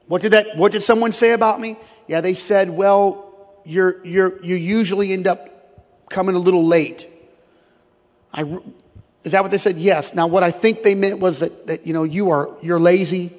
what 0.05 0.21
did 0.21 0.33
that, 0.33 0.55
what 0.55 0.71
did 0.71 0.83
someone 0.83 1.13
say 1.13 1.31
about 1.31 1.59
me? 1.59 1.77
Yeah, 2.05 2.21
they 2.21 2.35
said, 2.35 2.69
well, 2.69 3.59
you're, 3.65 4.05
you're, 4.05 4.39
you 4.45 4.55
usually 4.55 5.13
end 5.13 5.25
up 5.25 6.07
coming 6.11 6.35
a 6.35 6.39
little 6.39 6.63
late. 6.63 7.07
I, 8.31 8.59
is 9.27 9.33
that 9.33 9.41
what 9.41 9.51
they 9.51 9.57
said? 9.57 9.77
Yes. 9.77 10.13
Now, 10.13 10.27
what 10.27 10.41
I 10.41 10.51
think 10.51 10.83
they 10.83 10.95
meant 10.95 11.19
was 11.19 11.39
that, 11.39 11.67
that, 11.67 11.85
you 11.85 11.91
know, 11.91 12.03
you 12.03 12.31
are, 12.31 12.49
you're 12.61 12.79
lazy. 12.79 13.33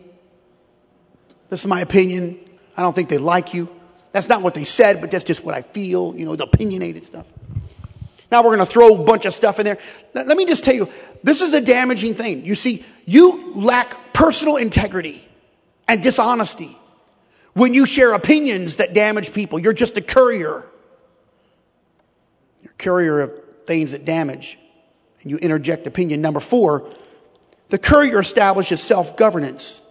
This 1.48 1.60
is 1.60 1.66
my 1.66 1.80
opinion. 1.80 2.38
I 2.76 2.82
don't 2.82 2.94
think 2.94 3.08
they 3.08 3.16
like 3.16 3.54
you. 3.54 3.70
That's 4.12 4.28
not 4.28 4.42
what 4.42 4.52
they 4.52 4.64
said, 4.64 5.00
but 5.00 5.10
that's 5.10 5.24
just 5.24 5.42
what 5.42 5.54
I 5.54 5.62
feel, 5.62 6.14
you 6.14 6.26
know, 6.26 6.36
the 6.36 6.44
opinionated 6.44 7.06
stuff. 7.06 7.26
Now 8.30 8.42
we're 8.42 8.54
going 8.54 8.66
to 8.66 8.70
throw 8.70 9.00
a 9.00 9.02
bunch 9.02 9.24
of 9.24 9.32
stuff 9.32 9.58
in 9.58 9.64
there. 9.64 9.78
Let 10.12 10.36
me 10.36 10.44
just 10.44 10.62
tell 10.62 10.74
you, 10.74 10.90
this 11.22 11.40
is 11.40 11.54
a 11.54 11.60
damaging 11.62 12.14
thing. 12.14 12.44
You 12.44 12.54
see, 12.54 12.84
you 13.06 13.54
lack 13.54 14.12
personal 14.12 14.56
integrity 14.56 15.26
and 15.88 16.02
dishonesty 16.02 16.76
when 17.54 17.72
you 17.72 17.86
share 17.86 18.12
opinions 18.12 18.76
that 18.76 18.92
damage 18.92 19.32
people. 19.32 19.58
You're 19.58 19.72
just 19.72 19.96
a 19.96 20.02
courier. 20.02 20.66
You're 22.60 22.72
a 22.72 22.76
courier 22.76 23.20
of 23.20 23.32
things 23.66 23.92
that 23.92 24.04
damage 24.04 24.58
and 25.22 25.30
you 25.30 25.36
interject 25.38 25.86
opinion. 25.86 26.20
Number 26.20 26.40
four, 26.40 26.88
the 27.68 27.78
courier 27.78 28.20
establishes 28.20 28.80
self 28.80 29.16
governance 29.16 29.82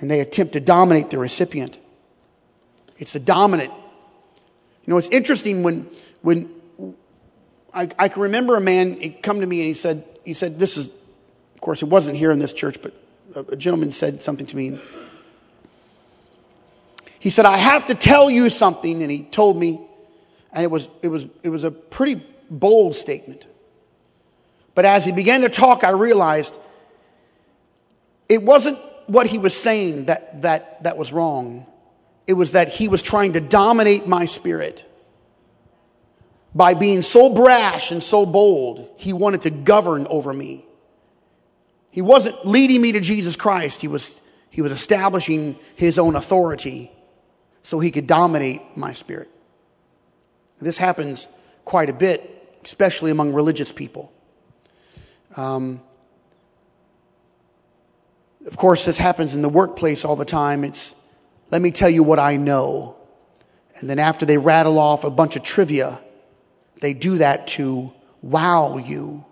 and 0.00 0.10
they 0.10 0.20
attempt 0.20 0.52
to 0.52 0.60
dominate 0.60 1.10
the 1.10 1.18
recipient. 1.18 1.78
It's 2.98 3.12
the 3.12 3.20
dominant. 3.20 3.72
You 4.84 4.94
know, 4.94 4.98
it's 4.98 5.08
interesting 5.08 5.62
when, 5.62 5.88
when 6.22 6.94
I, 7.74 7.90
I 7.98 8.08
can 8.08 8.22
remember 8.22 8.56
a 8.56 8.60
man 8.60 9.14
come 9.22 9.40
to 9.40 9.46
me 9.46 9.60
and 9.60 9.68
he 9.68 9.74
said, 9.74 10.04
he 10.24 10.34
said, 10.34 10.58
this 10.58 10.76
is, 10.76 10.88
of 10.88 11.60
course, 11.60 11.82
it 11.82 11.86
wasn't 11.86 12.16
here 12.16 12.30
in 12.30 12.38
this 12.38 12.52
church, 12.52 12.80
but 12.80 12.94
a, 13.34 13.40
a 13.52 13.56
gentleman 13.56 13.92
said 13.92 14.22
something 14.22 14.46
to 14.46 14.56
me. 14.56 14.78
He 17.20 17.30
said, 17.30 17.44
I 17.44 17.56
have 17.56 17.88
to 17.88 17.94
tell 17.94 18.30
you 18.30 18.48
something. 18.50 19.02
And 19.02 19.10
he 19.10 19.24
told 19.24 19.56
me, 19.56 19.84
and 20.52 20.64
it 20.64 20.70
was, 20.70 20.88
it 21.02 21.08
was, 21.08 21.26
it 21.42 21.48
was 21.48 21.64
a 21.64 21.70
pretty 21.70 22.24
bold 22.50 22.94
statement. 22.94 23.46
But 24.74 24.84
as 24.84 25.04
he 25.04 25.12
began 25.12 25.40
to 25.40 25.48
talk, 25.48 25.84
I 25.84 25.90
realized 25.90 26.54
it 28.28 28.42
wasn't 28.42 28.78
what 29.06 29.26
he 29.26 29.38
was 29.38 29.56
saying 29.56 30.04
that, 30.04 30.42
that, 30.42 30.82
that 30.82 30.96
was 30.96 31.12
wrong. 31.12 31.66
It 32.26 32.34
was 32.34 32.52
that 32.52 32.68
he 32.68 32.88
was 32.88 33.02
trying 33.02 33.32
to 33.32 33.40
dominate 33.40 34.06
my 34.06 34.26
spirit. 34.26 34.84
By 36.54 36.74
being 36.74 37.02
so 37.02 37.34
brash 37.34 37.90
and 37.90 38.02
so 38.02 38.26
bold, 38.26 38.88
he 38.96 39.12
wanted 39.12 39.42
to 39.42 39.50
govern 39.50 40.06
over 40.08 40.32
me. 40.32 40.64
He 41.90 42.02
wasn't 42.02 42.46
leading 42.46 42.80
me 42.80 42.92
to 42.92 43.00
Jesus 43.00 43.34
Christ. 43.34 43.80
He 43.80 43.88
was, 43.88 44.20
he 44.50 44.62
was 44.62 44.72
establishing 44.72 45.58
his 45.74 45.98
own 45.98 46.16
authority 46.16 46.92
so 47.62 47.80
he 47.80 47.90
could 47.90 48.06
dominate 48.06 48.76
my 48.76 48.92
spirit. 48.92 49.28
This 50.60 50.78
happens 50.78 51.28
quite 51.64 51.88
a 51.88 51.92
bit, 51.92 52.37
especially 52.64 53.10
among 53.10 53.32
religious 53.32 53.72
people. 53.72 54.12
Um, 55.36 55.82
of 58.46 58.56
course, 58.56 58.84
this 58.84 58.98
happens 58.98 59.34
in 59.34 59.42
the 59.42 59.48
workplace 59.48 60.04
all 60.04 60.16
the 60.16 60.24
time. 60.24 60.64
It's, 60.64 60.94
let 61.50 61.60
me 61.60 61.70
tell 61.70 61.90
you 61.90 62.02
what 62.02 62.18
I 62.18 62.36
know. 62.36 62.96
And 63.76 63.88
then 63.88 63.98
after 63.98 64.26
they 64.26 64.38
rattle 64.38 64.78
off 64.78 65.04
a 65.04 65.10
bunch 65.10 65.36
of 65.36 65.42
trivia, 65.42 66.00
they 66.80 66.94
do 66.94 67.18
that 67.18 67.46
to 67.48 67.92
wow 68.22 68.78
you. 68.78 69.24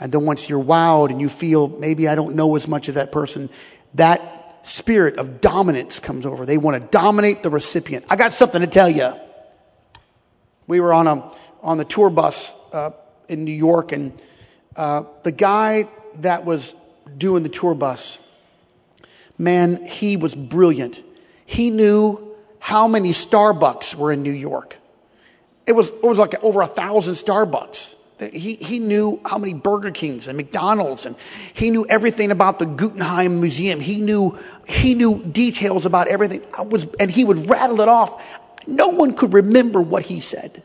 And 0.00 0.10
then 0.10 0.24
once 0.24 0.48
you're 0.48 0.62
wowed 0.62 1.10
and 1.10 1.20
you 1.20 1.28
feel 1.28 1.68
maybe 1.68 2.08
I 2.08 2.14
don't 2.14 2.34
know 2.34 2.56
as 2.56 2.66
much 2.66 2.88
of 2.88 2.96
that 2.96 3.12
person, 3.12 3.48
that 3.94 4.58
spirit 4.64 5.16
of 5.16 5.40
dominance 5.40 6.00
comes 6.00 6.26
over. 6.26 6.44
They 6.44 6.58
want 6.58 6.82
to 6.82 6.88
dominate 6.88 7.42
the 7.42 7.50
recipient. 7.50 8.04
I 8.08 8.16
got 8.16 8.32
something 8.32 8.60
to 8.60 8.66
tell 8.66 8.88
you. 8.88 9.14
We 10.66 10.80
were 10.80 10.92
on 10.92 11.06
a 11.06 11.32
on 11.62 11.78
the 11.78 11.84
tour 11.84 12.10
bus 12.10 12.54
uh, 12.72 12.90
in 13.28 13.44
New 13.44 13.52
York, 13.52 13.92
and 13.92 14.12
uh, 14.76 15.04
the 15.22 15.32
guy 15.32 15.88
that 16.20 16.44
was 16.44 16.74
doing 17.16 17.42
the 17.42 17.48
tour 17.48 17.74
bus, 17.74 18.20
man, 19.38 19.86
he 19.86 20.16
was 20.16 20.34
brilliant. 20.34 21.02
He 21.44 21.70
knew 21.70 22.36
how 22.58 22.86
many 22.88 23.10
Starbucks 23.10 23.94
were 23.94 24.12
in 24.12 24.22
New 24.22 24.32
York. 24.32 24.78
It 25.66 25.72
was, 25.72 25.90
it 25.90 26.02
was 26.02 26.18
like 26.18 26.42
over 26.42 26.62
a 26.62 26.66
thousand 26.66 27.14
Starbucks. 27.14 27.96
He, 28.32 28.54
he 28.54 28.78
knew 28.78 29.20
how 29.24 29.36
many 29.36 29.52
Burger 29.52 29.90
Kings 29.90 30.28
and 30.28 30.36
McDonald's 30.36 31.06
and 31.06 31.16
he 31.52 31.70
knew 31.70 31.84
everything 31.88 32.30
about 32.30 32.60
the 32.60 32.66
Guggenheim 32.66 33.40
Museum. 33.40 33.80
He 33.80 34.00
knew, 34.00 34.38
he 34.68 34.94
knew 34.94 35.24
details 35.24 35.86
about 35.86 36.06
everything. 36.06 36.44
I 36.56 36.62
was, 36.62 36.86
and 37.00 37.10
he 37.10 37.24
would 37.24 37.48
rattle 37.48 37.80
it 37.80 37.88
off. 37.88 38.22
no 38.68 38.88
one 38.88 39.14
could 39.16 39.32
remember 39.32 39.80
what 39.80 40.04
he 40.04 40.20
said. 40.20 40.62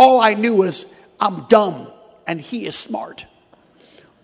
All 0.00 0.18
I 0.18 0.32
knew 0.32 0.54
was 0.54 0.86
I'm 1.20 1.44
dumb 1.48 1.92
and 2.26 2.40
he 2.40 2.64
is 2.64 2.74
smart. 2.74 3.26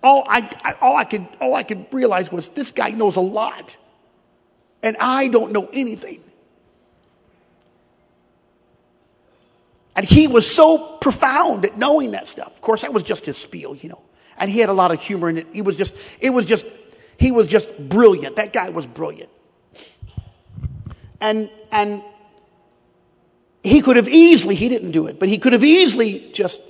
All 0.02 0.24
I, 0.26 0.48
I, 0.64 0.72
all 0.80 0.96
I 0.96 1.04
could 1.04 1.28
all 1.38 1.54
I 1.54 1.64
could 1.64 1.86
realize 1.92 2.32
was 2.32 2.48
this 2.48 2.72
guy 2.72 2.92
knows 2.92 3.16
a 3.16 3.20
lot 3.20 3.76
and 4.82 4.96
I 4.98 5.28
don't 5.28 5.52
know 5.52 5.68
anything. 5.74 6.22
And 9.94 10.06
he 10.06 10.26
was 10.26 10.50
so 10.50 10.96
profound 10.96 11.66
at 11.66 11.76
knowing 11.76 12.12
that 12.12 12.26
stuff. 12.26 12.54
Of 12.54 12.62
course, 12.62 12.80
that 12.80 12.94
was 12.94 13.02
just 13.02 13.26
his 13.26 13.36
spiel, 13.36 13.74
you 13.74 13.90
know. 13.90 14.02
And 14.38 14.50
he 14.50 14.60
had 14.60 14.70
a 14.70 14.74
lot 14.74 14.92
of 14.92 15.02
humor 15.02 15.28
in 15.28 15.36
it. 15.36 15.46
He 15.52 15.60
was 15.60 15.76
just, 15.76 15.94
it 16.20 16.30
was 16.30 16.46
just, 16.46 16.64
he 17.18 17.32
was 17.32 17.48
just 17.48 17.68
brilliant. 17.88 18.36
That 18.36 18.54
guy 18.54 18.70
was 18.70 18.86
brilliant. 18.86 19.30
And, 21.20 21.50
and 21.70 22.02
he 23.66 23.82
could 23.82 23.96
have 23.96 24.08
easily, 24.08 24.54
he 24.54 24.68
didn't 24.68 24.92
do 24.92 25.06
it, 25.06 25.18
but 25.18 25.28
he 25.28 25.38
could 25.38 25.52
have 25.52 25.64
easily 25.64 26.30
just 26.32 26.60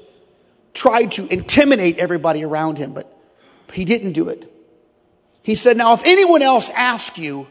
tried 0.73 1.13
to 1.13 1.27
intimidate 1.27 1.99
everybody 1.99 2.43
around 2.43 2.79
him, 2.79 2.93
but 2.93 3.13
he 3.73 3.85
didn't 3.85 4.13
do 4.13 4.29
it. 4.29 4.51
He 5.43 5.55
said, 5.55 5.77
Now, 5.77 5.93
if 5.93 6.03
anyone 6.05 6.43
else 6.43 6.71
asks 6.71 7.19
you 7.19 7.47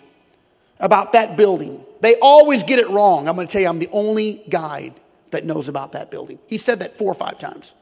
about 0.79 1.13
that 1.13 1.37
building, 1.37 1.83
they 2.01 2.15
always 2.15 2.63
get 2.63 2.79
it 2.79 2.89
wrong. 2.89 3.27
I'm 3.27 3.35
going 3.35 3.47
to 3.47 3.51
tell 3.51 3.61
you, 3.61 3.67
I'm 3.67 3.79
the 3.79 3.89
only 3.91 4.43
guide 4.49 4.93
that 5.31 5.45
knows 5.45 5.69
about 5.69 5.91
that 5.91 6.09
building. 6.09 6.39
He 6.47 6.57
said 6.57 6.79
that 6.79 6.97
four 6.97 7.11
or 7.11 7.15
five 7.15 7.37
times. 7.37 7.75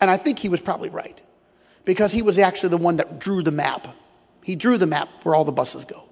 And 0.00 0.10
I 0.10 0.16
think 0.16 0.38
he 0.38 0.48
was 0.48 0.60
probably 0.60 0.90
right 0.90 1.20
because 1.84 2.12
he 2.12 2.22
was 2.22 2.38
actually 2.38 2.70
the 2.70 2.76
one 2.76 2.96
that 2.96 3.18
drew 3.18 3.42
the 3.42 3.50
map. 3.50 3.88
He 4.44 4.54
drew 4.54 4.78
the 4.78 4.86
map 4.86 5.08
where 5.22 5.34
all 5.34 5.44
the 5.44 5.52
buses 5.52 5.84
go. 5.84 6.04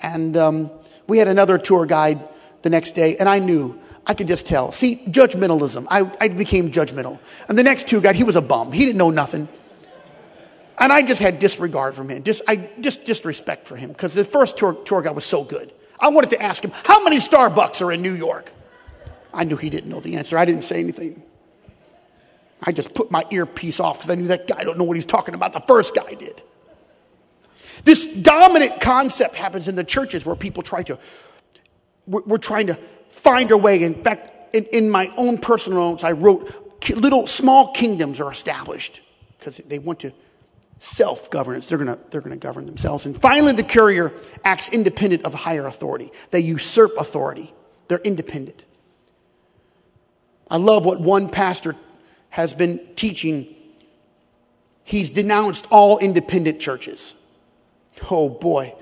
And 0.00 0.36
um, 0.36 0.70
we 1.06 1.18
had 1.18 1.28
another 1.28 1.58
tour 1.58 1.86
guide 1.86 2.26
the 2.62 2.70
next 2.70 2.92
day, 2.92 3.16
and 3.16 3.28
I 3.28 3.38
knew, 3.38 3.80
I 4.06 4.14
could 4.14 4.28
just 4.28 4.46
tell. 4.46 4.70
See, 4.70 5.02
judgmentalism. 5.06 5.86
I, 5.90 6.10
I 6.20 6.28
became 6.28 6.70
judgmental. 6.70 7.18
And 7.48 7.58
the 7.58 7.64
next 7.64 7.88
tour 7.88 8.00
guide, 8.00 8.14
he 8.14 8.22
was 8.22 8.36
a 8.36 8.40
bum. 8.40 8.72
He 8.72 8.84
didn't 8.84 8.98
know 8.98 9.10
nothing. 9.10 9.48
And 10.78 10.92
I 10.92 11.02
just 11.02 11.20
had 11.20 11.38
disregard 11.38 11.94
for 11.94 12.04
him. 12.04 12.22
Just, 12.22 12.42
I 12.46 12.70
just 12.80 13.04
disrespect 13.04 13.66
for 13.66 13.76
him 13.76 13.88
because 13.88 14.14
the 14.14 14.24
first 14.24 14.56
tour, 14.56 14.74
tour 14.74 15.00
was 15.12 15.24
so 15.24 15.42
good. 15.42 15.72
I 15.98 16.08
wanted 16.08 16.30
to 16.30 16.42
ask 16.42 16.62
him, 16.62 16.70
how 16.70 17.02
many 17.02 17.16
Starbucks 17.16 17.80
are 17.80 17.90
in 17.90 18.02
New 18.02 18.12
York? 18.12 18.52
I 19.32 19.44
knew 19.44 19.56
he 19.56 19.70
didn't 19.70 19.90
know 19.90 20.00
the 20.00 20.16
answer. 20.16 20.38
I 20.38 20.44
didn't 20.44 20.64
say 20.64 20.78
anything. 20.78 21.22
I 22.62 22.72
just 22.72 22.94
put 22.94 23.10
my 23.10 23.24
earpiece 23.30 23.80
off 23.80 23.98
because 23.98 24.10
I 24.10 24.14
knew 24.14 24.28
that 24.28 24.46
guy 24.46 24.64
don't 24.64 24.78
know 24.78 24.84
what 24.84 24.96
he's 24.96 25.06
talking 25.06 25.34
about. 25.34 25.52
The 25.52 25.60
first 25.60 25.94
guy 25.94 26.14
did. 26.14 26.42
This 27.84 28.06
dominant 28.06 28.80
concept 28.80 29.34
happens 29.34 29.68
in 29.68 29.74
the 29.74 29.84
churches 29.84 30.24
where 30.24 30.36
people 30.36 30.62
try 30.62 30.82
to, 30.84 30.98
we're, 32.06 32.38
trying 32.38 32.68
to 32.68 32.78
find 33.16 33.50
our 33.50 33.58
way. 33.58 33.82
In 33.82 34.02
fact, 34.02 34.54
in, 34.54 34.64
in 34.66 34.90
my 34.90 35.12
own 35.16 35.38
personal 35.38 35.90
notes, 35.90 36.04
I 36.04 36.12
wrote 36.12 36.52
little 36.90 37.26
small 37.26 37.72
kingdoms 37.72 38.20
are 38.20 38.30
established 38.30 39.00
because 39.38 39.56
they 39.58 39.78
want 39.78 40.00
to 40.00 40.12
self 40.78 41.30
governance. 41.30 41.68
They're 41.68 41.78
going 41.78 41.96
to 41.96 41.98
they're 42.10 42.20
to 42.20 42.36
govern 42.36 42.66
themselves. 42.66 43.06
And 43.06 43.20
finally, 43.20 43.52
the 43.52 43.64
courier 43.64 44.12
acts 44.44 44.68
independent 44.68 45.24
of 45.24 45.34
higher 45.34 45.66
authority. 45.66 46.12
They 46.30 46.40
usurp 46.40 46.92
authority. 46.98 47.52
They're 47.88 47.98
independent. 47.98 48.64
I 50.48 50.58
love 50.58 50.84
what 50.84 51.00
one 51.00 51.28
pastor 51.28 51.74
has 52.30 52.52
been 52.52 52.80
teaching. 52.94 53.54
He's 54.84 55.10
denounced 55.10 55.66
all 55.70 55.98
independent 55.98 56.60
churches. 56.60 57.14
Oh 58.10 58.28
boy. 58.28 58.74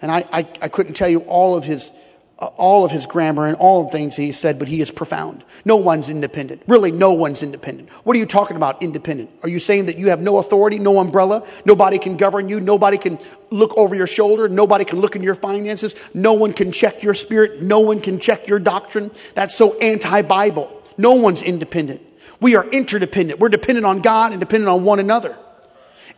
And 0.00 0.12
I, 0.12 0.24
I, 0.30 0.38
I 0.62 0.68
couldn't 0.68 0.94
tell 0.94 1.08
you 1.08 1.20
all 1.20 1.56
of 1.56 1.64
his 1.64 1.90
all 2.38 2.84
of 2.84 2.92
his 2.92 3.04
grammar 3.04 3.46
and 3.46 3.56
all 3.56 3.84
the 3.84 3.90
things 3.90 4.14
he 4.14 4.30
said, 4.30 4.58
but 4.60 4.68
he 4.68 4.80
is 4.80 4.92
profound. 4.92 5.42
No 5.64 5.76
one's 5.76 6.08
independent. 6.08 6.62
Really, 6.68 6.92
no 6.92 7.12
one's 7.12 7.42
independent. 7.42 7.88
What 8.04 8.14
are 8.14 8.18
you 8.20 8.26
talking 8.26 8.56
about, 8.56 8.80
independent? 8.80 9.30
Are 9.42 9.48
you 9.48 9.58
saying 9.58 9.86
that 9.86 9.98
you 9.98 10.10
have 10.10 10.20
no 10.20 10.38
authority, 10.38 10.78
no 10.78 10.98
umbrella? 10.98 11.44
Nobody 11.64 11.98
can 11.98 12.16
govern 12.16 12.48
you? 12.48 12.60
Nobody 12.60 12.96
can 12.96 13.18
look 13.50 13.76
over 13.76 13.96
your 13.96 14.06
shoulder? 14.06 14.48
Nobody 14.48 14.84
can 14.84 15.00
look 15.00 15.16
in 15.16 15.22
your 15.22 15.34
finances? 15.34 15.96
No 16.14 16.34
one 16.34 16.52
can 16.52 16.70
check 16.70 17.02
your 17.02 17.14
spirit? 17.14 17.60
No 17.60 17.80
one 17.80 18.00
can 18.00 18.20
check 18.20 18.46
your 18.46 18.60
doctrine? 18.60 19.10
That's 19.34 19.56
so 19.56 19.76
anti-Bible. 19.78 20.82
No 20.96 21.12
one's 21.12 21.42
independent. 21.42 22.02
We 22.40 22.54
are 22.54 22.64
interdependent. 22.68 23.40
We're 23.40 23.48
dependent 23.48 23.84
on 23.84 24.00
God 24.00 24.30
and 24.30 24.38
dependent 24.38 24.68
on 24.68 24.84
one 24.84 25.00
another. 25.00 25.36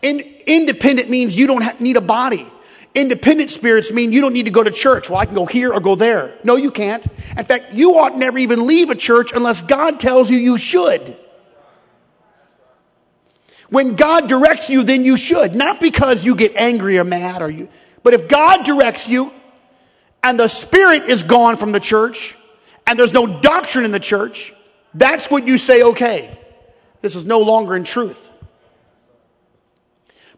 In, 0.03 0.21
independent 0.47 1.09
means 1.09 1.35
you 1.35 1.47
don't 1.47 1.81
need 1.81 1.97
a 1.97 2.03
body. 2.03 2.47
Independent 2.95 3.51
spirits 3.51 3.93
mean 3.93 4.13
you 4.13 4.21
don't 4.21 4.33
need 4.33 4.47
to 4.47 4.51
go 4.51 4.65
to 4.65 4.71
church. 4.71 5.09
Well, 5.09 5.19
I 5.19 5.27
can 5.27 5.35
go 5.35 5.47
here 5.47 5.73
or 5.73 5.81
go 5.81 5.95
there. 5.95 6.37
No, 6.43 6.57
you 6.57 6.71
can't. 6.73 7.07
In 7.37 7.45
fact, 7.45 7.75
you 7.75 7.99
ought 7.99 8.19
never 8.19 8.39
even 8.39 8.67
leave 8.67 8.91
a 8.91 8.97
church 8.97 9.33
unless 9.33 9.63
God 9.63 10.01
tells 10.01 10.29
you 10.29 10.39
you 10.39 10.59
should. 10.59 11.17
When 13.69 13.95
God 13.95 14.29
directs 14.29 14.69
you, 14.69 14.83
then 14.83 15.05
you 15.05 15.17
should. 15.17 15.55
Not 15.55 15.81
because 15.81 16.25
you 16.25 16.35
get 16.35 16.57
angry 16.57 16.99
or 16.99 17.05
mad 17.05 17.43
or 17.43 17.51
you, 17.51 17.69
but 18.03 18.15
if 18.15 18.27
God 18.27 18.65
directs 18.65 19.09
you 19.09 19.33
and 20.25 20.39
the 20.39 20.49
spirit 20.49 21.05
is 21.05 21.23
gone 21.23 21.57
from 21.57 21.71
the 21.71 21.81
church 21.81 22.37
and 22.89 22.99
there's 22.99 23.13
no 23.13 23.41
doctrine 23.41 23.85
in 23.85 23.93
the 23.93 24.01
church, 24.01 24.53
that's 24.95 25.31
what 25.31 25.47
you 25.47 25.59
say, 25.59 25.83
okay, 25.83 26.37
this 27.03 27.15
is 27.15 27.25
no 27.25 27.41
longer 27.41 27.77
in 27.77 27.85
truth. 27.85 28.30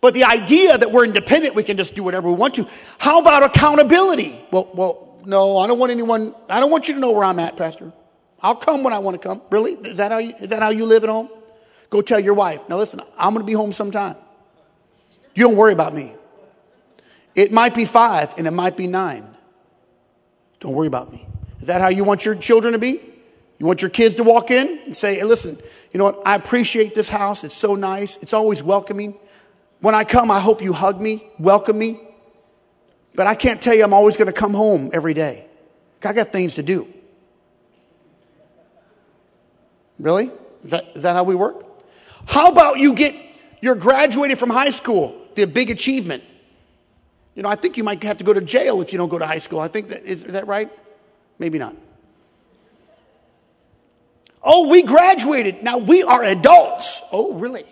But 0.03 0.15
the 0.15 0.25
idea 0.25 0.77
that 0.77 0.91
we're 0.91 1.05
independent, 1.05 1.55
we 1.55 1.63
can 1.63 1.77
just 1.77 1.95
do 1.95 2.03
whatever 2.03 2.29
we 2.29 2.35
want 2.35 2.57
to. 2.57 2.67
How 2.99 3.21
about 3.21 3.45
accountability? 3.45 4.39
Well, 4.51 4.69
well, 4.75 5.21
no, 5.25 5.57
I 5.59 5.69
don't 5.69 5.79
want 5.79 5.93
anyone, 5.93 6.35
I 6.49 6.59
don't 6.59 6.73
want 6.73 6.89
you 6.89 6.95
to 6.95 7.01
know 7.01 7.13
where 7.13 7.25
I'm 7.25 7.39
at, 7.39 7.57
Pastor. 7.57 7.93
I'll 8.43 8.57
come 8.57 8.83
when 8.83 8.93
I 8.93 8.99
want 8.99 9.23
to 9.23 9.27
come. 9.27 9.41
Really? 9.51 9.75
Is 9.75 9.99
that 9.99 10.11
how 10.11 10.19
you, 10.19 10.35
is 10.41 10.51
that 10.51 10.61
how 10.61 10.71
you 10.71 10.87
live 10.87 11.05
at 11.05 11.09
home? 11.09 11.31
Go 11.89 12.03
tell 12.03 12.19
your 12.19 12.35
wife. 12.35 12.69
Now 12.69 12.79
listen, 12.79 13.01
I'm 13.17 13.33
going 13.33 13.45
to 13.45 13.47
be 13.47 13.53
home 13.53 13.73
sometime. 13.73 14.17
You 15.37 15.45
don't 15.45 15.57
worry 15.57 15.73
about 15.73 15.95
me. 15.95 16.15
It 17.37 17.53
might 17.53 17.73
be 17.73 17.85
five 17.85 18.35
and 18.37 18.49
it 18.49 18.51
might 18.51 18.77
be 18.77 18.89
nine. 18.89 19.37
Don't 20.59 20.73
worry 20.73 20.89
about 20.89 21.13
me. 21.13 21.29
Is 21.61 21.69
that 21.69 21.81
how 21.81 21.89
you 21.89 22.03
want 22.03 22.25
your 22.25 22.35
children 22.35 22.73
to 22.73 22.79
be? 22.79 23.01
You 23.59 23.67
want 23.67 23.83
your 23.83 23.91
kids 23.91 24.17
to 24.17 24.25
walk 24.25 24.51
in 24.51 24.81
and 24.85 24.97
say, 24.97 25.15
hey, 25.15 25.23
listen, 25.23 25.57
you 25.93 25.99
know 25.99 26.05
what? 26.05 26.23
I 26.27 26.35
appreciate 26.35 26.97
this 26.97 27.09
house. 27.09 27.45
It's 27.45 27.55
so 27.55 27.77
nice. 27.77 28.17
It's 28.17 28.33
always 28.33 28.65
welcoming. 28.65 29.15
When 29.83 29.97
I 29.97 30.05
come, 30.05 30.31
I 30.31 30.39
hope 30.39 30.63
you 30.63 30.73
hug 30.73 31.01
me, 31.01 31.29
welcome 31.41 31.77
me. 31.77 32.01
But 33.17 33.27
I 33.27 33.35
can't 33.35 33.61
tell 33.61 33.75
you 33.75 33.83
I'm 33.83 33.93
always 33.93 34.17
going 34.17 34.27
to 34.27 34.33
come 34.33 34.55
home 34.55 34.91
every 34.93 35.13
day. 35.13 35.45
I 36.05 36.13
got 36.13 36.31
things 36.31 36.55
to 36.55 36.63
do. 36.63 36.87
Really? 39.99 40.31
Is 40.63 40.71
that, 40.71 40.85
is 40.95 41.03
that 41.03 41.17
how 41.17 41.25
we 41.25 41.35
work? 41.35 41.65
How 42.27 42.49
about 42.49 42.79
you 42.79 42.95
get, 42.95 43.17
you're 43.61 43.75
graduated 43.75 44.39
from 44.39 44.51
high 44.51 44.71
school, 44.71 45.21
the 45.35 45.47
big 45.47 45.69
achievement. 45.69 46.23
You 47.35 47.43
know, 47.43 47.49
I 47.49 47.57
think 47.57 47.77
you 47.77 47.83
might 47.83 48.01
have 48.05 48.19
to 48.19 48.25
go 48.25 48.33
to 48.33 48.41
jail 48.41 48.83
if 48.83 48.93
you 48.93 48.99
don't 48.99 49.09
go 49.09 49.19
to 49.19 49.27
high 49.27 49.39
school. 49.39 49.59
I 49.59 49.67
think 49.67 49.89
that, 49.89 50.05
is, 50.05 50.23
is 50.23 50.33
that 50.35 50.47
right? 50.47 50.71
Maybe 51.41 51.59
not. 51.59 51.75
Oh, 54.45 54.69
we 54.69 54.83
graduated. 54.83 55.65
Now 55.65 55.79
we 55.79 56.05
are 56.05 56.23
adults. 56.23 57.03
Oh, 57.11 57.35
really? 57.35 57.65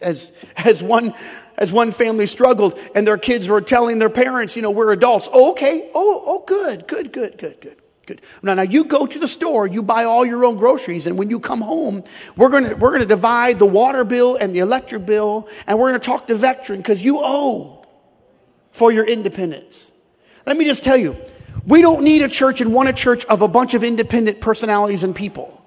As, 0.00 0.32
as 0.56 0.82
one, 0.82 1.14
as 1.56 1.72
one 1.72 1.90
family 1.90 2.26
struggled 2.26 2.78
and 2.94 3.06
their 3.06 3.18
kids 3.18 3.48
were 3.48 3.60
telling 3.60 3.98
their 3.98 4.10
parents, 4.10 4.56
you 4.56 4.62
know, 4.62 4.70
we're 4.70 4.92
adults. 4.92 5.28
Oh, 5.32 5.52
okay. 5.52 5.90
Oh, 5.94 6.22
oh, 6.26 6.44
good, 6.46 6.86
good, 6.86 7.12
good, 7.12 7.38
good, 7.38 7.60
good. 7.60 7.76
Good. 8.06 8.22
Now, 8.40 8.54
now 8.54 8.62
you 8.62 8.84
go 8.84 9.04
to 9.04 9.18
the 9.18 9.26
store, 9.26 9.66
you 9.66 9.82
buy 9.82 10.04
all 10.04 10.24
your 10.24 10.44
own 10.44 10.58
groceries, 10.58 11.08
and 11.08 11.18
when 11.18 11.28
you 11.28 11.40
come 11.40 11.60
home, 11.60 12.04
we're 12.36 12.50
gonna, 12.50 12.76
we're 12.76 12.92
gonna 12.92 13.04
divide 13.04 13.58
the 13.58 13.66
water 13.66 14.04
bill 14.04 14.36
and 14.36 14.54
the 14.54 14.60
electric 14.60 15.04
bill, 15.04 15.48
and 15.66 15.76
we're 15.76 15.88
gonna 15.88 15.98
talk 15.98 16.28
to 16.28 16.34
Vectren 16.34 16.76
because 16.76 17.04
you 17.04 17.18
owe 17.20 17.84
for 18.70 18.92
your 18.92 19.04
independence. 19.04 19.90
Let 20.46 20.56
me 20.56 20.64
just 20.64 20.84
tell 20.84 20.96
you, 20.96 21.16
we 21.66 21.82
don't 21.82 22.04
need 22.04 22.22
a 22.22 22.28
church 22.28 22.60
and 22.60 22.72
want 22.72 22.88
a 22.88 22.92
church 22.92 23.24
of 23.24 23.42
a 23.42 23.48
bunch 23.48 23.74
of 23.74 23.82
independent 23.82 24.40
personalities 24.40 25.02
and 25.02 25.14
people. 25.14 25.60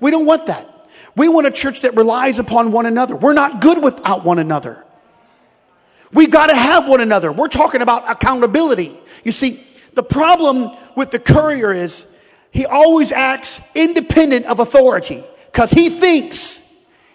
We 0.00 0.10
don't 0.10 0.26
want 0.26 0.46
that. 0.46 0.68
We 1.16 1.28
want 1.28 1.46
a 1.46 1.50
church 1.50 1.82
that 1.82 1.96
relies 1.96 2.38
upon 2.38 2.72
one 2.72 2.86
another. 2.86 3.16
We're 3.16 3.32
not 3.32 3.60
good 3.60 3.82
without 3.82 4.24
one 4.24 4.38
another. 4.38 4.84
We've 6.12 6.30
got 6.30 6.46
to 6.48 6.56
have 6.56 6.88
one 6.88 7.00
another. 7.00 7.30
We're 7.30 7.48
talking 7.48 7.82
about 7.82 8.10
accountability. 8.10 8.98
You 9.24 9.32
see, 9.32 9.64
the 9.94 10.02
problem 10.02 10.76
with 10.96 11.10
the 11.10 11.18
courier 11.18 11.72
is 11.72 12.06
he 12.50 12.66
always 12.66 13.12
acts 13.12 13.60
independent 13.74 14.46
of 14.46 14.60
authority 14.60 15.24
because 15.52 15.70
he 15.70 15.88
thinks 15.88 16.62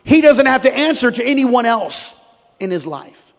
he 0.03 0.21
doesn't 0.21 0.45
have 0.45 0.61
to 0.63 0.73
answer 0.73 1.11
to 1.11 1.23
anyone 1.23 1.65
else 1.65 2.15
in 2.59 2.71
his 2.71 2.85
life. 2.85 3.33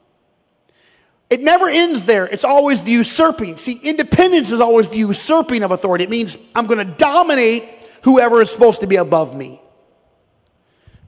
It 1.29 1.41
never 1.41 1.69
ends 1.69 2.05
there. 2.05 2.27
It's 2.27 2.45
always 2.45 2.83
the 2.83 2.93
usurping. 2.93 3.57
See, 3.57 3.81
independence 3.83 4.53
is 4.53 4.61
always 4.61 4.91
the 4.91 4.99
usurping 4.99 5.63
of 5.63 5.73
authority. 5.73 6.05
It 6.05 6.11
means 6.11 6.37
I'm 6.55 6.67
going 6.67 6.79
to 6.79 6.85
dominate 6.85 7.65
whoever 8.03 8.43
is 8.43 8.51
supposed 8.51 8.81
to 8.81 8.87
be 8.87 8.97
above 8.97 9.35
me. 9.35 9.61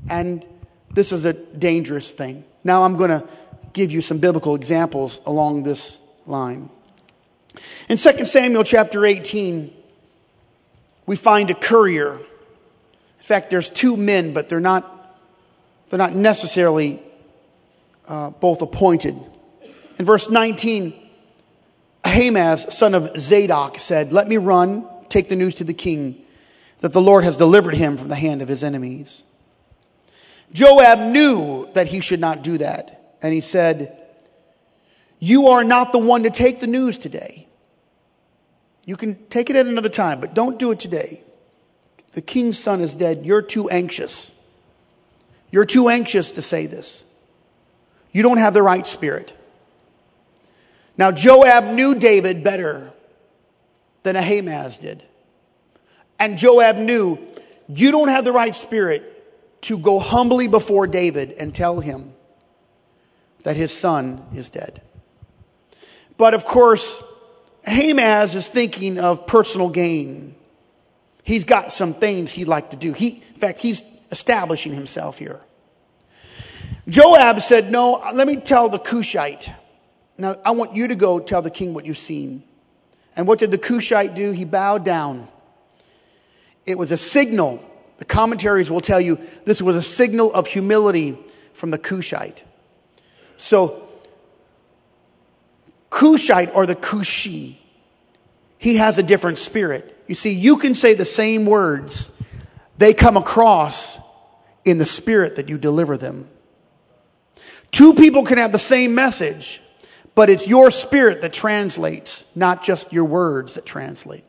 And 0.08 0.44
this 0.90 1.12
is 1.12 1.24
a 1.24 1.32
dangerous 1.32 2.10
thing. 2.10 2.44
Now 2.64 2.84
I'm 2.84 2.96
going 2.96 3.10
to 3.10 3.26
give 3.72 3.92
you 3.92 4.00
some 4.02 4.18
biblical 4.18 4.54
examples 4.54 5.20
along 5.26 5.62
this 5.62 5.98
line. 6.26 6.70
In 7.88 7.96
2 7.96 8.24
Samuel 8.24 8.64
chapter 8.64 9.04
18, 9.04 9.72
we 11.06 11.16
find 11.16 11.50
a 11.50 11.54
courier. 11.54 12.14
In 12.14 13.24
fact, 13.24 13.50
there's 13.50 13.70
two 13.70 13.96
men, 13.96 14.32
but 14.32 14.48
they're 14.48 14.60
not, 14.60 15.16
they're 15.88 15.98
not 15.98 16.14
necessarily 16.14 17.02
uh, 18.06 18.30
both 18.30 18.62
appointed. 18.62 19.16
In 19.98 20.04
verse 20.04 20.30
19, 20.30 20.94
Ahimaaz, 22.04 22.74
son 22.76 22.94
of 22.94 23.20
Zadok, 23.20 23.80
said, 23.80 24.12
Let 24.12 24.28
me 24.28 24.36
run, 24.36 24.88
take 25.08 25.28
the 25.28 25.36
news 25.36 25.54
to 25.56 25.64
the 25.64 25.74
king 25.74 26.22
that 26.80 26.92
the 26.92 27.00
Lord 27.00 27.24
has 27.24 27.36
delivered 27.36 27.74
him 27.74 27.96
from 27.96 28.08
the 28.08 28.16
hand 28.16 28.40
of 28.40 28.48
his 28.48 28.62
enemies. 28.62 29.24
Joab 30.52 30.98
knew 30.98 31.68
that 31.74 31.88
he 31.88 32.00
should 32.00 32.20
not 32.20 32.42
do 32.42 32.58
that, 32.58 33.16
and 33.20 33.34
he 33.34 33.40
said, 33.40 33.98
You 35.18 35.48
are 35.48 35.64
not 35.64 35.92
the 35.92 35.98
one 35.98 36.22
to 36.22 36.30
take 36.30 36.60
the 36.60 36.66
news 36.66 36.98
today. 36.98 37.48
You 38.86 38.96
can 38.96 39.26
take 39.26 39.50
it 39.50 39.56
at 39.56 39.66
another 39.66 39.90
time, 39.90 40.20
but 40.20 40.34
don't 40.34 40.58
do 40.58 40.70
it 40.70 40.80
today. 40.80 41.22
The 42.12 42.22
king's 42.22 42.58
son 42.58 42.80
is 42.80 42.96
dead. 42.96 43.26
You're 43.26 43.42
too 43.42 43.68
anxious. 43.68 44.34
You're 45.50 45.66
too 45.66 45.88
anxious 45.88 46.32
to 46.32 46.42
say 46.42 46.66
this. 46.66 47.04
You 48.12 48.22
don't 48.22 48.38
have 48.38 48.54
the 48.54 48.62
right 48.62 48.86
spirit. 48.86 49.34
Now, 50.96 51.12
Joab 51.12 51.74
knew 51.74 51.94
David 51.94 52.42
better 52.42 52.92
than 54.02 54.16
Ahimaaz 54.16 54.78
did. 54.78 55.04
And 56.18 56.38
Joab 56.38 56.76
knew 56.76 57.18
you 57.68 57.90
don't 57.90 58.08
have 58.08 58.24
the 58.24 58.32
right 58.32 58.54
spirit 58.54 59.17
to 59.62 59.78
go 59.78 59.98
humbly 59.98 60.48
before 60.48 60.86
David 60.86 61.32
and 61.32 61.54
tell 61.54 61.80
him 61.80 62.12
that 63.42 63.56
his 63.56 63.76
son 63.76 64.24
is 64.34 64.50
dead. 64.50 64.82
But 66.16 66.34
of 66.34 66.44
course, 66.44 67.02
Hamaz 67.66 68.34
is 68.34 68.48
thinking 68.48 68.98
of 68.98 69.26
personal 69.26 69.68
gain. 69.68 70.34
He's 71.22 71.44
got 71.44 71.72
some 71.72 71.94
things 71.94 72.32
he'd 72.32 72.48
like 72.48 72.70
to 72.70 72.76
do. 72.76 72.92
He, 72.92 73.22
in 73.34 73.40
fact, 73.40 73.60
he's 73.60 73.82
establishing 74.10 74.72
himself 74.72 75.18
here. 75.18 75.40
Joab 76.88 77.42
said, 77.42 77.70
No, 77.70 78.02
let 78.14 78.26
me 78.26 78.36
tell 78.36 78.68
the 78.68 78.78
Cushite. 78.78 79.52
Now, 80.16 80.36
I 80.44 80.52
want 80.52 80.74
you 80.74 80.88
to 80.88 80.96
go 80.96 81.20
tell 81.20 81.42
the 81.42 81.50
king 81.50 81.74
what 81.74 81.86
you've 81.86 81.98
seen. 81.98 82.42
And 83.14 83.26
what 83.26 83.38
did 83.38 83.50
the 83.50 83.58
Cushite 83.58 84.14
do? 84.14 84.30
He 84.32 84.44
bowed 84.44 84.84
down. 84.84 85.28
It 86.66 86.78
was 86.78 86.90
a 86.92 86.96
signal. 86.96 87.64
The 87.98 88.04
commentaries 88.04 88.70
will 88.70 88.80
tell 88.80 89.00
you 89.00 89.18
this 89.44 89.60
was 89.60 89.76
a 89.76 89.82
signal 89.82 90.32
of 90.32 90.46
humility 90.46 91.18
from 91.52 91.70
the 91.70 91.78
Cushite. 91.78 92.44
So, 93.36 93.88
Cushite 95.90 96.54
or 96.54 96.66
the 96.66 96.76
Cushi, 96.76 97.56
he 98.58 98.76
has 98.76 98.98
a 98.98 99.02
different 99.02 99.38
spirit. 99.38 99.96
You 100.06 100.14
see, 100.14 100.32
you 100.32 100.56
can 100.56 100.74
say 100.74 100.94
the 100.94 101.04
same 101.04 101.44
words, 101.44 102.10
they 102.76 102.94
come 102.94 103.16
across 103.16 103.98
in 104.64 104.78
the 104.78 104.86
spirit 104.86 105.36
that 105.36 105.48
you 105.48 105.58
deliver 105.58 105.96
them. 105.96 106.28
Two 107.70 107.94
people 107.94 108.24
can 108.24 108.38
have 108.38 108.52
the 108.52 108.58
same 108.58 108.94
message, 108.94 109.60
but 110.14 110.30
it's 110.30 110.46
your 110.46 110.70
spirit 110.70 111.20
that 111.20 111.32
translates, 111.32 112.24
not 112.34 112.62
just 112.62 112.92
your 112.92 113.04
words 113.04 113.54
that 113.54 113.66
translate. 113.66 114.24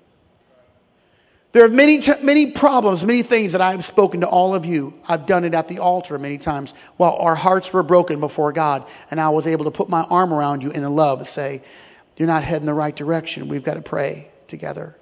There 1.52 1.66
are 1.66 1.70
many, 1.70 2.00
many 2.22 2.52
problems, 2.52 3.04
many 3.04 3.24
things 3.24 3.54
that 3.54 3.62
I've 3.62 3.84
spoken 3.84 4.22
to 4.22 4.28
all 4.28 4.54
of 4.54 4.66
you. 4.66 4.94
I've 5.08 5.26
done 5.26 5.46
it 5.46 5.56
at 5.56 5.68
the 5.68 5.80
altar 5.80 6.20
many 6.20 6.38
times 6.38 6.76
while 6.98 7.14
our 7.14 7.34
hearts 7.34 7.74
were 7.74 7.82
broken 7.82 8.20
before 8.20 8.52
God. 8.52 8.86
And 9.10 9.20
I 9.20 9.30
was 9.30 9.48
able 9.48 9.66
to 9.66 9.72
put 9.72 9.90
my 9.90 10.04
arm 10.04 10.32
around 10.32 10.62
you 10.62 10.70
in 10.70 10.84
a 10.84 10.90
love 10.90 11.20
and 11.20 11.28
say, 11.28 11.64
You're 12.18 12.28
not 12.28 12.44
heading 12.44 12.68
the 12.68 12.74
right 12.74 12.96
direction. 12.96 13.48
We've 13.48 13.64
got 13.64 13.76
to 13.76 13.82
pray 13.82 14.30
together. 14.48 14.96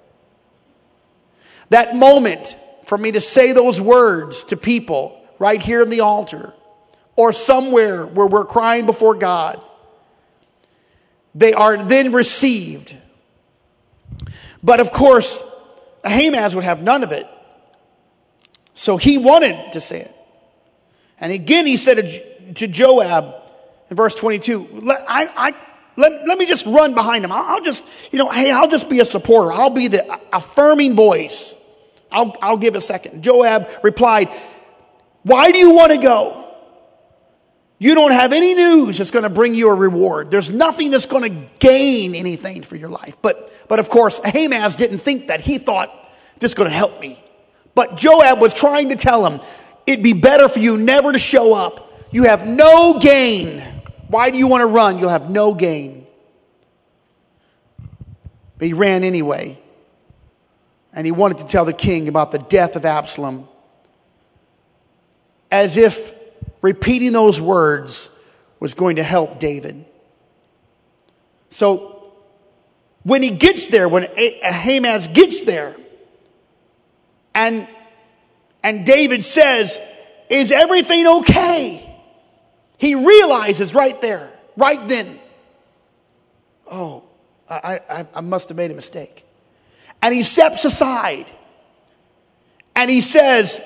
That 1.68 1.94
moment 1.94 2.56
for 2.86 2.96
me 2.96 3.12
to 3.12 3.20
say 3.20 3.52
those 3.52 3.78
words 3.78 4.44
to 4.44 4.56
people 4.56 5.22
right 5.38 5.60
here 5.60 5.82
in 5.82 5.90
the 5.90 6.00
altar 6.00 6.54
or 7.14 7.34
somewhere 7.34 8.06
where 8.06 8.26
we're 8.26 8.46
crying 8.46 8.86
before 8.86 9.14
God, 9.14 9.60
they 11.34 11.52
are 11.52 11.84
then 11.84 12.12
received. 12.12 12.96
But 14.62 14.80
of 14.80 14.92
course, 14.92 15.42
Ahimaaz 16.08 16.54
would 16.54 16.64
have 16.64 16.82
none 16.82 17.02
of 17.02 17.12
it. 17.12 17.28
So 18.74 18.96
he 18.96 19.18
wanted 19.18 19.72
to 19.72 19.80
say 19.80 20.00
it. 20.02 20.14
And 21.20 21.32
again, 21.32 21.66
he 21.66 21.76
said 21.76 22.56
to 22.56 22.66
Joab 22.66 23.34
in 23.90 23.96
verse 23.96 24.14
22, 24.14 24.68
let, 24.82 25.04
I, 25.08 25.26
I, 25.36 25.54
let, 25.96 26.26
let 26.26 26.38
me 26.38 26.46
just 26.46 26.64
run 26.64 26.94
behind 26.94 27.24
him. 27.24 27.32
I'll, 27.32 27.56
I'll, 27.56 27.62
just, 27.62 27.84
you 28.12 28.18
know, 28.18 28.30
hey, 28.30 28.50
I'll 28.50 28.68
just 28.68 28.88
be 28.88 29.00
a 29.00 29.04
supporter. 29.04 29.52
I'll 29.52 29.70
be 29.70 29.88
the 29.88 30.18
affirming 30.32 30.94
voice. 30.94 31.54
I'll, 32.10 32.34
I'll 32.40 32.56
give 32.56 32.74
a 32.74 32.80
second. 32.80 33.22
Joab 33.22 33.68
replied, 33.82 34.30
Why 35.24 35.50
do 35.50 35.58
you 35.58 35.74
want 35.74 35.92
to 35.92 35.98
go? 35.98 36.47
You 37.78 37.94
don't 37.94 38.10
have 38.10 38.32
any 38.32 38.54
news 38.54 38.98
that's 38.98 39.12
going 39.12 39.22
to 39.22 39.28
bring 39.28 39.54
you 39.54 39.68
a 39.70 39.74
reward. 39.74 40.32
There's 40.32 40.50
nothing 40.50 40.90
that's 40.90 41.06
going 41.06 41.22
to 41.22 41.48
gain 41.60 42.16
anything 42.16 42.62
for 42.62 42.74
your 42.74 42.88
life. 42.88 43.16
But, 43.22 43.52
but 43.68 43.78
of 43.78 43.88
course, 43.88 44.20
Ahimaaz 44.24 44.74
didn't 44.74 44.98
think 44.98 45.28
that. 45.28 45.40
He 45.40 45.58
thought, 45.58 45.92
this 46.40 46.50
is 46.50 46.54
going 46.56 46.68
to 46.68 46.74
help 46.74 47.00
me. 47.00 47.22
But 47.76 47.96
Joab 47.96 48.40
was 48.40 48.52
trying 48.52 48.88
to 48.88 48.96
tell 48.96 49.24
him, 49.24 49.40
it'd 49.86 50.02
be 50.02 50.12
better 50.12 50.48
for 50.48 50.58
you 50.58 50.76
never 50.76 51.12
to 51.12 51.18
show 51.20 51.54
up. 51.54 51.92
You 52.10 52.24
have 52.24 52.44
no 52.44 52.98
gain. 52.98 53.62
Why 54.08 54.30
do 54.30 54.38
you 54.38 54.48
want 54.48 54.62
to 54.62 54.66
run? 54.66 54.98
You'll 54.98 55.10
have 55.10 55.30
no 55.30 55.54
gain. 55.54 56.06
But 58.58 58.66
he 58.66 58.72
ran 58.72 59.04
anyway. 59.04 59.56
And 60.92 61.06
he 61.06 61.12
wanted 61.12 61.38
to 61.38 61.44
tell 61.44 61.64
the 61.64 61.72
king 61.72 62.08
about 62.08 62.32
the 62.32 62.38
death 62.38 62.74
of 62.74 62.84
Absalom. 62.84 63.46
As 65.48 65.76
if 65.76 66.17
repeating 66.60 67.12
those 67.12 67.40
words 67.40 68.10
was 68.60 68.74
going 68.74 68.96
to 68.96 69.02
help 69.02 69.38
David. 69.38 69.84
So 71.50 72.12
when 73.02 73.22
he 73.22 73.30
gets 73.30 73.66
there, 73.66 73.88
when 73.88 74.04
Ahimaaz 74.04 75.06
uh, 75.06 75.12
gets 75.12 75.42
there, 75.42 75.76
and, 77.34 77.68
and 78.62 78.84
David 78.84 79.22
says, 79.22 79.80
Is 80.28 80.50
everything 80.50 81.06
okay? 81.06 81.84
He 82.76 82.94
realizes 82.94 83.74
right 83.74 84.00
there, 84.00 84.30
right 84.56 84.86
then, 84.86 85.18
oh, 86.70 87.04
I, 87.48 87.80
I, 87.88 88.06
I 88.14 88.20
must 88.20 88.48
have 88.48 88.56
made 88.56 88.70
a 88.70 88.74
mistake. 88.74 89.24
And 90.02 90.14
he 90.14 90.22
steps 90.22 90.64
aside 90.64 91.30
and 92.76 92.90
he 92.90 93.00
says, 93.00 93.60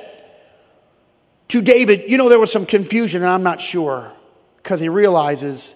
to 1.52 1.60
David, 1.60 2.04
you 2.08 2.16
know, 2.16 2.30
there 2.30 2.40
was 2.40 2.50
some 2.50 2.64
confusion, 2.64 3.20
and 3.20 3.30
I'm 3.30 3.42
not 3.42 3.60
sure, 3.60 4.10
because 4.56 4.80
he 4.80 4.88
realizes 4.88 5.74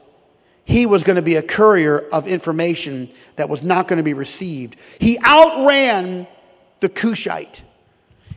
he 0.64 0.86
was 0.86 1.04
going 1.04 1.16
to 1.16 1.22
be 1.22 1.34
a 1.34 1.42
courier 1.42 1.98
of 1.98 2.26
information 2.26 3.10
that 3.36 3.50
was 3.50 3.62
not 3.62 3.86
going 3.86 3.98
to 3.98 4.02
be 4.02 4.14
received. 4.14 4.76
He 4.98 5.18
outran 5.22 6.26
the 6.80 6.88
Cushite. 6.88 7.62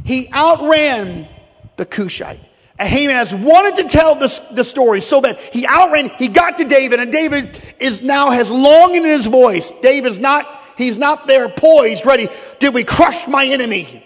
He 0.04 0.28
outran 0.34 1.30
the 1.78 1.86
Cushite. 1.86 2.42
Ahimaaz 2.78 3.34
wanted 3.34 3.84
to 3.84 3.88
tell 3.88 4.16
this, 4.16 4.40
the 4.52 4.66
story 4.66 5.00
so 5.00 5.22
bad. 5.22 5.38
He 5.38 5.66
outran, 5.66 6.10
he 6.18 6.28
got 6.28 6.58
to 6.58 6.66
David, 6.66 7.00
and 7.00 7.10
David 7.10 7.58
is 7.80 8.02
now 8.02 8.32
has 8.32 8.52
longing 8.52 9.06
in 9.06 9.12
his 9.12 9.28
voice. 9.28 9.72
David's 9.82 10.20
not, 10.20 10.46
he's 10.78 10.98
not 10.98 11.26
there 11.26 11.48
poised, 11.48 12.06
ready. 12.06 12.28
Did 12.60 12.74
we 12.74 12.84
crush 12.84 13.30
my 13.30 13.46
enemy? 13.46 14.06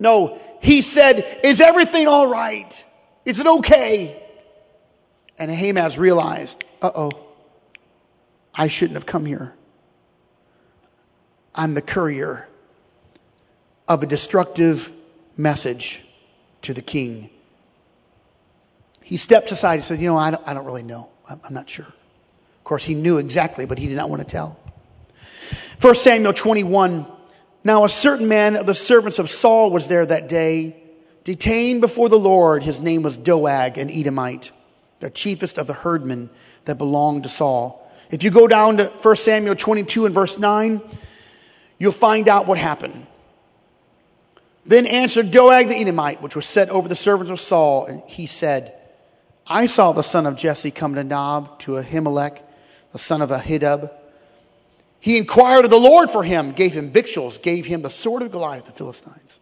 No, 0.00 0.40
he 0.66 0.82
said, 0.82 1.38
Is 1.44 1.60
everything 1.60 2.08
all 2.08 2.26
right? 2.26 2.84
Is 3.24 3.38
it 3.38 3.46
okay? 3.46 4.20
And 5.38 5.48
Ahimaaz 5.48 5.96
realized, 5.96 6.64
Uh 6.82 6.90
oh, 6.92 7.10
I 8.52 8.66
shouldn't 8.66 8.94
have 8.94 9.06
come 9.06 9.26
here. 9.26 9.54
I'm 11.54 11.74
the 11.74 11.82
courier 11.82 12.48
of 13.86 14.02
a 14.02 14.06
destructive 14.06 14.90
message 15.36 16.02
to 16.62 16.74
the 16.74 16.82
king. 16.82 17.30
He 19.02 19.18
steps 19.18 19.52
aside 19.52 19.74
and 19.74 19.84
said, 19.84 20.00
You 20.00 20.08
know, 20.08 20.16
I 20.16 20.32
don't, 20.32 20.42
I 20.48 20.52
don't 20.52 20.66
really 20.66 20.82
know. 20.82 21.10
I'm, 21.30 21.40
I'm 21.44 21.54
not 21.54 21.70
sure. 21.70 21.86
Of 21.86 22.64
course, 22.64 22.84
he 22.84 22.94
knew 22.94 23.18
exactly, 23.18 23.66
but 23.66 23.78
he 23.78 23.86
did 23.86 23.96
not 23.96 24.10
want 24.10 24.20
to 24.20 24.28
tell. 24.28 24.58
1 25.80 25.94
Samuel 25.94 26.32
21 26.32 27.06
now, 27.66 27.84
a 27.84 27.88
certain 27.88 28.28
man 28.28 28.56
of 28.56 28.66
the 28.66 28.74
servants 28.74 29.18
of 29.18 29.30
Saul 29.30 29.70
was 29.70 29.88
there 29.88 30.06
that 30.06 30.28
day, 30.28 30.76
detained 31.24 31.80
before 31.80 32.08
the 32.08 32.18
Lord. 32.18 32.62
His 32.62 32.80
name 32.80 33.02
was 33.02 33.16
Doeg, 33.16 33.76
an 33.76 33.90
Edomite, 33.90 34.52
the 35.00 35.10
chiefest 35.10 35.58
of 35.58 35.66
the 35.66 35.72
herdmen 35.72 36.30
that 36.64 36.78
belonged 36.78 37.24
to 37.24 37.28
Saul. 37.28 37.90
If 38.10 38.22
you 38.22 38.30
go 38.30 38.46
down 38.46 38.76
to 38.76 38.86
1 38.86 39.16
Samuel 39.16 39.56
22 39.56 40.06
and 40.06 40.14
verse 40.14 40.38
9, 40.38 40.80
you'll 41.78 41.90
find 41.90 42.28
out 42.28 42.46
what 42.46 42.56
happened. 42.56 43.06
Then 44.64 44.86
answered 44.86 45.32
Doeg 45.32 45.68
the 45.68 45.76
Edomite, 45.76 46.22
which 46.22 46.36
was 46.36 46.46
set 46.46 46.70
over 46.70 46.88
the 46.88 46.96
servants 46.96 47.30
of 47.30 47.40
Saul, 47.40 47.86
and 47.86 48.02
he 48.06 48.26
said, 48.26 48.74
I 49.46 49.66
saw 49.66 49.90
the 49.92 50.02
son 50.02 50.26
of 50.26 50.36
Jesse 50.36 50.70
come 50.70 50.94
to 50.94 51.04
Nob, 51.04 51.58
to 51.60 51.72
Ahimelech, 51.72 52.42
the 52.92 52.98
son 52.98 53.22
of 53.22 53.30
Ahitub, 53.30 53.92
He 55.06 55.18
inquired 55.18 55.64
of 55.64 55.70
the 55.70 55.78
Lord 55.78 56.10
for 56.10 56.24
him, 56.24 56.50
gave 56.50 56.72
him 56.72 56.90
victuals, 56.90 57.38
gave 57.38 57.64
him 57.64 57.80
the 57.80 57.88
sword 57.88 58.22
of 58.22 58.32
Goliath, 58.32 58.64
the 58.64 58.72
Philistines. 58.72 59.38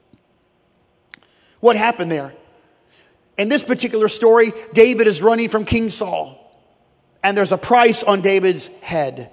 What 1.61 1.75
happened 1.75 2.13
there? 2.13 2.35
In 3.39 3.49
this 3.49 3.63
particular 3.63 4.09
story, 4.09 4.53
David 4.75 5.07
is 5.07 5.23
running 5.23 5.49
from 5.49 5.65
King 5.65 5.89
Saul, 5.89 6.39
and 7.23 7.35
there's 7.35 7.51
a 7.51 7.57
price 7.57 8.03
on 8.03 8.21
David's 8.21 8.67
head. 8.83 9.31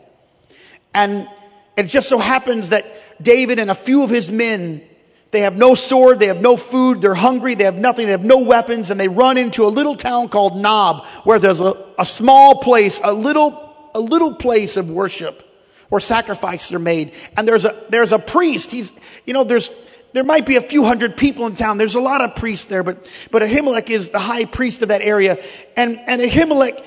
And 0.93 1.27
it 1.75 1.87
just 1.87 2.07
so 2.07 2.17
happens 2.17 2.69
that 2.69 2.85
David 3.21 3.59
and 3.59 3.69
a 3.69 3.75
few 3.75 4.01
of 4.01 4.09
his 4.09 4.31
men, 4.31 4.83
they 5.31 5.41
have 5.41 5.57
no 5.57 5.75
sword, 5.75 6.19
they 6.19 6.27
have 6.27 6.39
no 6.39 6.55
food, 6.55 7.01
they're 7.01 7.13
hungry, 7.13 7.55
they 7.55 7.65
have 7.65 7.75
nothing, 7.75 8.05
they 8.05 8.13
have 8.13 8.23
no 8.23 8.37
weapons, 8.37 8.89
and 8.89 8.97
they 8.97 9.09
run 9.09 9.37
into 9.37 9.65
a 9.65 9.67
little 9.67 9.97
town 9.97 10.29
called 10.29 10.55
Nob, 10.55 11.05
where 11.25 11.39
there's 11.39 11.59
a, 11.59 11.73
a 11.99 12.05
small 12.05 12.61
place, 12.61 13.01
a 13.03 13.11
little, 13.11 13.91
a 13.93 13.99
little 13.99 14.33
place 14.33 14.77
of 14.77 14.89
worship 14.89 15.49
where 15.91 15.99
sacrifices 15.99 16.71
are 16.71 16.79
made. 16.79 17.11
And 17.35 17.45
there's 17.45 17.65
a, 17.65 17.75
there's 17.89 18.13
a 18.13 18.17
priest. 18.17 18.71
He's, 18.71 18.93
you 19.25 19.33
know, 19.33 19.43
there's, 19.43 19.69
there 20.13 20.23
might 20.23 20.45
be 20.45 20.55
a 20.55 20.61
few 20.61 20.85
hundred 20.85 21.17
people 21.17 21.47
in 21.47 21.57
town. 21.57 21.77
There's 21.77 21.95
a 21.95 21.99
lot 21.99 22.21
of 22.21 22.33
priests 22.33 22.63
there, 22.65 22.81
but, 22.81 23.05
but 23.29 23.41
Ahimelech 23.41 23.89
is 23.89 24.07
the 24.07 24.17
high 24.17 24.45
priest 24.45 24.81
of 24.83 24.87
that 24.87 25.01
area. 25.01 25.37
And, 25.75 25.99
and 26.07 26.21
Ahimelech 26.21 26.81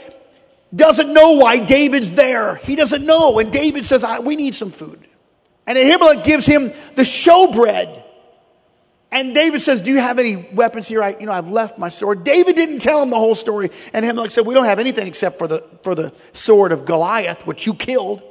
doesn't 0.74 1.12
know 1.12 1.32
why 1.32 1.58
David's 1.58 2.12
there. 2.12 2.54
He 2.56 2.76
doesn't 2.76 3.04
know. 3.04 3.38
And 3.38 3.52
David 3.52 3.84
says, 3.84 4.06
we 4.22 4.36
need 4.36 4.54
some 4.54 4.70
food. 4.70 5.06
And 5.66 5.76
Ahimelech 5.76 6.24
gives 6.24 6.46
him 6.46 6.72
the 6.94 7.02
showbread. 7.02 8.02
And 9.12 9.34
David 9.34 9.60
says, 9.60 9.82
do 9.82 9.90
you 9.90 10.00
have 10.00 10.18
any 10.18 10.36
weapons 10.36 10.88
here? 10.88 11.02
I, 11.02 11.10
you 11.10 11.26
know, 11.26 11.32
I've 11.32 11.50
left 11.50 11.78
my 11.78 11.90
sword. 11.90 12.24
David 12.24 12.56
didn't 12.56 12.78
tell 12.78 13.02
him 13.02 13.10
the 13.10 13.18
whole 13.18 13.34
story. 13.34 13.70
And 13.92 14.06
Ahimelech 14.06 14.30
said, 14.30 14.46
we 14.46 14.54
don't 14.54 14.64
have 14.64 14.78
anything 14.78 15.06
except 15.06 15.38
for 15.38 15.46
the, 15.46 15.62
for 15.82 15.94
the 15.94 16.14
sword 16.32 16.72
of 16.72 16.86
Goliath, 16.86 17.46
which 17.46 17.66
you 17.66 17.74
killed. 17.74 18.22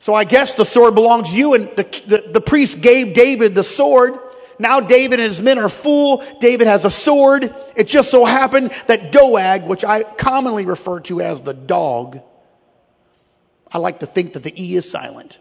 So 0.00 0.14
I 0.14 0.24
guess 0.24 0.54
the 0.54 0.64
sword 0.64 0.94
belongs 0.94 1.28
to 1.28 1.36
you. 1.36 1.54
And 1.54 1.68
the, 1.76 1.84
the, 2.06 2.32
the 2.32 2.40
priest 2.40 2.80
gave 2.80 3.14
David 3.14 3.54
the 3.54 3.62
sword. 3.62 4.18
Now 4.58 4.80
David 4.80 5.20
and 5.20 5.28
his 5.28 5.40
men 5.40 5.58
are 5.58 5.68
full. 5.68 6.24
David 6.40 6.66
has 6.66 6.84
a 6.84 6.90
sword. 6.90 7.54
It 7.76 7.84
just 7.86 8.10
so 8.10 8.24
happened 8.24 8.72
that 8.88 9.12
Doeg, 9.12 9.64
which 9.64 9.84
I 9.84 10.02
commonly 10.02 10.66
refer 10.66 11.00
to 11.00 11.20
as 11.20 11.42
the 11.42 11.54
dog, 11.54 12.20
I 13.70 13.78
like 13.78 14.00
to 14.00 14.06
think 14.06 14.32
that 14.32 14.42
the 14.42 14.60
E 14.60 14.74
is 14.74 14.90
silent. 14.90 15.38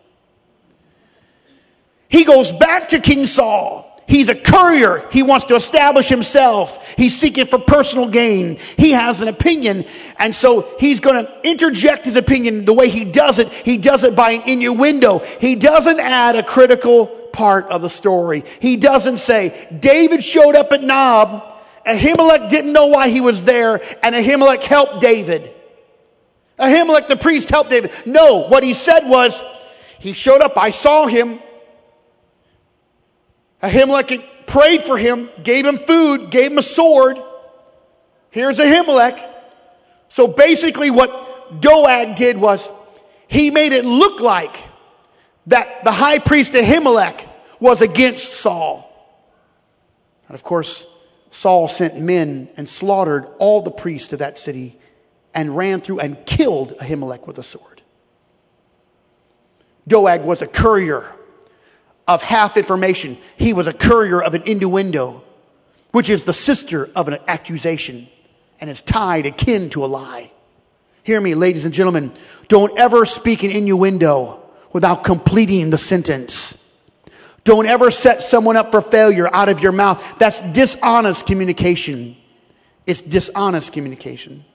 He 2.10 2.26
goes 2.26 2.52
back 2.52 2.90
to 2.90 3.00
King 3.00 3.26
Saul 3.26 3.89
He's 4.10 4.28
a 4.28 4.34
courier. 4.34 5.08
He 5.12 5.22
wants 5.22 5.46
to 5.46 5.56
establish 5.56 6.10
himself. 6.10 6.84
He's 6.98 7.16
seeking 7.16 7.46
for 7.46 7.60
personal 7.60 8.10
gain. 8.10 8.58
He 8.76 8.90
has 8.92 9.22
an 9.22 9.28
opinion. 9.28 9.86
And 10.18 10.34
so 10.34 10.68
he's 10.80 11.00
going 11.00 11.24
to 11.24 11.48
interject 11.48 12.06
his 12.06 12.16
opinion 12.16 12.66
the 12.66 12.74
way 12.74 12.90
he 12.90 13.06
does 13.06 13.38
it. 13.38 13.50
He 13.50 13.78
does 13.78 14.04
it 14.04 14.16
by 14.16 14.32
an 14.32 14.42
innuendo. 14.50 15.20
He 15.40 15.54
doesn't 15.54 16.00
add 16.00 16.36
a 16.36 16.42
critical 16.42 17.06
part 17.06 17.68
of 17.68 17.84
the 17.84 17.90
story. 17.90 18.46
He 18.60 18.78
doesn't 18.78 19.18
say, 19.18 19.68
David 19.80 20.24
showed 20.24 20.56
up 20.56 20.72
at 20.72 20.84
Nob. 20.84 21.44
Ahimelech 21.86 22.50
didn't 22.50 22.74
know 22.74 22.88
why 22.88 23.10
he 23.10 23.22
was 23.22 23.46
there. 23.46 23.80
And 24.02 24.16
Ahimelech 24.16 24.64
helped 24.64 25.02
David. 25.02 25.54
Ahimelech, 26.58 27.10
the 27.10 27.16
priest, 27.16 27.52
helped 27.52 27.70
David. 27.70 27.92
No, 28.08 28.48
what 28.48 28.64
he 28.64 28.74
said 28.74 29.08
was, 29.08 29.40
he 30.00 30.14
showed 30.14 30.42
up. 30.42 30.58
I 30.58 30.72
saw 30.72 31.06
him. 31.06 31.42
Ahimelech 33.62 34.48
prayed 34.48 34.84
for 34.84 34.98
him, 34.98 35.30
gave 35.44 35.66
him 35.66 35.78
food, 35.78 36.32
gave 36.32 36.52
him 36.52 36.58
a 36.58 36.64
sword. 36.64 37.20
Here's 38.32 38.60
Ahimelech. 38.60 39.28
So 40.10 40.28
basically 40.28 40.90
what 40.90 41.62
Doeg 41.62 42.16
did 42.16 42.38
was 42.38 42.70
he 43.28 43.52
made 43.52 43.74
it 43.74 43.86
look 43.86 44.22
like 44.22 44.58
that 45.48 45.84
the 45.84 45.92
high 45.92 46.20
priest 46.20 46.54
Ahimelech 46.54 47.28
was 47.60 47.82
against 47.82 48.34
Saul. 48.34 48.86
And 50.28 50.36
of 50.36 50.44
course, 50.44 50.86
Saul 51.32 51.68
sent 51.68 52.00
men 52.00 52.50
and 52.58 52.68
slaughtered 52.68 53.28
all 53.40 53.62
the 53.62 53.72
priests 53.72 54.14
of 54.14 54.20
that 54.20 54.40
city 54.40 54.80
and 55.34 55.56
ran 55.56 55.82
through 55.82 56.00
and 56.00 56.26
killed 56.26 56.74
Ahimelech 56.80 57.28
with 57.28 57.38
a 57.38 57.44
sword. 57.44 57.82
Doeg 59.88 60.22
was 60.22 60.42
a 60.42 60.48
courier 60.48 61.14
of 62.10 62.24
half 62.24 62.58
information. 62.58 63.20
He 63.38 63.54
was 63.54 63.68
a 63.68 63.74
courier 63.74 64.20
of 64.20 64.34
an 64.34 64.42
innuendo, 64.42 65.24
which 65.92 66.10
is 66.10 66.24
the 66.24 66.34
sister 66.34 66.90
of 66.96 67.08
an 67.08 67.20
accusation 67.28 68.10
and 68.60 68.68
is 68.68 68.82
tied 68.82 69.28
akin 69.28 69.70
to 69.70 69.86
a 69.86 69.88
lie. 69.88 70.32
Hear 71.04 71.22
me, 71.22 71.36
ladies 71.36 71.66
and 71.66 71.74
gentlemen. 71.74 72.12
Don't 72.48 72.78
ever 72.80 73.06
speak 73.06 73.44
an 73.44 73.52
innuendo 73.52 74.42
without 74.74 75.04
completing 75.04 75.70
the 75.70 75.78
sentence. 75.78 76.58
Don't 77.44 77.68
ever 77.68 77.92
set 77.92 78.24
someone 78.24 78.58
up 78.58 78.72
for 78.72 78.82
failure 78.82 79.34
out 79.34 79.48
of 79.48 79.62
your 79.62 79.72
mouth. 79.72 80.04
That's 80.18 80.42
dishonest 80.42 81.28
communication. 81.28 82.18
It's 82.88 83.04
dishonest 83.04 83.72
communication. 83.72 84.46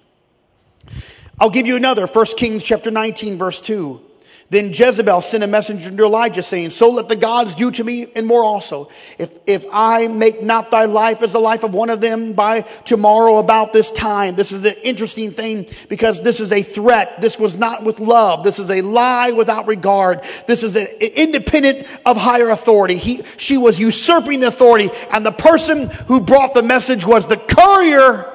I'll 1.38 1.50
give 1.50 1.68
you 1.68 1.76
another. 1.76 2.08
1 2.08 2.26
Kings 2.36 2.64
chapter 2.64 2.90
19 2.90 3.38
verse 3.38 3.60
2. 3.60 4.03
Then 4.50 4.72
Jezebel 4.72 5.22
sent 5.22 5.42
a 5.42 5.46
messenger 5.46 5.90
to 5.90 6.04
Elijah 6.04 6.42
saying, 6.42 6.70
So 6.70 6.90
let 6.90 7.08
the 7.08 7.16
gods 7.16 7.54
do 7.54 7.70
to 7.70 7.82
me 7.82 8.06
and 8.14 8.26
more 8.26 8.44
also. 8.44 8.88
If, 9.18 9.30
if 9.46 9.64
I 9.72 10.06
make 10.08 10.42
not 10.42 10.70
thy 10.70 10.84
life 10.84 11.22
as 11.22 11.32
the 11.32 11.40
life 11.40 11.64
of 11.64 11.74
one 11.74 11.88
of 11.90 12.00
them 12.00 12.34
by 12.34 12.62
tomorrow 12.84 13.38
about 13.38 13.72
this 13.72 13.90
time. 13.90 14.36
This 14.36 14.52
is 14.52 14.64
an 14.64 14.74
interesting 14.82 15.32
thing 15.32 15.66
because 15.88 16.20
this 16.20 16.40
is 16.40 16.52
a 16.52 16.62
threat. 16.62 17.20
This 17.20 17.38
was 17.38 17.56
not 17.56 17.84
with 17.84 18.00
love. 18.00 18.44
This 18.44 18.58
is 18.58 18.70
a 18.70 18.82
lie 18.82 19.32
without 19.32 19.66
regard. 19.66 20.22
This 20.46 20.62
is 20.62 20.76
an 20.76 20.86
independent 20.86 21.86
of 22.04 22.16
higher 22.16 22.50
authority. 22.50 22.96
He, 22.96 23.22
she 23.38 23.56
was 23.56 23.80
usurping 23.80 24.40
the 24.40 24.48
authority 24.48 24.90
and 25.10 25.24
the 25.24 25.32
person 25.32 25.88
who 26.06 26.20
brought 26.20 26.54
the 26.54 26.62
message 26.62 27.06
was 27.06 27.26
the 27.26 27.38
courier 27.38 28.33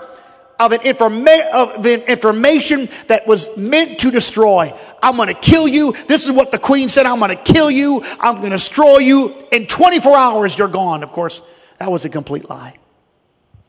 of 0.60 0.74
an, 0.74 0.82
informa- 0.82 1.50
of 1.52 1.86
information 1.86 2.90
that 3.08 3.26
was 3.26 3.50
meant 3.56 4.00
to 4.00 4.12
destroy. 4.12 4.78
I'm 5.02 5.16
going 5.16 5.30
to 5.30 5.34
kill 5.34 5.68
you. 5.68 5.94
This 6.08 6.26
is 6.26 6.32
what 6.32 6.52
the 6.52 6.60
queen 6.60 6.90
said. 6.90 7.06
I'm 7.06 7.20
going 7.20 7.36
to 7.36 7.42
kill 7.42 7.72
you. 7.72 8.04
I'm 8.20 8.36
going 8.36 8.52
to 8.52 8.58
destroy 8.58 8.98
you. 8.98 9.34
In 9.52 9.68
24 9.68 10.18
hours, 10.18 10.58
you're 10.58 10.68
gone. 10.68 11.02
Of 11.02 11.12
course, 11.12 11.42
that 11.78 11.90
was 11.90 12.04
a 12.04 12.10
complete 12.10 12.50
lie. 12.50 12.78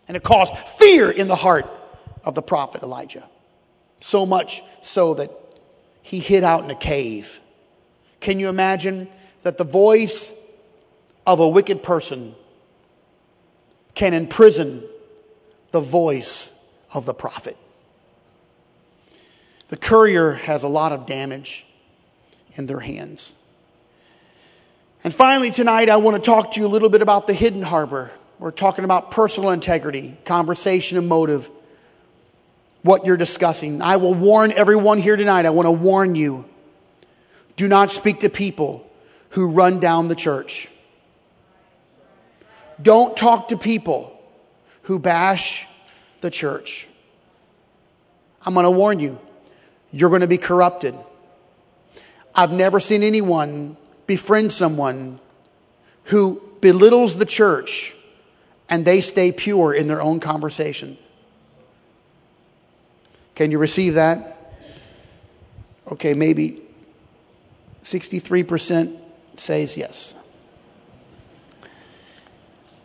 And 0.08 0.16
it 0.16 0.24
caused 0.24 0.56
fear 0.68 1.10
in 1.10 1.28
the 1.28 1.36
heart 1.36 1.70
of 2.24 2.34
the 2.34 2.42
prophet 2.42 2.82
Elijah. 2.82 3.28
So 4.00 4.26
much 4.26 4.62
so 4.82 5.14
that 5.14 5.30
he 6.02 6.18
hid 6.18 6.42
out 6.42 6.64
in 6.64 6.70
a 6.70 6.74
cave. 6.74 7.40
Can 8.18 8.40
you 8.40 8.48
imagine 8.48 9.08
that 9.42 9.58
the 9.58 9.64
voice 9.64 10.32
of 11.26 11.38
a 11.38 11.48
wicked 11.48 11.82
person 11.82 12.34
can 13.94 14.12
imprison 14.12 14.82
the 15.70 15.80
voice 15.80 16.52
of 16.92 17.04
the 17.04 17.14
prophet. 17.14 17.56
The 19.68 19.76
courier 19.76 20.32
has 20.32 20.62
a 20.62 20.68
lot 20.68 20.92
of 20.92 21.06
damage 21.06 21.64
in 22.54 22.66
their 22.66 22.80
hands. 22.80 23.34
And 25.04 25.14
finally, 25.14 25.50
tonight, 25.50 25.88
I 25.88 25.96
want 25.96 26.16
to 26.16 26.22
talk 26.22 26.52
to 26.52 26.60
you 26.60 26.66
a 26.66 26.68
little 26.68 26.88
bit 26.90 27.02
about 27.02 27.26
the 27.26 27.32
hidden 27.32 27.62
harbor. 27.62 28.10
We're 28.38 28.50
talking 28.50 28.84
about 28.84 29.10
personal 29.10 29.50
integrity, 29.50 30.18
conversation, 30.24 30.98
and 30.98 31.08
motive. 31.08 31.48
What 32.82 33.06
you're 33.06 33.16
discussing. 33.16 33.80
I 33.82 33.96
will 33.96 34.14
warn 34.14 34.52
everyone 34.52 34.98
here 34.98 35.16
tonight. 35.16 35.46
I 35.46 35.50
want 35.50 35.66
to 35.66 35.70
warn 35.70 36.14
you. 36.16 36.46
Do 37.56 37.68
not 37.68 37.90
speak 37.90 38.20
to 38.20 38.28
people 38.28 38.90
who 39.30 39.50
run 39.50 39.80
down 39.80 40.08
the 40.08 40.14
church. 40.14 40.68
Don't 42.82 43.16
talk 43.16 43.48
to 43.48 43.56
people 43.56 44.18
who 44.82 44.98
bash 44.98 45.66
the 46.20 46.30
church. 46.30 46.86
I'm 48.42 48.54
going 48.54 48.64
to 48.64 48.70
warn 48.70 49.00
you, 49.00 49.18
you're 49.92 50.08
going 50.08 50.22
to 50.22 50.26
be 50.26 50.38
corrupted. 50.38 50.94
I've 52.34 52.52
never 52.52 52.80
seen 52.80 53.02
anyone 53.02 53.76
befriend 54.06 54.52
someone 54.52 55.20
who 56.04 56.42
belittles 56.60 57.16
the 57.16 57.26
church 57.26 57.94
and 58.68 58.84
they 58.84 59.00
stay 59.00 59.32
pure 59.32 59.74
in 59.74 59.88
their 59.88 60.00
own 60.00 60.20
conversation. 60.20 60.96
Can 63.34 63.50
you 63.50 63.58
receive 63.58 63.94
that? 63.94 64.36
Okay, 65.90 66.14
maybe 66.14 66.62
63% 67.82 68.98
says 69.36 69.76
yes. 69.76 70.14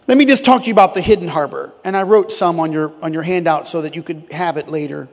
Let 0.07 0.17
me 0.17 0.25
just 0.25 0.45
talk 0.45 0.61
to 0.63 0.67
you 0.67 0.73
about 0.73 0.93
the 0.93 1.01
hidden 1.01 1.27
harbor. 1.27 1.73
And 1.83 1.97
I 1.97 2.03
wrote 2.03 2.31
some 2.31 2.59
on 2.59 2.71
your, 2.71 2.93
on 3.01 3.13
your 3.13 3.23
handout 3.23 3.67
so 3.67 3.81
that 3.81 3.95
you 3.95 4.03
could 4.03 4.27
have 4.31 4.57
it 4.57 4.67
later. 4.69 5.07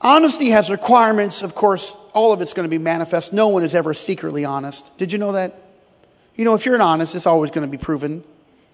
Honesty 0.00 0.50
has 0.50 0.70
requirements. 0.70 1.42
Of 1.42 1.54
course, 1.54 1.96
all 2.12 2.32
of 2.32 2.40
it's 2.40 2.52
going 2.52 2.64
to 2.64 2.70
be 2.70 2.78
manifest. 2.78 3.32
No 3.32 3.48
one 3.48 3.64
is 3.64 3.74
ever 3.74 3.94
secretly 3.94 4.44
honest. 4.44 4.96
Did 4.96 5.10
you 5.10 5.18
know 5.18 5.32
that? 5.32 5.60
You 6.36 6.44
know, 6.44 6.54
if 6.54 6.64
you're 6.64 6.76
an 6.76 6.80
honest, 6.80 7.16
it's 7.16 7.26
always 7.26 7.50
going 7.50 7.66
to 7.66 7.70
be 7.70 7.82
proven. 7.82 8.22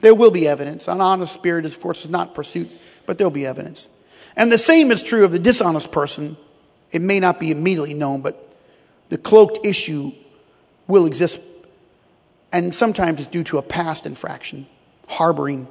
There 0.01 0.15
will 0.15 0.31
be 0.31 0.47
evidence. 0.47 0.87
An 0.87 1.01
honest 1.01 1.33
spirit, 1.33 1.65
of 1.65 1.81
course, 1.81 2.05
is 2.05 2.11
not 2.11 2.35
pursuit, 2.35 2.71
but 3.07 3.17
there'll 3.17 3.31
be 3.31 3.47
evidence. 3.47 3.89
And 4.37 4.53
the 4.53 4.59
same 4.59 4.91
is 4.91 5.03
true 5.03 5.25
of 5.25 5.33
the 5.33 5.39
dishonest 5.39 5.91
person. 5.91 6.37
It 6.93 7.01
may 7.01 7.21
not 7.21 7.41
be 7.41 7.51
immediately 7.51 7.95
known, 7.95 8.21
but 8.21 8.55
the 9.09 9.17
cloaked 9.17 9.65
issue 9.65 10.13
will 10.87 11.07
exist, 11.07 11.41
and 12.53 12.75
sometimes 12.75 13.21
it's 13.21 13.29
due 13.29 13.45
to 13.45 13.59
a 13.59 13.63
past 13.63 14.05
infraction, 14.05 14.67
harboring. 15.07 15.69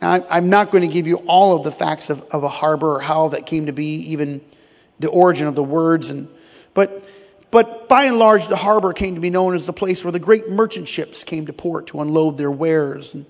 Now, 0.00 0.24
I'm 0.28 0.50
not 0.50 0.70
going 0.70 0.86
to 0.86 0.92
give 0.92 1.06
you 1.06 1.16
all 1.26 1.56
of 1.56 1.64
the 1.64 1.72
facts 1.72 2.10
of, 2.10 2.22
of 2.30 2.44
a 2.44 2.48
harbor 2.48 2.96
or 2.96 3.00
how 3.00 3.28
that 3.28 3.46
came 3.46 3.66
to 3.66 3.72
be, 3.72 3.96
even 4.12 4.40
the 4.98 5.08
origin 5.08 5.46
of 5.46 5.54
the 5.54 5.64
words, 5.64 6.10
and 6.10 6.28
but 6.74 7.08
but 7.54 7.88
by 7.88 8.06
and 8.06 8.18
large, 8.18 8.48
the 8.48 8.56
harbor 8.56 8.92
came 8.92 9.14
to 9.14 9.20
be 9.20 9.30
known 9.30 9.54
as 9.54 9.64
the 9.64 9.72
place 9.72 10.02
where 10.02 10.10
the 10.10 10.18
great 10.18 10.50
merchant 10.50 10.88
ships 10.88 11.22
came 11.22 11.46
to 11.46 11.52
port 11.52 11.86
to 11.86 12.00
unload 12.00 12.36
their 12.36 12.50
wares 12.50 13.14
and 13.14 13.26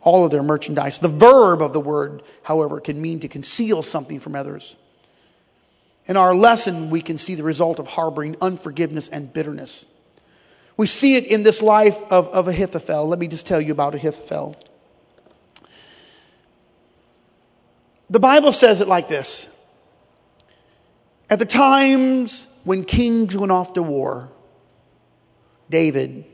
all 0.00 0.24
of 0.24 0.30
their 0.30 0.44
merchandise. 0.44 1.00
The 1.00 1.08
verb 1.08 1.60
of 1.60 1.72
the 1.72 1.80
word, 1.80 2.22
however, 2.44 2.78
can 2.78 3.02
mean 3.02 3.18
to 3.20 3.28
conceal 3.28 3.82
something 3.82 4.20
from 4.20 4.36
others. 4.36 4.76
In 6.06 6.16
our 6.16 6.32
lesson, 6.32 6.90
we 6.90 7.02
can 7.02 7.18
see 7.18 7.34
the 7.34 7.42
result 7.42 7.80
of 7.80 7.88
harboring 7.88 8.36
unforgiveness 8.40 9.08
and 9.08 9.32
bitterness. 9.32 9.86
We 10.76 10.86
see 10.86 11.16
it 11.16 11.24
in 11.24 11.42
this 11.42 11.62
life 11.62 11.98
of, 12.10 12.28
of 12.28 12.48
Ahithophel. 12.48 13.08
Let 13.08 13.18
me 13.18 13.28
just 13.28 13.46
tell 13.46 13.60
you 13.60 13.72
about 13.72 13.94
Ahithophel. 13.94 14.56
The 18.10 18.20
Bible 18.20 18.52
says 18.52 18.80
it 18.80 18.88
like 18.88 19.08
this 19.08 19.48
At 21.30 21.38
the 21.38 21.46
times 21.46 22.46
when 22.64 22.84
kings 22.84 23.36
went 23.36 23.52
off 23.52 23.72
to 23.74 23.82
war, 23.82 24.28
David 25.70 26.24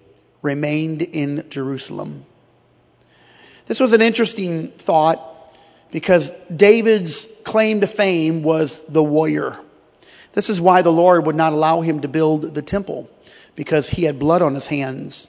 remained 0.42 1.02
in 1.02 1.48
Jerusalem. 1.48 2.26
This 3.66 3.78
was 3.78 3.92
an 3.92 4.02
interesting 4.02 4.68
thought 4.72 5.20
because 5.92 6.32
David's 6.54 7.28
claim 7.44 7.80
to 7.80 7.86
fame 7.86 8.42
was 8.42 8.82
the 8.88 9.02
warrior. 9.02 9.58
This 10.32 10.50
is 10.50 10.60
why 10.60 10.82
the 10.82 10.90
Lord 10.90 11.26
would 11.26 11.36
not 11.36 11.52
allow 11.52 11.82
him 11.82 12.00
to 12.00 12.08
build 12.08 12.54
the 12.54 12.62
temple 12.62 13.08
because 13.54 13.90
he 13.90 14.04
had 14.04 14.18
blood 14.18 14.42
on 14.42 14.54
his 14.54 14.68
hands. 14.68 15.28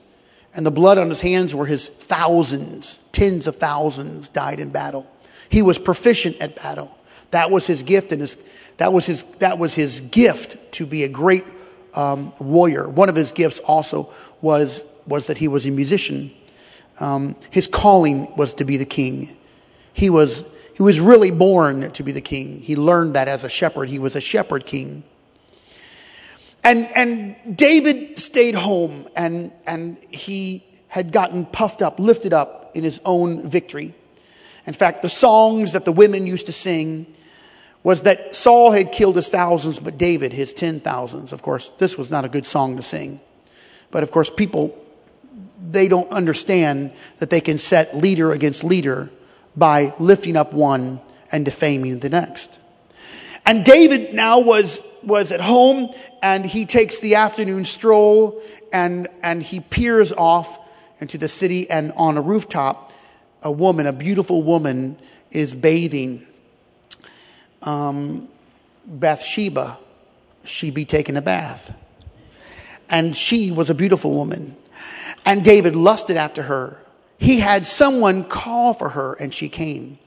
And 0.53 0.65
the 0.65 0.71
blood 0.71 0.97
on 0.97 1.09
his 1.09 1.21
hands 1.21 1.53
were 1.53 1.65
his 1.65 1.87
thousands, 1.87 2.99
tens 3.11 3.47
of 3.47 3.55
thousands 3.55 4.29
died 4.29 4.59
in 4.59 4.69
battle. 4.69 5.09
He 5.49 5.61
was 5.61 5.77
proficient 5.77 6.37
at 6.39 6.55
battle. 6.55 6.95
That 7.31 7.49
was 7.49 7.65
his 7.65 7.83
gift 7.83 8.11
and 8.11 8.21
his 8.21 8.37
that 8.77 8.91
was 8.91 9.05
his, 9.05 9.23
that 9.39 9.57
was 9.57 9.73
his 9.73 10.01
gift 10.01 10.57
to 10.73 10.85
be 10.85 11.03
a 11.03 11.07
great 11.07 11.45
um, 11.93 12.33
warrior. 12.39 12.87
One 12.87 13.09
of 13.09 13.15
his 13.15 13.31
gifts 13.31 13.59
also 13.59 14.11
was, 14.41 14.85
was 15.05 15.27
that 15.27 15.37
he 15.37 15.47
was 15.47 15.65
a 15.65 15.71
musician. 15.71 16.31
Um, 16.99 17.35
his 17.49 17.67
calling 17.67 18.35
was 18.35 18.55
to 18.55 18.65
be 18.65 18.77
the 18.77 18.85
king. 18.85 19.35
He 19.93 20.09
was, 20.09 20.43
he 20.73 20.81
was 20.81 20.99
really 20.99 21.31
born 21.31 21.91
to 21.91 22.03
be 22.03 22.11
the 22.11 22.21
king. 22.21 22.61
He 22.61 22.75
learned 22.75 23.15
that 23.15 23.27
as 23.27 23.43
a 23.43 23.49
shepherd. 23.49 23.89
He 23.89 23.99
was 23.99 24.15
a 24.15 24.21
shepherd 24.21 24.65
king. 24.65 25.03
And, 26.63 26.87
and 26.95 27.57
David 27.57 28.19
stayed 28.19 28.55
home 28.55 29.07
and, 29.15 29.51
and 29.65 29.97
he 30.09 30.63
had 30.87 31.11
gotten 31.11 31.45
puffed 31.45 31.81
up, 31.81 31.99
lifted 31.99 32.33
up 32.33 32.71
in 32.73 32.83
his 32.83 33.01
own 33.03 33.47
victory. 33.47 33.93
In 34.65 34.73
fact, 34.73 35.01
the 35.01 35.09
songs 35.09 35.73
that 35.73 35.83
the 35.83 35.91
women 35.91 36.25
used 36.25 36.45
to 36.45 36.53
sing 36.53 37.05
was 37.83 38.03
that 38.03 38.33
Saul 38.33 38.71
had 38.71 38.93
killed 38.93 39.17
his 39.17 39.27
thousands, 39.27 39.77
but 39.77 39.97
David 39.97 40.31
his 40.31 40.53
ten 40.53 40.79
thousands. 40.79 41.33
Of 41.33 41.41
course, 41.41 41.69
this 41.79 41.97
was 41.97 42.09
not 42.09 42.23
a 42.23 42.29
good 42.29 42.45
song 42.45 42.77
to 42.77 42.83
sing. 42.83 43.19
But 43.91 44.03
of 44.03 44.11
course, 44.11 44.29
people, 44.29 44.73
they 45.69 45.89
don't 45.89 46.09
understand 46.11 46.93
that 47.19 47.29
they 47.29 47.41
can 47.41 47.57
set 47.57 47.97
leader 47.97 48.31
against 48.31 48.63
leader 48.63 49.09
by 49.55 49.93
lifting 49.99 50.37
up 50.37 50.53
one 50.53 51.01
and 51.29 51.43
defaming 51.43 51.99
the 51.99 52.09
next. 52.09 52.57
And 53.45 53.65
David 53.65 54.13
now 54.13 54.39
was, 54.39 54.79
was 55.05 55.31
at 55.31 55.41
home 55.41 55.91
and 56.21 56.45
he 56.45 56.65
takes 56.65 56.99
the 56.99 57.15
afternoon 57.15 57.65
stroll 57.65 58.41
and, 58.71 59.07
and 59.21 59.43
he 59.43 59.59
peers 59.59 60.11
off 60.11 60.59
into 60.99 61.17
the 61.17 61.27
city 61.27 61.69
and 61.69 61.91
on 61.93 62.17
a 62.17 62.21
rooftop, 62.21 62.91
a 63.41 63.51
woman, 63.51 63.85
a 63.85 63.93
beautiful 63.93 64.43
woman 64.43 64.97
is 65.31 65.53
bathing 65.53 66.25
um, 67.63 68.27
Bathsheba, 68.85 69.77
she 70.43 70.69
be 70.69 70.85
taking 70.85 71.17
a 71.17 71.21
bath. 71.21 71.73
And 72.89 73.15
she 73.15 73.49
was 73.51 73.69
a 73.69 73.75
beautiful 73.75 74.13
woman. 74.13 74.55
And 75.25 75.43
David 75.43 75.75
lusted 75.75 76.17
after 76.17 76.43
her. 76.43 76.77
He 77.17 77.39
had 77.39 77.65
someone 77.65 78.25
call 78.25 78.73
for 78.73 78.89
her, 78.89 79.13
and 79.13 79.33
she 79.33 79.47
came. 79.47 79.97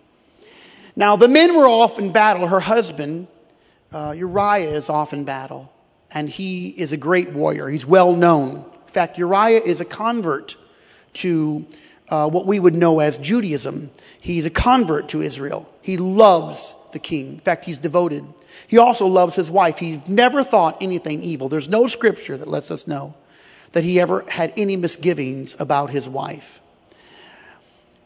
Now, 0.95 1.17
the 1.17 1.29
men 1.29 1.57
were 1.57 1.67
off 1.67 1.99
in 1.99 2.13
battle. 2.13 2.47
Her 2.47 2.61
husband, 2.61 3.29
uh, 3.97 4.13
Uriah, 4.13 4.75
is 4.75 4.91
off 4.91 5.15
in 5.15 5.25
battle. 5.25 5.73
And 6.11 6.29
he 6.29 6.69
is 6.69 6.93
a 6.93 6.99
great 6.99 7.31
warrior. 7.31 7.69
He's 7.69 7.87
well 7.87 8.15
known. 8.15 8.57
In 8.87 8.93
fact, 8.93 9.17
Uriah 9.17 9.63
is 9.63 9.81
a 9.81 9.87
convert 9.87 10.57
to 11.15 11.67
uh, 12.11 12.29
what 12.29 12.47
we 12.47 12.61
would 12.61 12.75
know 12.75 13.01
as 13.01 13.17
Judaism. 13.17 13.91
He's 14.21 14.45
a 14.45 14.51
convert 14.51 15.09
to 15.09 15.23
Israel. 15.23 15.67
He 15.81 15.97
loves 15.97 16.75
the 16.93 16.99
king. 16.99 17.35
In 17.35 17.41
fact, 17.41 17.65
he's 17.65 17.79
devoted. 17.79 18.25
He 18.69 18.77
also 18.77 19.07
loves 19.07 19.35
his 19.35 19.51
wife. 19.51 19.79
He's 19.79 20.07
never 20.07 20.45
thought 20.45 20.77
anything 20.81 21.23
evil. 21.23 21.49
There's 21.49 21.69
no 21.69 21.89
scripture 21.89 22.37
that 22.37 22.49
lets 22.49 22.71
us 22.71 22.87
know 22.87 23.15
that 23.73 23.83
he 23.83 23.99
ever 23.99 24.25
had 24.29 24.53
any 24.59 24.77
misgivings 24.77 25.57
about 25.59 25.91
his 25.91 26.07
wife. 26.07 26.61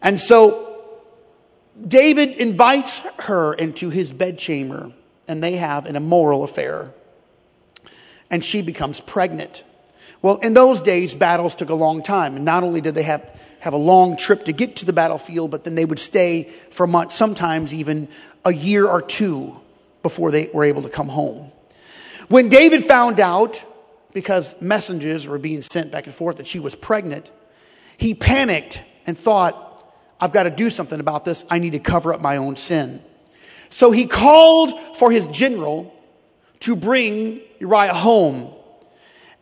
And 0.03 0.21
so 0.21 0.83
David 1.87 2.31
invites 2.31 3.01
her 3.21 3.55
into 3.55 3.91
his 3.91 4.13
bedchamber, 4.13 4.93
and 5.31 5.41
they 5.41 5.53
have 5.53 5.87
an 5.87 5.95
immoral 5.95 6.43
affair. 6.43 6.91
And 8.31 8.45
she 8.45 8.63
becomes 8.63 8.99
pregnant. 8.99 9.63
Well, 10.23 10.39
in 10.39 10.55
those 10.55 10.83
days, 10.83 11.15
battles 11.15 11.55
took 11.55 11.69
a 11.69 11.75
long 11.75 12.03
time. 12.03 12.35
And 12.35 12.45
not 12.45 12.65
only 12.65 12.81
did 12.81 12.97
they 12.97 13.05
have, 13.05 13.39
have 13.61 13.73
a 13.73 13.79
long 13.79 14.17
trip 14.17 14.45
to 14.47 14.53
get 14.53 14.75
to 14.77 14.85
the 14.85 14.93
battlefield, 14.93 15.53
but 15.53 15.63
then 15.63 15.77
they 15.77 15.85
would 15.85 16.01
stay 16.01 16.51
for 16.71 16.89
months, 16.89 17.15
sometimes 17.15 17.73
even 17.73 18.09
a 18.45 18.53
year 18.53 18.89
or 18.89 19.01
two 19.01 19.57
before 20.03 20.33
they 20.33 20.51
were 20.53 20.65
able 20.65 20.83
to 20.83 20.89
come 20.89 21.09
home. 21.09 21.53
When 22.27 22.49
David 22.49 22.85
found 22.85 23.21
out, 23.21 23.63
because 24.13 24.61
messengers 24.61 25.29
were 25.29 25.39
being 25.39 25.63
sent 25.63 25.93
back 25.93 26.07
and 26.07 26.15
forth, 26.15 26.39
that 26.39 26.47
she 26.49 26.59
was 26.59 26.75
pregnant, 26.75 27.31
he 27.97 28.15
panicked 28.15 28.83
and 29.07 29.17
thought, 29.17 29.95
I've 30.21 30.33
got 30.33 30.43
to 30.43 30.51
do 30.51 30.71
something 30.71 30.99
about 30.99 31.25
this. 31.25 31.45
I 31.49 31.61
need 31.61 31.71
to 31.71 31.79
cover 31.79 32.13
up 32.13 32.21
my 32.21 32.37
own 32.37 32.57
sin. 32.57 33.03
So 33.71 33.91
he 33.91 34.07
called 34.07 34.97
for 34.97 35.11
his 35.11 35.27
general 35.29 35.95
to 36.61 36.77
bring 36.77 37.41
Uriah 37.59 37.95
home 37.95 38.53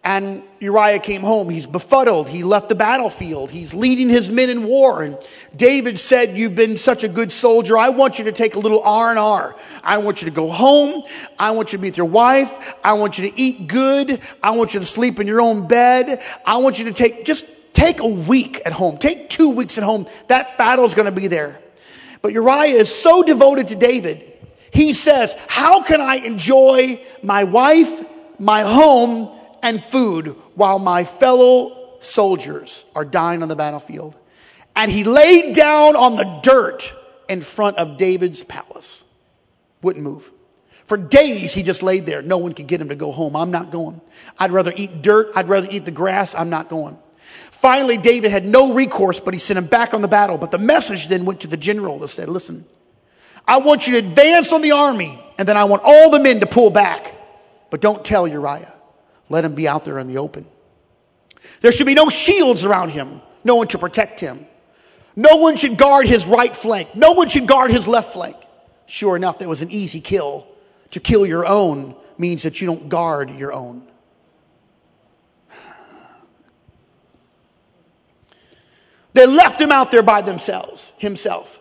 and 0.04 0.42
Uriah 0.60 1.00
came 1.00 1.22
home. 1.22 1.50
He's 1.50 1.66
befuddled. 1.66 2.28
He 2.28 2.42
left 2.42 2.68
the 2.68 2.74
battlefield. 2.74 3.50
He's 3.50 3.74
leading 3.74 4.08
his 4.08 4.30
men 4.30 4.48
in 4.48 4.64
war. 4.64 5.02
And 5.02 5.18
David 5.54 5.98
said, 5.98 6.36
you've 6.36 6.54
been 6.54 6.76
such 6.76 7.04
a 7.04 7.08
good 7.08 7.32
soldier. 7.32 7.76
I 7.76 7.90
want 7.90 8.18
you 8.18 8.24
to 8.24 8.32
take 8.32 8.54
a 8.54 8.58
little 8.58 8.80
R&R. 8.82 9.56
I 9.82 9.98
want 9.98 10.22
you 10.22 10.26
to 10.26 10.34
go 10.34 10.50
home. 10.50 11.02
I 11.38 11.50
want 11.50 11.72
you 11.72 11.78
to 11.78 11.82
be 11.82 11.88
with 11.88 11.96
your 11.96 12.06
wife. 12.06 12.76
I 12.84 12.94
want 12.94 13.18
you 13.18 13.30
to 13.30 13.38
eat 13.38 13.66
good. 13.66 14.20
I 14.42 14.52
want 14.52 14.72
you 14.72 14.80
to 14.80 14.86
sleep 14.86 15.18
in 15.20 15.26
your 15.26 15.42
own 15.42 15.66
bed. 15.66 16.22
I 16.46 16.58
want 16.58 16.78
you 16.78 16.86
to 16.86 16.92
take, 16.92 17.24
just 17.24 17.44
take 17.72 18.00
a 18.00 18.08
week 18.08 18.62
at 18.64 18.72
home. 18.72 18.98
Take 18.98 19.28
two 19.28 19.50
weeks 19.50 19.78
at 19.78 19.84
home. 19.84 20.06
That 20.28 20.56
battle's 20.56 20.94
going 20.94 21.06
to 21.06 21.12
be 21.12 21.26
there. 21.26 21.60
But 22.22 22.32
Uriah 22.32 22.76
is 22.76 22.94
so 22.94 23.22
devoted 23.22 23.68
to 23.68 23.76
David. 23.76 24.24
He 24.70 24.92
says, 24.92 25.34
how 25.48 25.82
can 25.82 26.00
I 26.00 26.16
enjoy 26.16 27.00
my 27.22 27.44
wife, 27.44 28.02
my 28.38 28.62
home, 28.62 29.38
and 29.62 29.82
food 29.82 30.36
while 30.54 30.78
my 30.78 31.04
fellow 31.04 31.78
soldiers 32.00 32.84
are 32.94 33.04
dying 33.04 33.42
on 33.42 33.48
the 33.48 33.56
battlefield. 33.56 34.16
And 34.76 34.90
he 34.90 35.04
laid 35.04 35.54
down 35.54 35.96
on 35.96 36.16
the 36.16 36.40
dirt 36.42 36.92
in 37.28 37.40
front 37.40 37.76
of 37.78 37.96
David's 37.96 38.42
palace. 38.44 39.04
Wouldn't 39.82 40.04
move. 40.04 40.30
For 40.84 40.96
days 40.96 41.52
he 41.52 41.62
just 41.62 41.82
laid 41.82 42.06
there. 42.06 42.22
No 42.22 42.38
one 42.38 42.54
could 42.54 42.66
get 42.66 42.80
him 42.80 42.88
to 42.88 42.96
go 42.96 43.12
home. 43.12 43.36
I'm 43.36 43.50
not 43.50 43.70
going. 43.70 44.00
I'd 44.38 44.52
rather 44.52 44.72
eat 44.74 45.02
dirt. 45.02 45.32
I'd 45.34 45.48
rather 45.48 45.68
eat 45.70 45.84
the 45.84 45.90
grass. 45.90 46.34
I'm 46.34 46.50
not 46.50 46.68
going. 46.68 46.98
Finally, 47.58 47.96
David 47.96 48.30
had 48.30 48.44
no 48.44 48.72
recourse, 48.72 49.18
but 49.18 49.34
he 49.34 49.40
sent 49.40 49.58
him 49.58 49.66
back 49.66 49.92
on 49.92 50.00
the 50.00 50.06
battle. 50.06 50.38
But 50.38 50.52
the 50.52 50.58
message 50.58 51.08
then 51.08 51.24
went 51.24 51.40
to 51.40 51.48
the 51.48 51.56
general 51.56 51.98
that 51.98 52.08
said, 52.08 52.28
listen, 52.28 52.64
I 53.48 53.58
want 53.58 53.88
you 53.88 54.00
to 54.00 54.06
advance 54.06 54.52
on 54.52 54.62
the 54.62 54.70
army, 54.70 55.20
and 55.38 55.48
then 55.48 55.56
I 55.56 55.64
want 55.64 55.82
all 55.84 56.08
the 56.08 56.20
men 56.20 56.38
to 56.38 56.46
pull 56.46 56.70
back. 56.70 57.16
But 57.70 57.80
don't 57.80 58.04
tell 58.04 58.28
Uriah. 58.28 58.72
Let 59.28 59.44
him 59.44 59.56
be 59.56 59.66
out 59.66 59.84
there 59.84 59.98
in 59.98 60.06
the 60.06 60.18
open. 60.18 60.46
There 61.60 61.72
should 61.72 61.88
be 61.88 61.94
no 61.94 62.08
shields 62.08 62.64
around 62.64 62.90
him, 62.90 63.20
no 63.42 63.56
one 63.56 63.66
to 63.68 63.78
protect 63.78 64.20
him. 64.20 64.46
No 65.16 65.34
one 65.34 65.56
should 65.56 65.76
guard 65.76 66.06
his 66.06 66.24
right 66.24 66.54
flank, 66.54 66.94
no 66.94 67.10
one 67.10 67.28
should 67.28 67.48
guard 67.48 67.72
his 67.72 67.88
left 67.88 68.12
flank. 68.12 68.36
Sure 68.86 69.16
enough, 69.16 69.40
that 69.40 69.48
was 69.48 69.62
an 69.62 69.72
easy 69.72 70.00
kill. 70.00 70.46
To 70.92 71.00
kill 71.00 71.26
your 71.26 71.44
own 71.44 71.96
means 72.18 72.44
that 72.44 72.60
you 72.60 72.68
don't 72.68 72.88
guard 72.88 73.30
your 73.30 73.52
own. 73.52 73.82
They 79.18 79.26
left 79.26 79.60
him 79.60 79.72
out 79.72 79.90
there 79.90 80.04
by 80.04 80.22
themselves, 80.22 80.92
himself. 80.96 81.58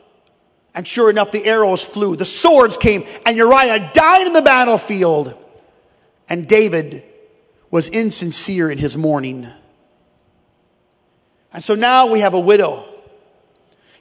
And 0.76 0.88
sure 0.88 1.10
enough, 1.10 1.32
the 1.32 1.44
arrows 1.44 1.82
flew, 1.82 2.16
the 2.16 2.24
swords 2.24 2.78
came, 2.78 3.04
and 3.26 3.36
Uriah 3.36 3.90
died 3.96 4.28
in 4.28 4.34
the 4.34 4.44
battlefield. 4.44 5.34
And 6.30 6.48
David 6.48 7.02
was 7.72 7.90
insincere 7.90 8.70
in 8.70 8.78
his 8.78 8.96
mourning. 8.96 9.48
And 11.52 11.64
so 11.64 11.74
now 11.74 12.06
we 12.06 12.20
have 12.20 12.36
a 12.36 12.40
widow. 12.40 12.86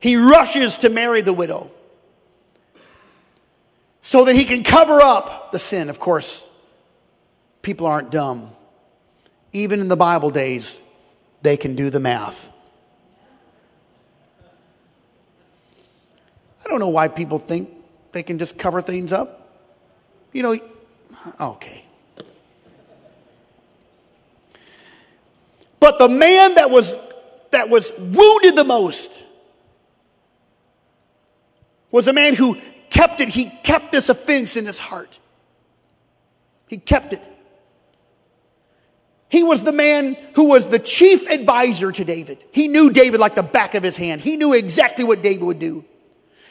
He 0.00 0.16
rushes 0.16 0.76
to 0.80 0.90
marry 0.90 1.22
the 1.22 1.32
widow 1.32 1.70
so 4.02 4.26
that 4.26 4.36
he 4.36 4.44
can 4.44 4.64
cover 4.64 5.00
up 5.00 5.50
the 5.52 5.58
sin. 5.58 5.88
Of 5.88 5.98
course, 5.98 6.46
people 7.62 7.86
aren't 7.86 8.10
dumb. 8.10 8.50
Even 9.54 9.80
in 9.80 9.88
the 9.88 9.96
Bible 9.96 10.28
days, 10.28 10.78
they 11.40 11.56
can 11.56 11.74
do 11.74 11.88
the 11.88 12.00
math. 12.00 12.50
I 16.66 16.68
don't 16.68 16.80
know 16.80 16.88
why 16.88 17.06
people 17.06 17.38
think 17.38 17.70
they 18.10 18.24
can 18.24 18.40
just 18.40 18.58
cover 18.58 18.80
things 18.80 19.12
up. 19.12 19.52
You 20.32 20.42
know, 20.42 20.58
okay. 21.40 21.84
But 25.78 26.00
the 26.00 26.08
man 26.08 26.56
that 26.56 26.68
was 26.68 26.98
that 27.52 27.70
was 27.70 27.92
wounded 27.96 28.56
the 28.56 28.64
most 28.64 29.22
was 31.92 32.08
a 32.08 32.12
man 32.12 32.34
who 32.34 32.56
kept 32.90 33.20
it. 33.20 33.28
He 33.28 33.44
kept 33.62 33.92
this 33.92 34.08
offense 34.08 34.56
in 34.56 34.66
his 34.66 34.80
heart. 34.80 35.20
He 36.66 36.78
kept 36.78 37.12
it. 37.12 37.24
He 39.28 39.44
was 39.44 39.62
the 39.62 39.72
man 39.72 40.16
who 40.34 40.46
was 40.46 40.66
the 40.66 40.80
chief 40.80 41.28
advisor 41.28 41.92
to 41.92 42.04
David. 42.04 42.42
He 42.50 42.66
knew 42.66 42.90
David 42.90 43.20
like 43.20 43.36
the 43.36 43.44
back 43.44 43.76
of 43.76 43.84
his 43.84 43.96
hand. 43.96 44.20
He 44.20 44.36
knew 44.36 44.52
exactly 44.52 45.04
what 45.04 45.22
David 45.22 45.44
would 45.44 45.60
do. 45.60 45.84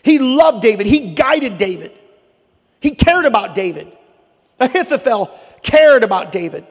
He 0.05 0.19
loved 0.19 0.61
David. 0.61 0.85
He 0.85 1.15
guided 1.15 1.57
David. 1.57 1.91
He 2.79 2.91
cared 2.91 3.25
about 3.25 3.55
David. 3.55 3.91
Ahithophel 4.59 5.31
cared 5.63 6.03
about 6.03 6.31
David. 6.31 6.67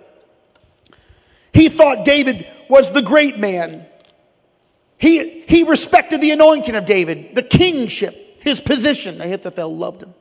He 1.52 1.68
thought 1.68 2.04
David 2.04 2.46
was 2.68 2.92
the 2.92 3.02
great 3.02 3.36
man. 3.36 3.86
He, 4.98 5.40
he 5.48 5.64
respected 5.64 6.20
the 6.20 6.30
anointing 6.30 6.76
of 6.76 6.86
David, 6.86 7.34
the 7.34 7.42
kingship, 7.42 8.14
his 8.40 8.60
position. 8.60 9.20
Ahithophel 9.20 9.76
loved 9.76 10.04
him. 10.04 10.14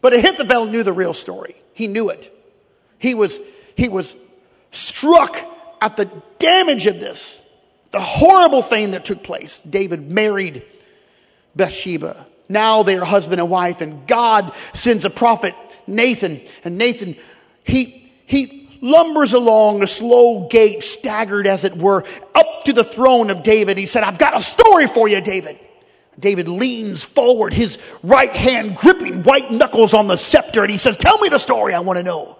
But 0.00 0.14
Ahithophel 0.14 0.64
knew 0.64 0.82
the 0.82 0.94
real 0.94 1.12
story. 1.12 1.54
He 1.74 1.86
knew 1.86 2.08
it. 2.08 2.32
He 2.98 3.12
was, 3.14 3.38
he 3.76 3.90
was 3.90 4.16
struck 4.70 5.36
at 5.82 5.98
the 5.98 6.10
damage 6.38 6.86
of 6.86 6.98
this, 6.98 7.42
the 7.90 8.00
horrible 8.00 8.62
thing 8.62 8.92
that 8.92 9.04
took 9.04 9.22
place. 9.22 9.60
David 9.60 10.10
married 10.10 10.64
Bathsheba. 11.56 12.26
Now 12.48 12.82
they 12.82 12.96
are 12.96 13.04
husband 13.04 13.40
and 13.40 13.50
wife, 13.50 13.80
and 13.80 14.06
God 14.06 14.52
sends 14.72 15.04
a 15.04 15.10
prophet, 15.10 15.54
Nathan, 15.86 16.40
and 16.62 16.78
Nathan, 16.78 17.16
he, 17.64 18.12
he 18.26 18.78
lumbers 18.80 19.32
along 19.32 19.80
the 19.80 19.86
slow 19.86 20.46
gait, 20.48 20.82
staggered 20.82 21.46
as 21.46 21.64
it 21.64 21.76
were, 21.76 22.04
up 22.34 22.64
to 22.64 22.72
the 22.72 22.84
throne 22.84 23.30
of 23.30 23.42
David. 23.42 23.78
He 23.78 23.86
said, 23.86 24.04
I've 24.04 24.18
got 24.18 24.36
a 24.36 24.42
story 24.42 24.86
for 24.86 25.08
you, 25.08 25.20
David. 25.20 25.58
David 26.18 26.48
leans 26.48 27.02
forward, 27.02 27.52
his 27.52 27.78
right 28.02 28.34
hand 28.34 28.76
gripping 28.76 29.22
white 29.22 29.50
knuckles 29.50 29.92
on 29.92 30.06
the 30.06 30.16
scepter, 30.16 30.62
and 30.62 30.70
he 30.70 30.78
says, 30.78 30.96
Tell 30.96 31.18
me 31.18 31.28
the 31.28 31.38
story, 31.38 31.74
I 31.74 31.80
want 31.80 31.98
to 31.98 32.02
know. 32.02 32.38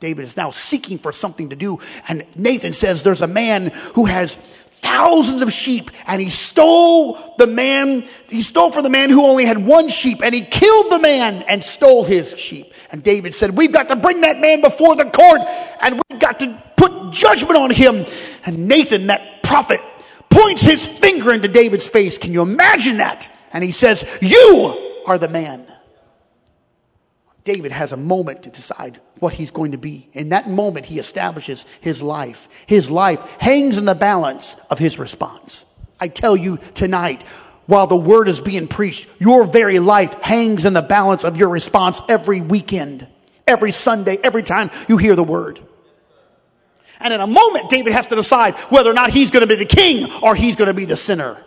David 0.00 0.24
is 0.24 0.36
now 0.36 0.50
seeking 0.50 0.98
for 0.98 1.12
something 1.12 1.48
to 1.50 1.56
do, 1.56 1.78
and 2.08 2.26
Nathan 2.36 2.74
says, 2.74 3.02
There's 3.02 3.22
a 3.22 3.26
man 3.26 3.68
who 3.94 4.04
has 4.04 4.36
thousands 4.84 5.40
of 5.40 5.50
sheep 5.52 5.90
and 6.06 6.20
he 6.20 6.28
stole 6.28 7.34
the 7.38 7.46
man, 7.46 8.06
he 8.28 8.42
stole 8.42 8.70
from 8.70 8.82
the 8.82 8.90
man 8.90 9.08
who 9.08 9.24
only 9.24 9.46
had 9.46 9.64
one 9.64 9.88
sheep 9.88 10.22
and 10.22 10.34
he 10.34 10.42
killed 10.42 10.92
the 10.92 10.98
man 10.98 11.42
and 11.48 11.64
stole 11.64 12.04
his 12.04 12.38
sheep. 12.38 12.72
And 12.92 13.02
David 13.02 13.34
said, 13.34 13.56
we've 13.56 13.72
got 13.72 13.88
to 13.88 13.96
bring 13.96 14.20
that 14.20 14.38
man 14.38 14.60
before 14.60 14.94
the 14.94 15.06
court 15.06 15.40
and 15.80 16.00
we've 16.08 16.20
got 16.20 16.38
to 16.40 16.62
put 16.76 17.12
judgment 17.12 17.56
on 17.56 17.70
him. 17.70 18.04
And 18.44 18.68
Nathan, 18.68 19.06
that 19.06 19.42
prophet, 19.42 19.80
points 20.28 20.62
his 20.62 20.86
finger 20.86 21.32
into 21.32 21.48
David's 21.48 21.88
face. 21.88 22.18
Can 22.18 22.32
you 22.32 22.42
imagine 22.42 22.98
that? 22.98 23.30
And 23.52 23.64
he 23.64 23.72
says, 23.72 24.04
you 24.20 25.02
are 25.06 25.18
the 25.18 25.28
man. 25.28 25.66
David 27.44 27.72
has 27.72 27.92
a 27.92 27.96
moment 27.96 28.44
to 28.44 28.50
decide 28.50 29.00
what 29.18 29.34
he's 29.34 29.50
going 29.50 29.72
to 29.72 29.78
be. 29.78 30.08
In 30.14 30.30
that 30.30 30.48
moment, 30.48 30.86
he 30.86 30.98
establishes 30.98 31.66
his 31.80 32.02
life. 32.02 32.48
His 32.66 32.90
life 32.90 33.20
hangs 33.38 33.76
in 33.76 33.84
the 33.84 33.94
balance 33.94 34.56
of 34.70 34.78
his 34.78 34.98
response. 34.98 35.66
I 36.00 36.08
tell 36.08 36.36
you 36.36 36.58
tonight, 36.72 37.22
while 37.66 37.86
the 37.86 37.96
word 37.96 38.28
is 38.28 38.40
being 38.40 38.66
preached, 38.66 39.08
your 39.18 39.44
very 39.44 39.78
life 39.78 40.14
hangs 40.22 40.64
in 40.64 40.72
the 40.72 40.82
balance 40.82 41.22
of 41.22 41.36
your 41.36 41.50
response 41.50 42.00
every 42.08 42.40
weekend, 42.40 43.06
every 43.46 43.72
Sunday, 43.72 44.16
every 44.22 44.42
time 44.42 44.70
you 44.88 44.96
hear 44.96 45.14
the 45.14 45.22
word. 45.22 45.60
And 46.98 47.12
in 47.12 47.20
a 47.20 47.26
moment, 47.26 47.68
David 47.68 47.92
has 47.92 48.06
to 48.06 48.16
decide 48.16 48.54
whether 48.70 48.90
or 48.90 48.94
not 48.94 49.10
he's 49.10 49.30
going 49.30 49.42
to 49.42 49.46
be 49.46 49.56
the 49.56 49.66
king 49.66 50.10
or 50.22 50.34
he's 50.34 50.56
going 50.56 50.68
to 50.68 50.74
be 50.74 50.86
the 50.86 50.96
sinner 50.96 51.43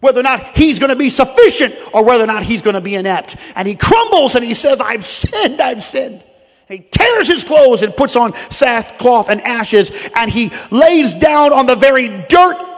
whether 0.00 0.20
or 0.20 0.24
not 0.24 0.56
he's 0.56 0.78
going 0.78 0.90
to 0.90 0.96
be 0.96 1.10
sufficient 1.10 1.74
or 1.92 2.04
whether 2.04 2.24
or 2.24 2.26
not 2.26 2.42
he's 2.42 2.62
going 2.62 2.74
to 2.74 2.80
be 2.80 2.94
inept. 2.94 3.36
And 3.54 3.68
he 3.68 3.74
crumbles 3.74 4.34
and 4.34 4.44
he 4.44 4.54
says, 4.54 4.80
I've 4.80 5.04
sinned, 5.04 5.60
I've 5.60 5.84
sinned. 5.84 6.24
he 6.68 6.78
tears 6.78 7.28
his 7.28 7.44
clothes 7.44 7.82
and 7.82 7.94
puts 7.94 8.16
on 8.16 8.34
sackcloth 8.50 9.28
and 9.28 9.40
ashes 9.42 9.90
and 10.14 10.30
he 10.30 10.50
lays 10.70 11.14
down 11.14 11.52
on 11.52 11.66
the 11.66 11.76
very 11.76 12.08
dirt 12.28 12.70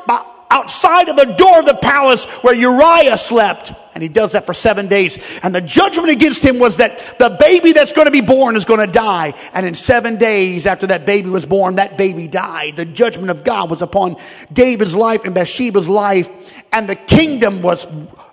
outside 0.52 1.08
of 1.08 1.16
the 1.16 1.24
door 1.24 1.60
of 1.60 1.66
the 1.66 1.74
palace 1.74 2.24
where 2.42 2.54
Uriah 2.54 3.16
slept. 3.16 3.72
And 3.94 4.02
he 4.02 4.08
does 4.08 4.32
that 4.32 4.46
for 4.46 4.54
seven 4.54 4.88
days. 4.88 5.18
And 5.42 5.54
the 5.54 5.60
judgment 5.60 6.10
against 6.10 6.42
him 6.42 6.58
was 6.58 6.78
that 6.78 7.18
the 7.18 7.36
baby 7.38 7.72
that's 7.72 7.92
going 7.92 8.06
to 8.06 8.10
be 8.10 8.22
born 8.22 8.56
is 8.56 8.64
going 8.64 8.80
to 8.80 8.90
die. 8.90 9.34
And 9.52 9.66
in 9.66 9.74
seven 9.74 10.16
days 10.16 10.66
after 10.66 10.86
that 10.88 11.04
baby 11.04 11.28
was 11.28 11.44
born, 11.44 11.76
that 11.76 11.98
baby 11.98 12.26
died. 12.26 12.76
The 12.76 12.84
judgment 12.84 13.30
of 13.30 13.44
God 13.44 13.70
was 13.70 13.82
upon 13.82 14.16
David's 14.52 14.94
life 14.94 15.24
and 15.24 15.34
Bathsheba's 15.34 15.88
life. 15.88 16.30
And 16.72 16.88
the 16.88 16.96
kingdom 16.96 17.60
was 17.60 17.86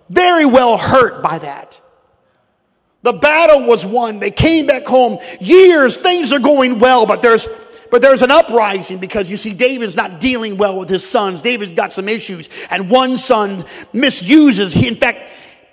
very 0.09 0.45
well 0.45 0.77
hurt 0.77 1.21
by 1.21 1.39
that. 1.39 1.79
The 3.01 3.13
battle 3.13 3.65
was 3.65 3.85
won. 3.85 4.19
They 4.19 4.31
came 4.31 4.65
back 4.65 4.85
home. 4.85 5.19
Years, 5.39 5.97
things 5.97 6.33
are 6.33 6.39
going 6.39 6.79
well, 6.79 7.05
but 7.05 7.21
there's 7.21 7.47
but 7.91 8.01
there's 8.01 8.21
an 8.21 8.31
uprising 8.31 8.99
because 8.99 9.29
you 9.29 9.37
see, 9.37 9.53
David's 9.53 9.95
not 9.95 10.19
dealing 10.19 10.57
well 10.57 10.77
with 10.77 10.89
his 10.89 11.07
sons. 11.07 11.41
David's 11.41 11.71
got 11.71 11.91
some 11.91 12.07
issues. 12.07 12.49
And 12.69 12.89
one 12.89 13.17
son 13.17 13.65
misuses, 13.93 14.73
he, 14.73 14.87
in 14.87 14.95
fact, 14.95 15.31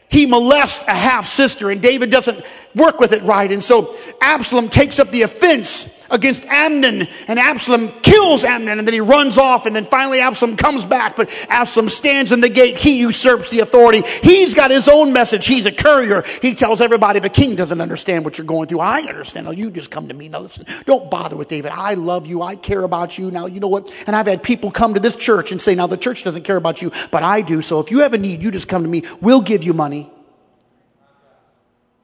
he 0.09 0.27
molests 0.27 0.85
a 0.87 0.95
half 0.95 1.29
sister 1.29 1.71
and 1.71 1.83
David 1.83 2.11
doesn't 2.11 2.45
work 2.77 3.01
with 3.01 3.13
it 3.13 3.23
right. 3.23 3.51
And 3.51 3.65
so 3.65 3.97
Absalom 4.21 4.69
takes 4.69 4.99
up 4.99 5.11
the 5.11 5.23
offense 5.23 5.93
against 6.11 6.45
Amnon 6.45 7.09
and 7.27 7.39
Absalom 7.39 7.91
kills 8.01 8.45
Amnon 8.45 8.79
and 8.79 8.87
then 8.87 8.95
he 8.95 9.01
runs 9.01 9.39
off 9.39 9.67
and 9.67 9.75
then 9.75 9.85
finally 9.85 10.21
Absalom 10.21 10.57
comes 10.57 10.85
back. 10.85 11.17
But 11.17 11.31
Absalom 11.49 11.91
stands 11.91 12.33
in 12.33 12.41
the 12.41 12.49
gate. 12.49 12.77
He 12.77 12.99
usurps 12.99 13.51
the 13.51 13.61
authority. 13.61 14.03
He's 14.23 14.55
got 14.55 14.71
his 14.71 14.89
own 14.89 15.13
message. 15.13 15.47
He's 15.47 15.67
a 15.67 15.73
courier. 15.73 16.23
He 16.43 16.55
tells 16.55 16.81
everybody 16.81 17.19
the 17.19 17.29
king 17.29 17.57
doesn't 17.57 17.81
understand 17.81 18.25
what 18.25 18.39
you're 18.39 18.47
going 18.47 18.69
through. 18.69 18.81
I 18.81 19.01
understand. 19.01 19.47
You 19.57 19.71
just 19.71 19.91
come 19.91 20.09
to 20.09 20.15
me. 20.15 20.29
Now 20.29 20.41
listen. 20.41 20.67
Don't 20.85 21.11
bother 21.11 21.37
with 21.37 21.49
David. 21.49 21.73
I 21.73 21.95
love 21.95 22.27
you. 22.27 22.43
I 22.43 22.57
care 22.57 22.83
about 22.83 23.19
you. 23.19 23.31
Now 23.31 23.47
you 23.47 23.59
know 23.59 23.69
what? 23.69 23.93
And 24.07 24.15
I've 24.15 24.27
had 24.27 24.43
people 24.43 24.71
come 24.71 24.95
to 24.95 25.01
this 25.01 25.17
church 25.17 25.51
and 25.51 25.61
say 25.61 25.75
now 25.75 25.87
the 25.87 25.97
church 25.97 26.25
doesn't 26.25 26.45
care 26.45 26.57
about 26.57 26.83
you 26.83 26.93
but 27.11 27.23
I 27.23 27.41
do. 27.41 27.63
So 27.63 27.81
if 27.81 27.91
you 27.91 28.01
have 28.01 28.15
a 28.15 28.19
need 28.19 28.43
you 28.43 28.51
just 28.51 28.69
come 28.69 28.83
to 28.83 28.89
me. 28.89 29.05
We'll 29.21 29.41
give 29.41 29.65
you 29.65 29.73
money 29.73 30.11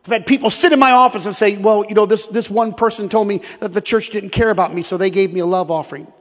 I've 0.04 0.12
had 0.12 0.26
people 0.26 0.50
sit 0.50 0.72
in 0.72 0.78
my 0.80 0.90
office 0.92 1.26
and 1.26 1.34
say, 1.34 1.56
well, 1.56 1.84
you 1.88 1.94
know, 1.94 2.06
this, 2.06 2.26
this 2.26 2.50
one 2.50 2.74
person 2.74 3.08
told 3.08 3.28
me 3.28 3.40
that 3.60 3.72
the 3.72 3.80
church 3.80 4.10
didn't 4.10 4.30
care 4.30 4.50
about 4.50 4.74
me, 4.74 4.82
so 4.82 4.96
they 4.96 5.10
gave 5.10 5.32
me 5.32 5.40
a 5.40 5.46
love 5.46 5.70
offering. 5.70 6.12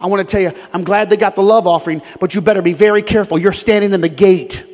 I 0.00 0.08
want 0.08 0.28
to 0.28 0.30
tell 0.30 0.40
you, 0.40 0.52
I'm 0.72 0.82
glad 0.82 1.08
they 1.08 1.16
got 1.16 1.36
the 1.36 1.42
love 1.42 1.66
offering, 1.66 2.02
but 2.20 2.34
you 2.34 2.40
better 2.40 2.62
be 2.62 2.72
very 2.72 3.02
careful. 3.02 3.38
You're 3.38 3.52
standing 3.52 3.92
in 3.94 4.00
the 4.00 4.08
gate. 4.08 4.64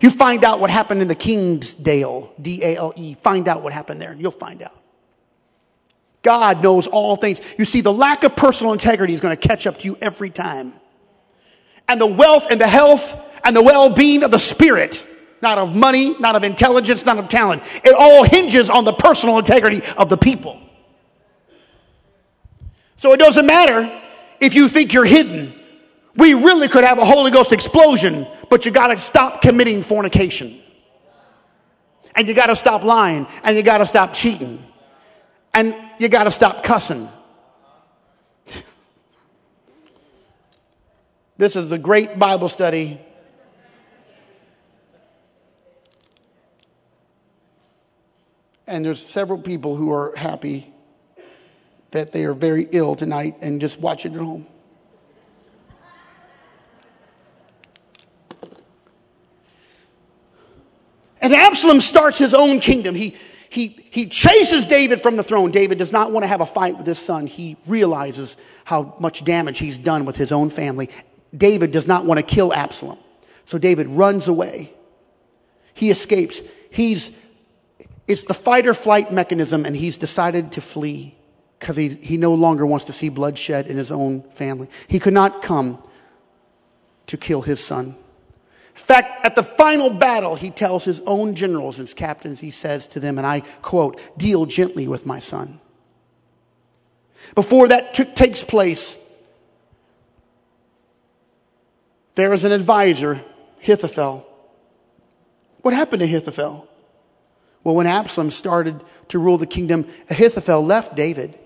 You 0.00 0.10
find 0.10 0.44
out 0.44 0.60
what 0.60 0.68
happened 0.70 1.00
in 1.00 1.08
the 1.08 1.14
Kingsdale, 1.14 2.32
D-A-L-E. 2.40 3.14
Find 3.14 3.48
out 3.48 3.62
what 3.62 3.72
happened 3.72 4.02
there. 4.02 4.10
And 4.10 4.20
you'll 4.20 4.30
find 4.30 4.62
out. 4.62 4.76
God 6.22 6.62
knows 6.62 6.86
all 6.86 7.16
things. 7.16 7.40
You 7.58 7.64
see, 7.64 7.80
the 7.80 7.92
lack 7.92 8.22
of 8.22 8.36
personal 8.36 8.72
integrity 8.72 9.14
is 9.14 9.20
going 9.20 9.36
to 9.36 9.48
catch 9.48 9.66
up 9.66 9.78
to 9.78 9.84
you 9.86 9.98
every 10.00 10.30
time. 10.30 10.74
And 11.88 12.00
the 12.00 12.06
wealth 12.06 12.46
and 12.50 12.60
the 12.60 12.68
health 12.68 13.16
and 13.42 13.56
the 13.56 13.62
well-being 13.62 14.22
of 14.22 14.30
the 14.30 14.38
spirit 14.38 15.04
not 15.42 15.58
of 15.58 15.74
money, 15.74 16.16
not 16.20 16.36
of 16.36 16.44
intelligence, 16.44 17.04
not 17.04 17.18
of 17.18 17.28
talent. 17.28 17.64
It 17.84 17.92
all 17.92 18.22
hinges 18.22 18.70
on 18.70 18.84
the 18.84 18.92
personal 18.92 19.38
integrity 19.38 19.82
of 19.96 20.08
the 20.08 20.16
people. 20.16 20.58
So 22.96 23.12
it 23.12 23.18
doesn't 23.18 23.44
matter 23.44 24.00
if 24.40 24.54
you 24.54 24.68
think 24.68 24.92
you're 24.92 25.04
hidden. 25.04 25.52
We 26.14 26.34
really 26.34 26.68
could 26.68 26.84
have 26.84 26.98
a 26.98 27.04
Holy 27.04 27.32
Ghost 27.32 27.52
explosion, 27.52 28.28
but 28.48 28.64
you 28.64 28.70
gotta 28.70 28.96
stop 28.98 29.42
committing 29.42 29.82
fornication. 29.82 30.60
And 32.14 32.28
you 32.28 32.34
gotta 32.34 32.54
stop 32.54 32.84
lying, 32.84 33.26
and 33.42 33.56
you 33.56 33.62
gotta 33.62 33.86
stop 33.86 34.12
cheating. 34.12 34.62
And 35.52 35.74
you 35.98 36.08
gotta 36.08 36.30
stop 36.30 36.62
cussing. 36.62 37.08
This 41.38 41.56
is 41.56 41.70
the 41.70 41.78
great 41.78 42.20
Bible 42.20 42.48
study 42.48 43.00
and 48.66 48.84
there's 48.84 49.04
several 49.04 49.38
people 49.38 49.76
who 49.76 49.92
are 49.92 50.14
happy 50.16 50.72
that 51.90 52.12
they 52.12 52.24
are 52.24 52.34
very 52.34 52.68
ill 52.72 52.94
tonight 52.94 53.36
and 53.40 53.60
just 53.60 53.78
watch 53.78 54.06
it 54.06 54.12
at 54.12 54.18
home. 54.18 54.46
And 61.20 61.32
Absalom 61.32 61.80
starts 61.80 62.18
his 62.18 62.34
own 62.34 62.58
kingdom. 62.58 62.96
He, 62.96 63.14
he, 63.48 63.68
he 63.90 64.06
chases 64.06 64.66
David 64.66 65.00
from 65.00 65.16
the 65.16 65.22
throne. 65.22 65.52
David 65.52 65.78
does 65.78 65.92
not 65.92 66.10
want 66.10 66.24
to 66.24 66.26
have 66.26 66.40
a 66.40 66.46
fight 66.46 66.76
with 66.76 66.86
his 66.86 66.98
son. 66.98 67.28
He 67.28 67.56
realizes 67.66 68.36
how 68.64 68.96
much 68.98 69.22
damage 69.24 69.58
he's 69.58 69.78
done 69.78 70.04
with 70.04 70.16
his 70.16 70.32
own 70.32 70.50
family. 70.50 70.90
David 71.36 71.70
does 71.70 71.86
not 71.86 72.04
want 72.04 72.18
to 72.18 72.22
kill 72.22 72.52
Absalom. 72.52 72.98
So 73.44 73.58
David 73.58 73.86
runs 73.86 74.26
away. 74.26 74.72
He 75.74 75.90
escapes. 75.90 76.42
He's, 76.70 77.12
it's 78.08 78.24
the 78.24 78.34
fight 78.34 78.66
or 78.66 78.74
flight 78.74 79.12
mechanism, 79.12 79.64
and 79.64 79.76
he's 79.76 79.96
decided 79.96 80.52
to 80.52 80.60
flee 80.60 81.14
because 81.58 81.76
he, 81.76 81.90
he 81.90 82.16
no 82.16 82.34
longer 82.34 82.66
wants 82.66 82.86
to 82.86 82.92
see 82.92 83.08
bloodshed 83.08 83.68
in 83.68 83.76
his 83.76 83.92
own 83.92 84.22
family. 84.32 84.68
He 84.88 84.98
could 84.98 85.14
not 85.14 85.42
come 85.42 85.82
to 87.06 87.16
kill 87.16 87.42
his 87.42 87.62
son. 87.62 87.94
In 88.74 88.80
fact, 88.80 89.24
at 89.24 89.34
the 89.34 89.42
final 89.42 89.90
battle, 89.90 90.34
he 90.34 90.50
tells 90.50 90.84
his 90.84 91.00
own 91.00 91.34
generals 91.34 91.78
and 91.78 91.86
his 91.86 91.94
captains, 91.94 92.40
he 92.40 92.50
says 92.50 92.88
to 92.88 93.00
them, 93.00 93.18
and 93.18 93.26
I 93.26 93.40
quote, 93.60 94.00
deal 94.16 94.46
gently 94.46 94.88
with 94.88 95.06
my 95.06 95.18
son. 95.18 95.60
Before 97.34 97.68
that 97.68 97.94
t- 97.94 98.04
takes 98.04 98.42
place, 98.42 98.96
there 102.14 102.32
is 102.32 102.44
an 102.44 102.52
advisor, 102.52 103.22
Ahithophel. 103.62 104.26
What 105.60 105.74
happened 105.74 106.00
to 106.00 106.06
Ahithophel? 106.06 106.68
Well, 107.64 107.74
when 107.74 107.86
Absalom 107.86 108.30
started 108.30 108.82
to 109.08 109.18
rule 109.18 109.38
the 109.38 109.46
kingdom, 109.46 109.86
Ahithophel 110.10 110.64
left 110.64 110.96
David. 110.96 111.38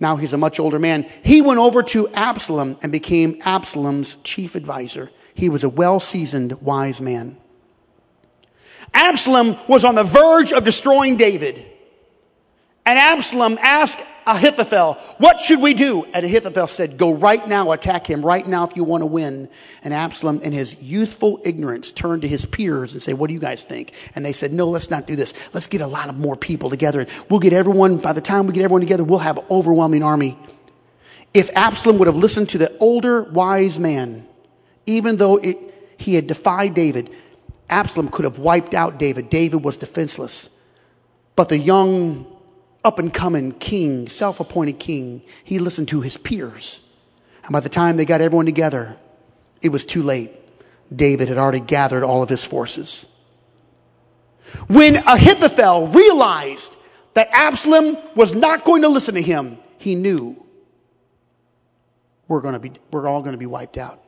Now 0.00 0.16
he's 0.16 0.32
a 0.32 0.38
much 0.38 0.60
older 0.60 0.78
man. 0.78 1.08
He 1.22 1.40
went 1.40 1.60
over 1.60 1.82
to 1.82 2.08
Absalom 2.10 2.78
and 2.82 2.92
became 2.92 3.40
Absalom's 3.44 4.16
chief 4.24 4.54
advisor. 4.54 5.10
He 5.34 5.48
was 5.48 5.64
a 5.64 5.68
well 5.68 6.00
seasoned, 6.00 6.60
wise 6.62 7.00
man. 7.00 7.38
Absalom 8.92 9.56
was 9.66 9.84
on 9.84 9.96
the 9.96 10.04
verge 10.04 10.52
of 10.52 10.64
destroying 10.64 11.16
David. 11.16 11.66
And 12.86 12.98
Absalom 12.98 13.58
asked 13.62 13.98
Ahithophel, 14.26 14.94
what 15.16 15.40
should 15.40 15.60
we 15.60 15.72
do? 15.72 16.04
And 16.12 16.24
Ahithophel 16.24 16.66
said, 16.66 16.98
go 16.98 17.14
right 17.14 17.46
now, 17.48 17.72
attack 17.72 18.06
him 18.08 18.24
right 18.24 18.46
now 18.46 18.64
if 18.64 18.76
you 18.76 18.84
want 18.84 19.00
to 19.00 19.06
win. 19.06 19.48
And 19.82 19.94
Absalom, 19.94 20.40
in 20.42 20.52
his 20.52 20.80
youthful 20.82 21.40
ignorance, 21.44 21.92
turned 21.92 22.22
to 22.22 22.28
his 22.28 22.44
peers 22.44 22.92
and 22.92 23.02
said, 23.02 23.18
what 23.18 23.28
do 23.28 23.34
you 23.34 23.40
guys 23.40 23.62
think? 23.62 23.92
And 24.14 24.22
they 24.22 24.34
said, 24.34 24.52
no, 24.52 24.68
let's 24.68 24.90
not 24.90 25.06
do 25.06 25.16
this. 25.16 25.32
Let's 25.54 25.66
get 25.66 25.80
a 25.80 25.86
lot 25.86 26.10
of 26.10 26.18
more 26.18 26.36
people 26.36 26.68
together. 26.68 27.06
We'll 27.30 27.40
get 27.40 27.54
everyone, 27.54 27.98
by 27.98 28.12
the 28.12 28.20
time 28.20 28.46
we 28.46 28.52
get 28.52 28.64
everyone 28.64 28.82
together, 28.82 29.04
we'll 29.04 29.18
have 29.18 29.38
an 29.38 29.44
overwhelming 29.50 30.02
army. 30.02 30.38
If 31.32 31.50
Absalom 31.56 31.98
would 31.98 32.06
have 32.06 32.16
listened 32.16 32.50
to 32.50 32.58
the 32.58 32.76
older, 32.78 33.22
wise 33.24 33.78
man, 33.78 34.26
even 34.84 35.16
though 35.16 35.36
it, 35.38 35.56
he 35.96 36.14
had 36.14 36.26
defied 36.26 36.74
David, 36.74 37.10
Absalom 37.70 38.08
could 38.08 38.24
have 38.24 38.38
wiped 38.38 38.74
out 38.74 38.98
David. 38.98 39.30
David 39.30 39.64
was 39.64 39.78
defenseless. 39.78 40.50
But 41.34 41.48
the 41.48 41.58
young, 41.58 42.26
up 42.84 42.98
and 42.98 43.12
coming 43.12 43.52
king, 43.52 44.08
self 44.08 44.38
appointed 44.40 44.78
king, 44.78 45.22
he 45.42 45.58
listened 45.58 45.88
to 45.88 46.02
his 46.02 46.16
peers. 46.16 46.80
And 47.44 47.52
by 47.52 47.60
the 47.60 47.68
time 47.68 47.96
they 47.96 48.04
got 48.04 48.20
everyone 48.20 48.46
together, 48.46 48.96
it 49.62 49.70
was 49.70 49.84
too 49.84 50.02
late. 50.02 50.32
David 50.94 51.28
had 51.28 51.38
already 51.38 51.60
gathered 51.60 52.04
all 52.04 52.22
of 52.22 52.28
his 52.28 52.44
forces. 52.44 53.06
When 54.68 54.96
Ahithophel 54.96 55.88
realized 55.88 56.76
that 57.14 57.28
Absalom 57.32 57.96
was 58.14 58.34
not 58.34 58.64
going 58.64 58.82
to 58.82 58.88
listen 58.88 59.14
to 59.14 59.22
him, 59.22 59.58
he 59.78 59.94
knew 59.94 60.44
we're, 62.28 62.40
going 62.40 62.54
to 62.54 62.60
be, 62.60 62.72
we're 62.90 63.06
all 63.06 63.20
going 63.22 63.32
to 63.32 63.38
be 63.38 63.46
wiped 63.46 63.78
out 63.78 64.02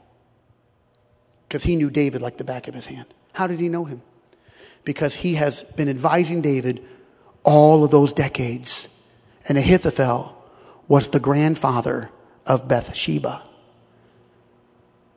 because 1.48 1.64
he 1.64 1.76
knew 1.76 1.90
David 1.90 2.22
like 2.22 2.38
the 2.38 2.44
back 2.44 2.68
of 2.68 2.74
his 2.74 2.86
hand. 2.86 3.06
How 3.32 3.46
did 3.46 3.60
he 3.60 3.68
know 3.68 3.84
him? 3.84 4.02
Because 4.84 5.16
he 5.16 5.34
has 5.34 5.64
been 5.64 5.88
advising 5.88 6.42
David 6.42 6.84
all 7.46 7.84
of 7.84 7.90
those 7.90 8.12
decades. 8.12 8.88
And 9.48 9.56
Ahithophel 9.56 10.36
was 10.88 11.08
the 11.08 11.20
grandfather 11.20 12.10
of 12.44 12.68
Bathsheba. 12.68 13.42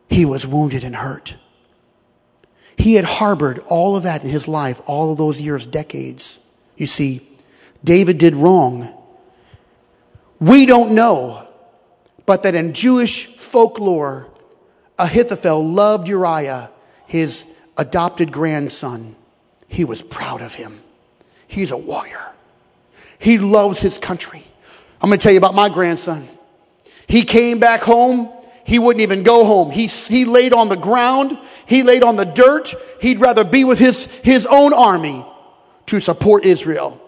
He 0.07 0.23
was 0.23 0.47
wounded 0.47 0.83
and 0.83 0.95
hurt. 0.95 1.35
He 2.77 2.93
had 2.93 3.05
harbored 3.05 3.59
all 3.67 3.97
of 3.97 4.03
that 4.03 4.23
in 4.23 4.29
his 4.29 4.47
life, 4.47 4.79
all 4.85 5.11
of 5.11 5.17
those 5.17 5.41
years, 5.41 5.65
decades. 5.65 6.39
You 6.77 6.87
see, 6.87 7.27
David 7.83 8.17
did 8.17 8.35
wrong. 8.35 8.95
We 10.39 10.65
don't 10.65 10.93
know, 10.93 11.47
but 12.25 12.43
that 12.43 12.55
in 12.55 12.73
Jewish 12.73 13.25
folklore, 13.25 14.27
Ahithophel 14.97 15.67
loved 15.67 16.07
Uriah, 16.07 16.69
his 17.05 17.45
adopted 17.75 18.31
grandson. 18.31 19.15
He 19.67 19.83
was 19.83 20.01
proud 20.01 20.41
of 20.41 20.53
him. 20.55 20.81
He's 21.49 21.71
a 21.71 21.77
warrior. 21.77 22.23
He 23.17 23.39
loves 23.39 23.79
his 23.79 23.97
country. 23.97 24.43
I'm 25.01 25.09
going 25.09 25.19
to 25.19 25.23
tell 25.23 25.31
you 25.31 25.39
about 25.39 25.55
my 25.55 25.67
grandson. 25.67 26.29
He 27.07 27.25
came 27.25 27.59
back 27.59 27.81
home. 27.81 28.31
He 28.65 28.77
wouldn't 28.77 29.01
even 29.01 29.23
go 29.23 29.43
home. 29.45 29.71
He, 29.71 29.87
he 29.87 30.25
laid 30.25 30.53
on 30.53 30.69
the 30.69 30.77
ground. 30.77 31.39
He 31.65 31.81
laid 31.81 32.03
on 32.03 32.17
the 32.17 32.23
dirt. 32.23 32.75
He'd 33.01 33.19
rather 33.19 33.43
be 33.43 33.63
with 33.63 33.79
his, 33.79 34.05
his 34.23 34.45
own 34.45 34.73
army 34.73 35.25
to 35.87 35.99
support 35.99 36.45
Israel 36.45 37.01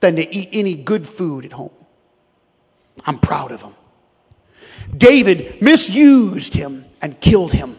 than 0.00 0.16
to 0.16 0.36
eat 0.36 0.50
any 0.52 0.74
good 0.74 1.08
food 1.08 1.46
at 1.46 1.52
home. 1.52 1.72
I'm 3.06 3.18
proud 3.18 3.52
of 3.52 3.62
him. 3.62 3.74
David 4.94 5.62
misused 5.62 6.52
him 6.52 6.84
and 7.00 7.18
killed 7.18 7.52
him. 7.52 7.78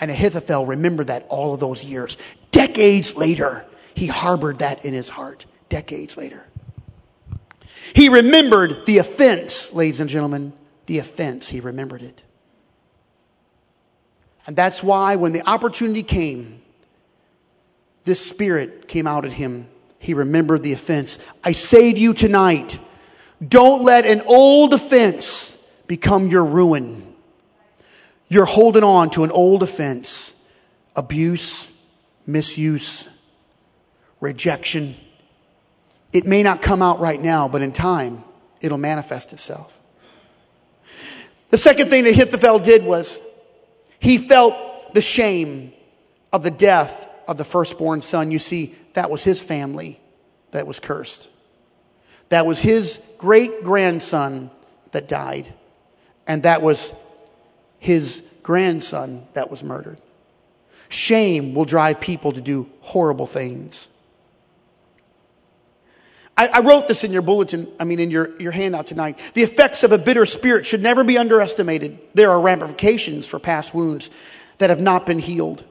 And 0.00 0.10
Ahithophel 0.10 0.66
remembered 0.66 1.06
that 1.06 1.26
all 1.28 1.54
of 1.54 1.60
those 1.60 1.84
years. 1.84 2.16
Decades 2.50 3.14
later, 3.14 3.64
he 3.94 4.06
harbored 4.06 4.58
that 4.58 4.84
in 4.84 4.94
his 4.94 5.10
heart. 5.10 5.46
Decades 5.68 6.16
later. 6.16 6.46
He 7.94 8.08
remembered 8.08 8.86
the 8.86 8.98
offense, 8.98 9.72
ladies 9.72 10.00
and 10.00 10.08
gentlemen. 10.08 10.52
The 10.86 10.98
offense, 10.98 11.48
he 11.48 11.60
remembered 11.60 12.02
it. 12.02 12.24
And 14.46 14.56
that's 14.56 14.82
why 14.82 15.16
when 15.16 15.32
the 15.32 15.48
opportunity 15.48 16.02
came, 16.02 16.60
this 18.04 18.24
spirit 18.24 18.88
came 18.88 19.06
out 19.06 19.24
at 19.24 19.32
him. 19.32 19.68
He 19.98 20.14
remembered 20.14 20.62
the 20.62 20.72
offense. 20.72 21.18
I 21.44 21.52
say 21.52 21.92
to 21.92 22.00
you 22.00 22.12
tonight, 22.12 22.80
don't 23.46 23.82
let 23.82 24.04
an 24.04 24.22
old 24.22 24.74
offense 24.74 25.56
become 25.86 26.28
your 26.28 26.44
ruin. 26.44 27.14
You're 28.28 28.46
holding 28.46 28.82
on 28.82 29.10
to 29.10 29.24
an 29.24 29.30
old 29.30 29.62
offense, 29.62 30.34
abuse, 30.96 31.70
misuse, 32.26 33.08
rejection. 34.22 34.94
It 36.12 36.24
may 36.24 36.42
not 36.42 36.62
come 36.62 36.80
out 36.80 37.00
right 37.00 37.20
now, 37.20 37.48
but 37.48 37.60
in 37.60 37.72
time, 37.72 38.24
it'll 38.60 38.78
manifest 38.78 39.32
itself. 39.34 39.80
The 41.50 41.58
second 41.58 41.90
thing 41.90 42.04
that 42.04 42.10
Ahithophel 42.10 42.60
did 42.60 42.84
was 42.84 43.20
he 43.98 44.16
felt 44.16 44.94
the 44.94 45.00
shame 45.02 45.72
of 46.32 46.44
the 46.44 46.50
death 46.50 47.10
of 47.28 47.36
the 47.36 47.44
firstborn 47.44 48.00
son. 48.00 48.30
You 48.30 48.38
see, 48.38 48.74
that 48.94 49.10
was 49.10 49.24
his 49.24 49.42
family 49.42 50.00
that 50.52 50.66
was 50.66 50.78
cursed. 50.78 51.28
That 52.28 52.46
was 52.46 52.60
his 52.60 53.02
great 53.18 53.64
grandson 53.64 54.50
that 54.92 55.08
died. 55.08 55.52
And 56.26 56.44
that 56.44 56.62
was 56.62 56.92
his 57.80 58.22
grandson 58.42 59.26
that 59.32 59.50
was 59.50 59.64
murdered. 59.64 60.00
Shame 60.88 61.54
will 61.54 61.64
drive 61.64 62.00
people 62.00 62.32
to 62.32 62.40
do 62.40 62.70
horrible 62.80 63.26
things. 63.26 63.88
I, 66.42 66.58
I, 66.58 66.60
wrote 66.60 66.88
this 66.88 67.04
in 67.04 67.12
your 67.12 67.22
bulletin, 67.22 67.68
I 67.78 67.84
mean, 67.84 68.00
in 68.00 68.10
your, 68.10 68.36
your 68.40 68.50
handout 68.50 68.88
tonight. 68.88 69.16
The 69.34 69.44
effects 69.44 69.84
of 69.84 69.92
a 69.92 69.98
bitter 69.98 70.26
spirit 70.26 70.66
should 70.66 70.82
never 70.82 71.04
be 71.04 71.16
underestimated. 71.16 72.00
There 72.14 72.32
are 72.32 72.40
ramifications 72.40 73.28
for 73.28 73.38
past 73.38 73.72
wounds 73.72 74.10
that 74.58 74.68
have 74.68 74.80
not 74.80 75.06
been 75.06 75.20
healed. 75.20 75.64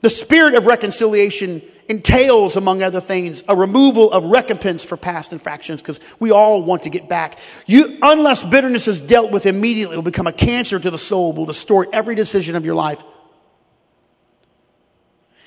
The 0.00 0.10
spirit 0.10 0.54
of 0.54 0.66
reconciliation 0.66 1.62
entails, 1.88 2.56
among 2.56 2.82
other 2.82 3.00
things, 3.00 3.44
a 3.48 3.54
removal 3.54 4.10
of 4.10 4.24
recompense 4.24 4.82
for 4.82 4.96
past 4.96 5.32
infractions 5.32 5.80
because 5.80 6.00
we 6.18 6.32
all 6.32 6.64
want 6.64 6.82
to 6.82 6.90
get 6.90 7.08
back. 7.08 7.38
You, 7.66 7.98
unless 8.02 8.42
bitterness 8.42 8.88
is 8.88 9.00
dealt 9.00 9.30
with 9.30 9.46
immediately, 9.46 9.94
it 9.94 9.98
will 9.98 10.02
become 10.02 10.26
a 10.26 10.32
cancer 10.32 10.80
to 10.80 10.90
the 10.90 10.98
soul, 10.98 11.32
will 11.32 11.46
distort 11.46 11.90
every 11.92 12.16
decision 12.16 12.56
of 12.56 12.64
your 12.64 12.74
life. 12.74 13.04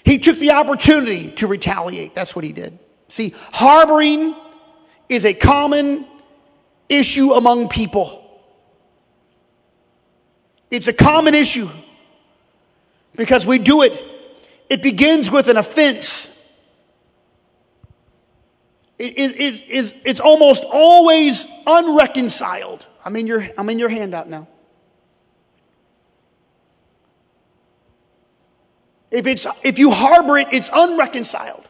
He 0.05 0.19
took 0.19 0.37
the 0.37 0.51
opportunity 0.51 1.31
to 1.31 1.47
retaliate. 1.47 2.15
That's 2.15 2.35
what 2.35 2.45
he 2.45 2.53
did. 2.53 2.77
See, 3.09 3.33
harboring 3.51 4.35
is 5.09 5.25
a 5.25 5.33
common 5.33 6.05
issue 6.87 7.33
among 7.33 7.69
people. 7.69 8.21
It's 10.71 10.87
a 10.87 10.93
common 10.93 11.33
issue 11.33 11.69
because 13.15 13.45
we 13.45 13.59
do 13.59 13.81
it 13.81 14.03
it 14.69 14.81
begins 14.81 15.29
with 15.29 15.47
an 15.47 15.57
offense. 15.57 16.31
it, 18.97 19.13
it, 19.17 19.39
it, 19.39 19.63
it's, 19.67 19.93
it's 20.03 20.19
almost 20.19 20.63
always 20.63 21.45
unreconciled. 21.67 22.85
I'm 23.03 23.15
in 23.15 23.27
your, 23.27 23.47
I'm 23.57 23.69
in 23.69 23.77
your 23.77 23.89
handout 23.89 24.29
now. 24.29 24.47
If, 29.15 29.27
it's, 29.27 29.47
if 29.63 29.79
you 29.79 29.91
harbor 29.91 30.37
it, 30.37 30.49
it's 30.51 30.69
unreconciled. 30.71 31.67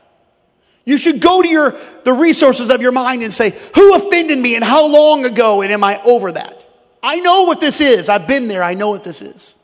You 0.84 0.98
should 0.98 1.20
go 1.20 1.42
to 1.42 1.48
your, 1.48 1.76
the 2.04 2.14
resources 2.14 2.70
of 2.70 2.82
your 2.82 2.92
mind 2.92 3.24
and 3.24 3.32
say, 3.32 3.58
who 3.76 3.96
offended 3.96 4.38
me 4.38 4.56
and 4.56 4.64
how 4.64 4.88
long 4.88 5.26
ago 5.26 5.62
and 5.62 5.72
am 5.72 5.84
I 5.84 6.02
over 6.04 6.32
that? 6.32 6.66
I 7.02 7.20
know 7.20 7.44
what 7.44 7.60
this 7.60 7.82
is. 7.82 8.10
I've 8.10 8.28
been 8.28 8.48
there. 8.48 8.64
I 8.64 8.74
know 8.74 8.90
what 8.90 9.04
this 9.04 9.22
is. 9.22 9.56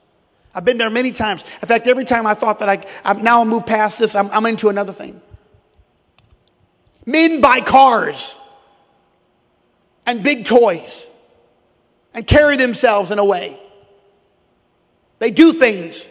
I've 0.53 0.65
been 0.65 0.77
there 0.77 0.89
many 0.89 1.11
times. 1.11 1.43
In 1.61 1.67
fact, 1.67 1.87
every 1.87 2.05
time 2.05 2.27
I 2.27 2.33
thought 2.33 2.59
that 2.59 2.69
I, 2.69 2.85
I'm, 3.03 3.23
now 3.23 3.41
I 3.41 3.45
move 3.45 3.65
past 3.65 3.99
this, 3.99 4.15
I'm, 4.15 4.29
I'm 4.31 4.45
into 4.45 4.69
another 4.69 4.93
thing. 4.93 5.21
Men 7.05 7.41
buy 7.41 7.61
cars 7.61 8.37
and 10.05 10.23
big 10.23 10.45
toys 10.45 11.07
and 12.13 12.27
carry 12.27 12.57
themselves 12.57 13.11
in 13.11 13.17
a 13.17 13.25
way. 13.25 13.59
They 15.19 15.31
do 15.31 15.53
things 15.53 16.09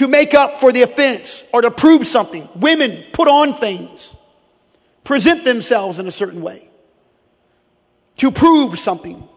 to 0.00 0.08
make 0.08 0.32
up 0.32 0.56
for 0.56 0.72
the 0.72 0.80
offense 0.80 1.44
or 1.52 1.60
to 1.60 1.70
prove 1.70 2.08
something. 2.08 2.48
Women 2.56 3.04
put 3.12 3.28
on 3.28 3.52
things, 3.52 4.16
present 5.04 5.44
themselves 5.44 5.98
in 5.98 6.08
a 6.08 6.10
certain 6.10 6.40
way 6.40 6.70
to 8.16 8.30
prove 8.30 8.78
something. 8.78 9.28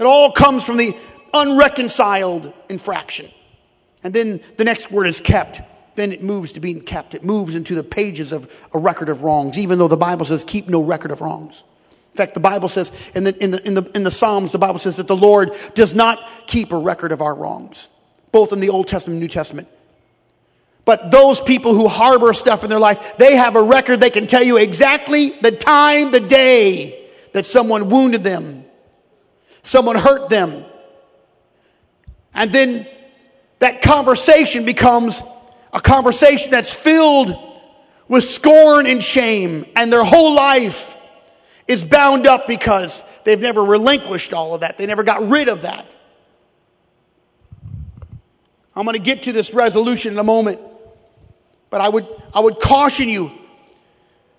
It 0.00 0.02
all 0.02 0.32
comes 0.32 0.64
from 0.64 0.78
the 0.78 0.96
unreconciled 1.32 2.52
infraction. 2.68 3.30
And 4.02 4.12
then 4.12 4.40
the 4.56 4.64
next 4.64 4.90
word 4.90 5.06
is 5.06 5.20
kept. 5.20 5.60
Then 5.94 6.10
it 6.10 6.24
moves 6.24 6.50
to 6.54 6.60
being 6.60 6.80
kept. 6.80 7.14
It 7.14 7.22
moves 7.22 7.54
into 7.54 7.76
the 7.76 7.84
pages 7.84 8.32
of 8.32 8.50
a 8.74 8.80
record 8.80 9.08
of 9.08 9.22
wrongs, 9.22 9.58
even 9.58 9.78
though 9.78 9.86
the 9.86 9.96
Bible 9.96 10.26
says 10.26 10.42
keep 10.42 10.68
no 10.68 10.82
record 10.82 11.12
of 11.12 11.20
wrongs. 11.20 11.62
In 12.12 12.16
fact, 12.16 12.34
the 12.34 12.40
Bible 12.40 12.68
says 12.68 12.90
in 13.14 13.22
the, 13.22 13.40
in 13.40 13.52
the, 13.52 13.64
in 13.64 13.74
the, 13.74 13.90
in 13.94 14.02
the 14.02 14.10
Psalms, 14.10 14.50
the 14.50 14.58
Bible 14.58 14.80
says 14.80 14.96
that 14.96 15.06
the 15.06 15.16
Lord 15.16 15.52
does 15.76 15.94
not 15.94 16.18
keep 16.48 16.72
a 16.72 16.76
record 16.76 17.12
of 17.12 17.22
our 17.22 17.34
wrongs, 17.36 17.90
both 18.36 18.52
in 18.52 18.60
the 18.60 18.68
Old 18.68 18.86
Testament 18.86 19.14
and 19.14 19.20
New 19.22 19.28
Testament. 19.28 19.66
But 20.84 21.10
those 21.10 21.40
people 21.40 21.72
who 21.72 21.88
harbor 21.88 22.34
stuff 22.34 22.64
in 22.64 22.68
their 22.68 22.78
life, 22.78 23.16
they 23.16 23.34
have 23.34 23.56
a 23.56 23.62
record. 23.62 23.98
They 23.98 24.10
can 24.10 24.26
tell 24.26 24.42
you 24.42 24.58
exactly 24.58 25.30
the 25.40 25.52
time, 25.52 26.10
the 26.10 26.20
day 26.20 27.08
that 27.32 27.46
someone 27.46 27.88
wounded 27.88 28.22
them, 28.22 28.66
someone 29.62 29.96
hurt 29.96 30.28
them, 30.28 30.66
and 32.34 32.52
then 32.52 32.86
that 33.60 33.80
conversation 33.80 34.66
becomes 34.66 35.22
a 35.72 35.80
conversation 35.80 36.50
that's 36.50 36.74
filled 36.74 37.34
with 38.06 38.22
scorn 38.24 38.86
and 38.86 39.02
shame, 39.02 39.64
and 39.74 39.90
their 39.90 40.04
whole 40.04 40.34
life 40.34 40.94
is 41.66 41.82
bound 41.82 42.26
up 42.26 42.46
because 42.46 43.02
they've 43.24 43.40
never 43.40 43.64
relinquished 43.64 44.34
all 44.34 44.52
of 44.52 44.60
that. 44.60 44.76
They 44.76 44.84
never 44.84 45.04
got 45.04 45.26
rid 45.26 45.48
of 45.48 45.62
that. 45.62 45.86
I'm 48.76 48.84
going 48.84 48.92
to 48.94 49.02
get 49.02 49.22
to 49.22 49.32
this 49.32 49.54
resolution 49.54 50.12
in 50.12 50.18
a 50.18 50.24
moment, 50.24 50.60
but 51.70 51.80
I 51.80 51.88
would, 51.88 52.06
I 52.34 52.40
would 52.40 52.60
caution 52.60 53.08
you. 53.08 53.32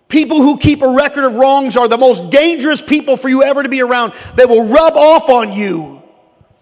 People 0.10 0.38
who 0.38 0.58
keep 0.58 0.82
a 0.84 0.90
record 0.90 1.24
of 1.24 1.34
wrongs 1.34 1.76
are 1.76 1.88
the 1.88 1.98
most 1.98 2.30
dangerous 2.30 2.82
people 2.82 3.18
for 3.18 3.28
you 3.28 3.44
ever 3.44 3.64
to 3.64 3.68
be 3.68 3.82
around. 3.82 4.14
They 4.36 4.46
will 4.46 4.68
rub 4.68 4.96
off 4.96 5.30
on 5.30 5.54
you. 5.54 6.04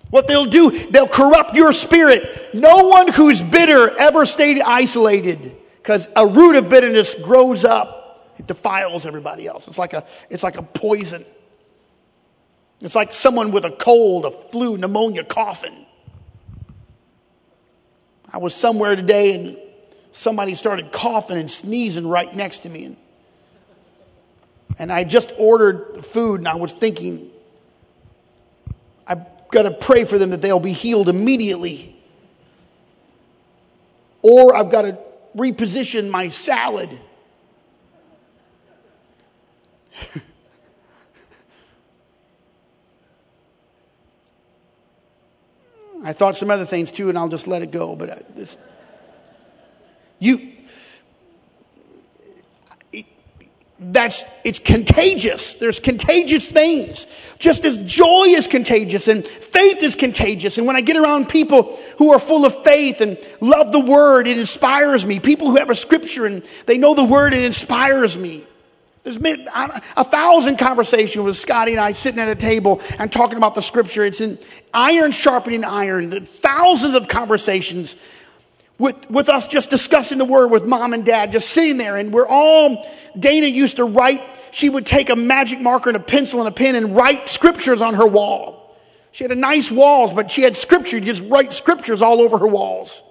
What 0.10 0.27
they'll 0.27 0.45
do, 0.45 0.72
they'll 0.89 1.07
corrupt 1.07 1.56
your 1.56 1.73
spirit. 1.73 2.53
No 2.53 2.88
one 2.88 3.11
who's 3.11 3.41
bitter 3.41 3.95
ever 3.97 4.26
stayed 4.26 4.61
isolated 4.61 5.56
because 5.77 6.07
a 6.15 6.26
root 6.26 6.56
of 6.56 6.69
bitterness 6.69 7.14
grows 7.15 7.65
up. 7.65 8.34
It 8.38 8.47
defiles 8.47 9.06
everybody 9.06 9.47
else. 9.47 9.68
It's 9.68 9.77
like 9.77 9.93
a, 9.93 10.06
it's 10.30 10.43
like 10.43 10.57
a 10.57 10.64
poison. 10.64 11.26
It's 12.81 12.95
like 12.95 13.11
someone 13.11 13.52
with 13.52 13.65
a 13.65 13.72
cold, 13.72 14.26
a 14.26 14.31
flu, 14.31 14.77
pneumonia, 14.77 15.23
coughing. 15.23 15.85
I 18.36 18.38
was 18.38 18.53
somewhere 18.53 18.98
today 18.98 19.34
and 19.34 19.57
somebody 20.12 20.56
started 20.56 20.91
coughing 20.91 21.38
and 21.38 21.49
sneezing 21.49 22.06
right 22.06 22.36
next 22.36 22.60
to 22.60 22.70
me. 22.70 22.84
And, 22.84 22.98
and 24.78 24.91
I 24.91 25.06
just 25.06 25.32
ordered 25.38 26.03
food 26.03 26.41
and 26.41 26.48
I 26.49 26.56
was 26.56 26.74
thinking, 26.74 27.32
I've 29.07 29.26
got 29.49 29.62
to 29.62 29.72
pray 29.72 30.03
for 30.03 30.18
them 30.18 30.32
that 30.32 30.41
they'll 30.41 30.60
be 30.60 30.74
healed 30.74 31.07
immediately. 31.07 31.95
Or 34.22 34.53
I've 34.53 34.70
got 34.70 34.82
to 34.82 34.98
reposition 35.38 36.10
my 36.10 36.28
salad. 36.28 36.99
I 46.06 46.14
thought 46.14 46.36
some 46.36 46.52
other 46.52 46.65
things 46.65 46.91
too, 46.91 47.10
and 47.10 47.18
I'll 47.18 47.30
just 47.30 47.48
let 47.48 47.64
it 47.64 47.72
go. 47.72 47.95
But 47.95 48.10
I, 48.11 48.22
this, 48.36 48.60
you, 50.19 50.53
that's 53.80 54.23
it's 54.44 54.60
contagious. 54.60 55.56
There's 55.56 55.80
contagious 55.80 56.48
things. 56.48 57.07
Just 57.40 57.65
as 57.65 57.80
joy 57.80 58.26
is 58.27 58.45
contagious 58.45 59.07
and 59.07 59.27
faith 59.27 59.82
is 59.82 59.95
contagious 59.95 60.57
and 60.57 60.65
when 60.65 60.77
i 60.77 60.82
get 60.82 60.95
around 60.95 61.27
people 61.27 61.77
who 61.98 62.14
are 62.14 62.19
full 62.19 62.45
of 62.45 62.64
faith 62.64 63.02
and 63.02 63.18
love 63.41 63.73
the 63.73 63.80
word 63.80 64.27
it 64.27 64.38
inspires 64.38 65.06
me. 65.06 65.19
People 65.19 65.49
who 65.49 65.57
have 65.57 65.69
a 65.69 65.76
scripture 65.76 66.26
and 66.26 66.45
they 66.68 66.77
know 66.77 66.94
the 66.94 67.03
word 67.03 67.34
it 67.34 67.44
inspires 67.44 68.18
me 68.18 68.45
there's 69.06 69.18
been 69.18 69.48
a 69.53 70.03
thousand 70.03 70.57
conversations 70.57 71.23
with 71.23 71.38
Scotty 71.38 71.73
and 71.73 71.80
I 71.80 71.91
sitting 71.91 72.19
at 72.19 72.27
a 72.27 72.36
table 72.36 72.82
and 72.98 73.11
talking 73.11 73.38
about 73.38 73.53
the 73.53 73.61
scripture. 73.61 74.03
It's 74.03 74.19
in 74.19 74.40
iron 74.73 75.11
sharpening 75.11 75.64
iron. 75.64 76.10
The 76.10 76.22
thousands 76.22 76.95
of 76.95 77.07
conversations 77.07 77.98
with, 78.80 79.07
with 79.11 79.30
us 79.30 79.48
just 79.48 79.69
discussing 79.69 80.18
the 80.18 80.26
word 80.26 80.48
with 80.48 80.65
mom 80.65 80.94
and 80.94 81.06
dad, 81.06 81.32
just 81.32 81.52
sitting 81.52 81.77
there. 81.77 81.98
And 81.98 82.11
we're 82.11 82.26
all, 82.27 82.90
Dana 83.18 83.45
used 83.45 83.76
to 83.76 83.86
write, 83.86 84.23
she 84.49 84.69
would 84.69 84.88
take 84.88 85.11
a 85.11 85.15
magic 85.15 85.61
marker 85.61 85.91
and 85.91 85.98
a 85.98 85.99
pencil 85.99 86.40
and 86.40 86.48
a 86.48 86.52
pen 86.52 86.73
and 86.73 86.95
write 86.95 87.30
scriptures 87.30 87.84
on 87.84 87.94
her 87.94 88.07
wall. 88.07 88.76
She 89.11 89.23
had 89.23 89.32
a 89.32 89.36
nice 89.36 89.69
walls, 89.69 90.14
but 90.14 90.32
she 90.32 90.41
had 90.41 90.56
scripture, 90.56 90.99
just 90.99 91.22
write 91.22 91.53
scriptures 91.53 92.02
all 92.02 92.22
over 92.22 92.40
her 92.40 92.48
walls. 92.48 93.03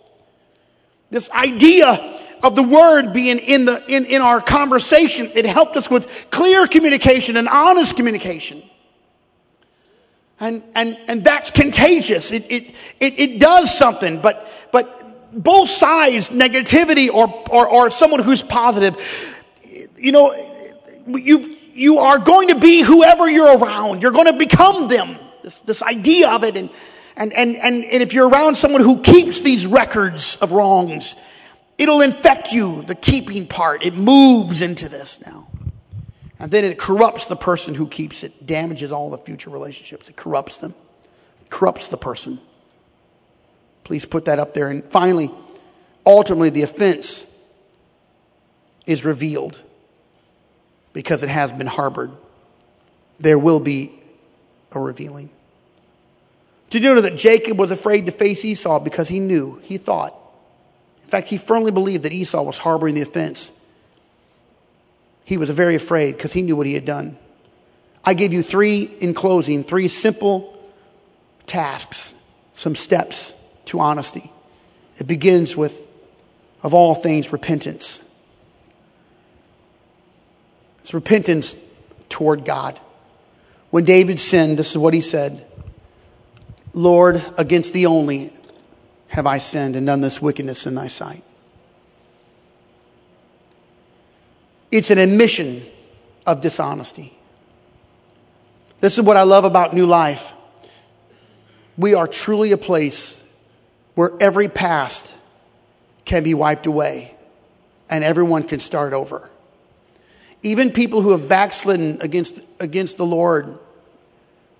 This 1.10 1.30
idea 1.30 2.20
of 2.44 2.54
the 2.54 2.62
word 2.62 3.14
being 3.14 3.38
in 3.38 3.64
the, 3.64 3.82
in, 3.88 4.04
in 4.04 4.20
our 4.20 4.40
conversation, 4.40 5.30
it 5.34 5.46
helped 5.46 5.76
us 5.76 5.88
with 5.88 6.06
clear 6.30 6.66
communication 6.66 7.38
and 7.38 7.48
honest 7.48 7.96
communication. 7.96 8.62
And, 10.38 10.62
and, 10.74 10.98
and 11.08 11.24
that's 11.24 11.50
contagious. 11.50 12.30
It, 12.30 12.50
it, 12.52 12.74
it, 13.00 13.18
it 13.18 13.40
does 13.40 13.76
something, 13.76 14.20
but, 14.20 14.46
but 14.72 15.42
both 15.42 15.70
sides, 15.70 16.28
negativity 16.28 17.10
or, 17.10 17.28
or, 17.50 17.66
or 17.66 17.90
someone 17.90 18.22
who's 18.22 18.42
positive, 18.42 18.96
you 19.96 20.12
know, 20.12 20.34
you, 21.06 21.56
you 21.72 21.98
are 21.98 22.18
going 22.18 22.48
to 22.48 22.58
be 22.58 22.82
whoever 22.82 23.28
you're 23.28 23.56
around. 23.56 24.02
You're 24.02 24.12
going 24.12 24.26
to 24.30 24.36
become 24.36 24.88
them. 24.88 25.16
This, 25.42 25.60
this 25.60 25.82
idea 25.82 26.30
of 26.30 26.44
it. 26.44 26.56
And, 26.56 26.68
and, 27.16 27.32
and, 27.32 27.56
and, 27.56 27.84
and 27.84 28.02
if 28.02 28.12
you're 28.12 28.28
around 28.28 28.56
someone 28.56 28.82
who 28.82 29.00
keeps 29.00 29.40
these 29.40 29.64
records 29.64 30.36
of 30.42 30.52
wrongs, 30.52 31.16
it'll 31.78 32.00
infect 32.00 32.52
you, 32.52 32.82
the 32.82 32.94
keeping 32.94 33.46
part. 33.46 33.84
It 33.84 33.94
moves 33.94 34.62
into 34.62 34.88
this 34.88 35.20
now. 35.24 35.48
And 36.38 36.50
then 36.50 36.64
it 36.64 36.78
corrupts 36.78 37.26
the 37.26 37.36
person 37.36 37.74
who 37.74 37.86
keeps 37.86 38.22
it, 38.22 38.46
damages 38.46 38.92
all 38.92 39.10
the 39.10 39.18
future 39.18 39.50
relationships. 39.50 40.08
It 40.08 40.16
corrupts 40.16 40.58
them, 40.58 40.74
it 41.40 41.50
corrupts 41.50 41.88
the 41.88 41.96
person. 41.96 42.40
Please 43.84 44.04
put 44.04 44.24
that 44.24 44.38
up 44.38 44.54
there. 44.54 44.70
And 44.70 44.84
finally, 44.84 45.30
ultimately, 46.06 46.50
the 46.50 46.62
offense 46.62 47.26
is 48.86 49.04
revealed 49.04 49.62
because 50.92 51.22
it 51.22 51.28
has 51.28 51.52
been 51.52 51.66
harbored. 51.66 52.12
There 53.20 53.38
will 53.38 53.60
be 53.60 53.92
a 54.72 54.80
revealing. 54.80 55.30
Did 56.70 56.82
you 56.82 56.94
know 56.94 57.00
that 57.02 57.16
Jacob 57.16 57.58
was 57.58 57.70
afraid 57.70 58.06
to 58.06 58.12
face 58.12 58.44
Esau 58.44 58.80
because 58.80 59.08
he 59.08 59.20
knew, 59.20 59.60
he 59.62 59.78
thought, 59.78 60.14
fact, 61.14 61.28
he 61.28 61.36
firmly 61.36 61.70
believed 61.70 62.02
that 62.02 62.12
Esau 62.12 62.42
was 62.42 62.58
harboring 62.58 62.96
the 62.96 63.00
offense. 63.00 63.52
He 65.24 65.36
was 65.36 65.48
very 65.50 65.76
afraid 65.76 66.16
because 66.16 66.32
he 66.32 66.42
knew 66.42 66.56
what 66.56 66.66
he 66.66 66.74
had 66.74 66.84
done. 66.84 67.16
I 68.04 68.14
gave 68.14 68.32
you 68.32 68.42
three, 68.42 68.82
in 68.82 69.14
closing, 69.14 69.62
three 69.62 69.86
simple 69.86 70.58
tasks, 71.46 72.14
some 72.56 72.74
steps 72.74 73.32
to 73.66 73.78
honesty. 73.78 74.32
It 74.98 75.06
begins 75.06 75.56
with, 75.56 75.80
of 76.64 76.74
all 76.74 76.96
things, 76.96 77.32
repentance. 77.32 78.02
It's 80.80 80.92
repentance 80.92 81.56
toward 82.08 82.44
God. 82.44 82.80
When 83.70 83.84
David 83.84 84.18
sinned, 84.18 84.58
this 84.58 84.72
is 84.72 84.78
what 84.78 84.94
he 84.94 85.00
said 85.00 85.46
Lord, 86.72 87.24
against 87.38 87.72
thee 87.72 87.86
only 87.86 88.32
have 89.14 89.28
I 89.28 89.38
sinned 89.38 89.76
and 89.76 89.86
done 89.86 90.00
this 90.00 90.20
wickedness 90.20 90.66
in 90.66 90.74
thy 90.74 90.88
sight. 90.88 91.22
It's 94.72 94.90
an 94.90 94.98
admission 94.98 95.62
of 96.26 96.40
dishonesty. 96.40 97.16
This 98.80 98.98
is 98.98 99.04
what 99.04 99.16
I 99.16 99.22
love 99.22 99.44
about 99.44 99.72
New 99.72 99.86
Life. 99.86 100.32
We 101.78 101.94
are 101.94 102.08
truly 102.08 102.50
a 102.50 102.56
place 102.56 103.22
where 103.94 104.10
every 104.18 104.48
past 104.48 105.14
can 106.04 106.24
be 106.24 106.34
wiped 106.34 106.66
away 106.66 107.14
and 107.88 108.02
everyone 108.02 108.42
can 108.42 108.58
start 108.58 108.92
over. 108.92 109.30
Even 110.42 110.72
people 110.72 111.02
who 111.02 111.10
have 111.10 111.28
backslidden 111.28 111.98
against, 112.00 112.40
against 112.58 112.96
the 112.96 113.06
Lord, 113.06 113.60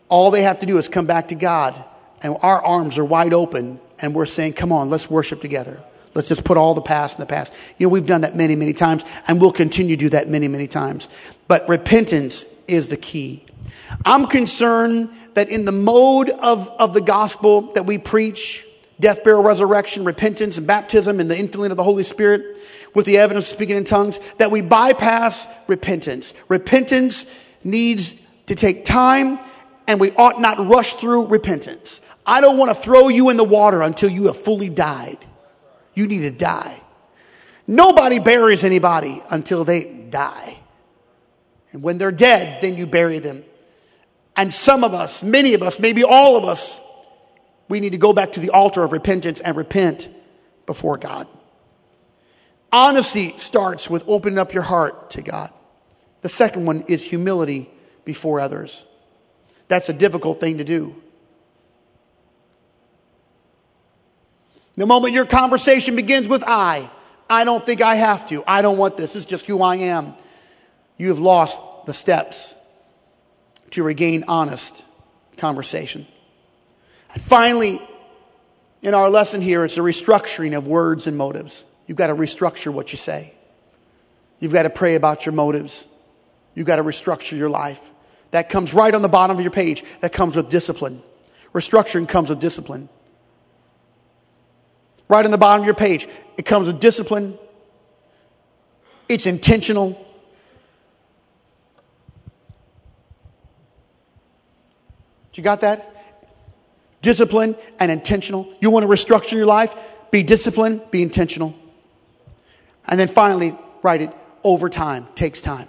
all 0.08 0.30
they 0.30 0.42
have 0.42 0.60
to 0.60 0.66
do 0.66 0.78
is 0.78 0.88
come 0.88 1.06
back 1.06 1.28
to 1.28 1.34
God 1.34 1.84
and 2.22 2.36
our 2.40 2.64
arms 2.64 2.98
are 2.98 3.04
wide 3.04 3.34
open 3.34 3.80
and 4.00 4.14
we're 4.14 4.26
saying, 4.26 4.54
come 4.54 4.72
on, 4.72 4.90
let's 4.90 5.10
worship 5.10 5.40
together. 5.40 5.80
Let's 6.14 6.28
just 6.28 6.44
put 6.44 6.56
all 6.56 6.74
the 6.74 6.80
past 6.80 7.18
in 7.18 7.20
the 7.20 7.26
past. 7.26 7.52
You 7.76 7.86
know, 7.86 7.90
we've 7.90 8.06
done 8.06 8.20
that 8.20 8.36
many, 8.36 8.54
many 8.54 8.72
times 8.72 9.02
and 9.26 9.40
we'll 9.40 9.52
continue 9.52 9.96
to 9.96 10.00
do 10.00 10.08
that 10.10 10.28
many, 10.28 10.48
many 10.48 10.68
times. 10.68 11.08
But 11.48 11.68
repentance 11.68 12.44
is 12.68 12.88
the 12.88 12.96
key. 12.96 13.44
I'm 14.04 14.26
concerned 14.26 15.10
that 15.34 15.48
in 15.48 15.64
the 15.64 15.72
mode 15.72 16.30
of, 16.30 16.68
of 16.78 16.94
the 16.94 17.00
gospel 17.00 17.72
that 17.72 17.86
we 17.86 17.98
preach, 17.98 18.64
death, 19.00 19.24
burial, 19.24 19.42
resurrection, 19.42 20.04
repentance, 20.04 20.56
and 20.56 20.66
baptism, 20.66 21.20
and 21.20 21.30
the 21.30 21.34
infilling 21.34 21.70
of 21.70 21.76
the 21.76 21.84
Holy 21.84 22.04
Spirit 22.04 22.58
with 22.94 23.06
the 23.06 23.18
evidence 23.18 23.46
of 23.46 23.56
speaking 23.56 23.76
in 23.76 23.84
tongues, 23.84 24.20
that 24.38 24.50
we 24.50 24.60
bypass 24.60 25.48
repentance. 25.66 26.32
Repentance 26.48 27.26
needs 27.64 28.14
to 28.46 28.54
take 28.54 28.84
time, 28.84 29.38
and 29.88 29.98
we 29.98 30.12
ought 30.12 30.40
not 30.40 30.64
rush 30.68 30.94
through 30.94 31.26
repentance. 31.26 32.00
I 32.26 32.40
don't 32.40 32.56
want 32.56 32.70
to 32.70 32.74
throw 32.74 33.08
you 33.08 33.30
in 33.30 33.36
the 33.36 33.44
water 33.44 33.82
until 33.82 34.10
you 34.10 34.26
have 34.26 34.36
fully 34.36 34.68
died. 34.68 35.24
You 35.94 36.06
need 36.06 36.20
to 36.20 36.30
die. 36.30 36.80
Nobody 37.66 38.18
buries 38.18 38.64
anybody 38.64 39.22
until 39.30 39.64
they 39.64 39.84
die. 39.84 40.58
And 41.72 41.82
when 41.82 41.98
they're 41.98 42.12
dead, 42.12 42.60
then 42.60 42.76
you 42.76 42.86
bury 42.86 43.18
them. 43.18 43.44
And 44.36 44.52
some 44.52 44.84
of 44.84 44.94
us, 44.94 45.22
many 45.22 45.54
of 45.54 45.62
us, 45.62 45.78
maybe 45.78 46.02
all 46.04 46.36
of 46.36 46.44
us, 46.44 46.80
we 47.68 47.80
need 47.80 47.90
to 47.90 47.98
go 47.98 48.12
back 48.12 48.32
to 48.32 48.40
the 48.40 48.50
altar 48.50 48.82
of 48.82 48.92
repentance 48.92 49.40
and 49.40 49.56
repent 49.56 50.08
before 50.66 50.98
God. 50.98 51.26
Honesty 52.72 53.34
starts 53.38 53.88
with 53.88 54.04
opening 54.06 54.38
up 54.38 54.52
your 54.52 54.64
heart 54.64 55.10
to 55.10 55.22
God. 55.22 55.52
The 56.22 56.28
second 56.28 56.66
one 56.66 56.82
is 56.88 57.02
humility 57.04 57.70
before 58.04 58.40
others. 58.40 58.84
That's 59.68 59.88
a 59.88 59.92
difficult 59.92 60.40
thing 60.40 60.58
to 60.58 60.64
do. 60.64 61.00
The 64.76 64.86
moment 64.86 65.14
your 65.14 65.26
conversation 65.26 65.96
begins 65.96 66.26
with 66.26 66.42
I, 66.46 66.90
I 67.28 67.44
don't 67.44 67.64
think 67.64 67.80
I 67.80 67.94
have 67.94 68.26
to. 68.28 68.42
I 68.46 68.62
don't 68.62 68.76
want 68.76 68.96
this. 68.96 69.16
It's 69.16 69.26
just 69.26 69.46
who 69.46 69.62
I 69.62 69.76
am. 69.76 70.14
You 70.96 71.08
have 71.08 71.18
lost 71.18 71.60
the 71.86 71.94
steps 71.94 72.54
to 73.70 73.82
regain 73.82 74.24
honest 74.28 74.82
conversation. 75.36 76.06
And 77.12 77.22
finally, 77.22 77.80
in 78.82 78.94
our 78.94 79.08
lesson 79.08 79.40
here, 79.40 79.64
it's 79.64 79.76
a 79.76 79.80
restructuring 79.80 80.56
of 80.56 80.66
words 80.66 81.06
and 81.06 81.16
motives. 81.16 81.66
You've 81.86 81.98
got 81.98 82.08
to 82.08 82.14
restructure 82.14 82.72
what 82.72 82.92
you 82.92 82.98
say. 82.98 83.34
You've 84.40 84.52
got 84.52 84.64
to 84.64 84.70
pray 84.70 84.94
about 84.94 85.24
your 85.24 85.32
motives. 85.32 85.86
You've 86.54 86.66
got 86.66 86.76
to 86.76 86.84
restructure 86.84 87.36
your 87.36 87.50
life. 87.50 87.90
That 88.32 88.48
comes 88.48 88.74
right 88.74 88.94
on 88.94 89.02
the 89.02 89.08
bottom 89.08 89.36
of 89.36 89.42
your 89.42 89.52
page. 89.52 89.84
That 90.00 90.12
comes 90.12 90.36
with 90.36 90.50
discipline. 90.50 91.02
Restructuring 91.52 92.08
comes 92.08 92.30
with 92.30 92.40
discipline. 92.40 92.88
Right 95.08 95.24
on 95.24 95.30
the 95.30 95.38
bottom 95.38 95.62
of 95.62 95.66
your 95.66 95.74
page. 95.74 96.08
It 96.36 96.46
comes 96.46 96.66
with 96.66 96.80
discipline. 96.80 97.38
It's 99.08 99.26
intentional. 99.26 100.04
You 105.34 105.42
got 105.42 105.60
that? 105.62 105.90
Discipline 107.02 107.56
and 107.78 107.90
intentional. 107.90 108.52
You 108.60 108.70
want 108.70 108.84
to 108.84 108.88
restructure 108.88 109.32
your 109.32 109.46
life? 109.46 109.74
Be 110.10 110.22
disciplined, 110.22 110.90
be 110.90 111.02
intentional. 111.02 111.54
And 112.86 113.00
then 113.00 113.08
finally, 113.08 113.58
write 113.82 114.00
it 114.00 114.12
over 114.44 114.68
time. 114.68 115.08
Takes 115.14 115.40
time. 115.40 115.68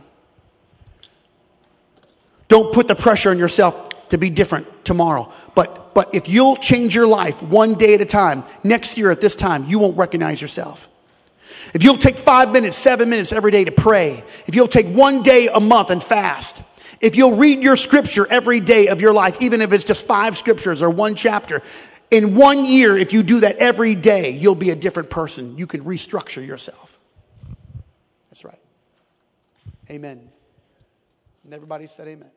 Don't 2.47 2.71
put 2.73 2.87
the 2.87 2.95
pressure 2.95 3.31
on 3.31 3.39
yourself 3.39 4.07
to 4.09 4.17
be 4.17 4.29
different 4.29 4.85
tomorrow. 4.85 5.31
But, 5.55 5.84
but 5.95 6.13
if 6.13 6.27
you'll 6.27 6.57
change 6.57 6.93
your 6.93 7.07
life 7.07 7.41
one 7.41 7.76
day 7.76 7.93
at 7.93 8.01
a 8.01 8.05
time, 8.05 8.43
next 8.63 8.97
year 8.97 9.09
at 9.11 9.22
this 9.22 9.34
time, 9.34 9.65
you 9.65 9.80
won't 9.80 9.97
recognize 9.97 10.41
yourself. 10.41 10.89
If 11.73 11.84
you'll 11.84 11.97
take 11.97 12.17
five 12.17 12.51
minutes, 12.51 12.76
seven 12.76 13.09
minutes 13.09 13.31
every 13.31 13.49
day 13.49 13.63
to 13.63 13.72
pray, 13.72 14.26
if 14.45 14.55
you'll 14.55 14.67
take 14.67 14.88
one 14.88 15.23
day 15.23 15.47
a 15.47 15.61
month 15.61 15.89
and 15.89 16.03
fast, 16.03 16.61
if 16.99 17.15
you'll 17.15 17.38
read 17.38 17.63
your 17.63 17.77
scripture 17.77 18.27
every 18.30 18.59
day 18.59 18.88
of 18.88 18.99
your 18.99 19.13
life, 19.13 19.38
even 19.41 19.61
if 19.61 19.72
it's 19.72 19.85
just 19.85 20.05
five 20.05 20.38
scriptures 20.38 20.81
or 20.81 20.89
one 20.89 21.15
chapter, 21.15 21.61
in 22.11 22.35
one 22.35 22.65
year, 22.65 22.97
if 22.97 23.13
you 23.13 23.23
do 23.23 23.39
that 23.39 23.55
every 23.57 23.95
day, 23.95 24.31
you'll 24.31 24.53
be 24.53 24.72
a 24.72 24.76
different 24.76 25.09
person. 25.09 25.57
You 25.57 25.65
can 25.65 25.85
restructure 25.85 26.45
yourself. 26.45 26.99
That's 28.30 28.43
right. 28.43 28.59
Amen. 29.89 30.30
And 31.45 31.53
everybody 31.53 31.88
said 31.88 32.09
amen. 32.09 32.31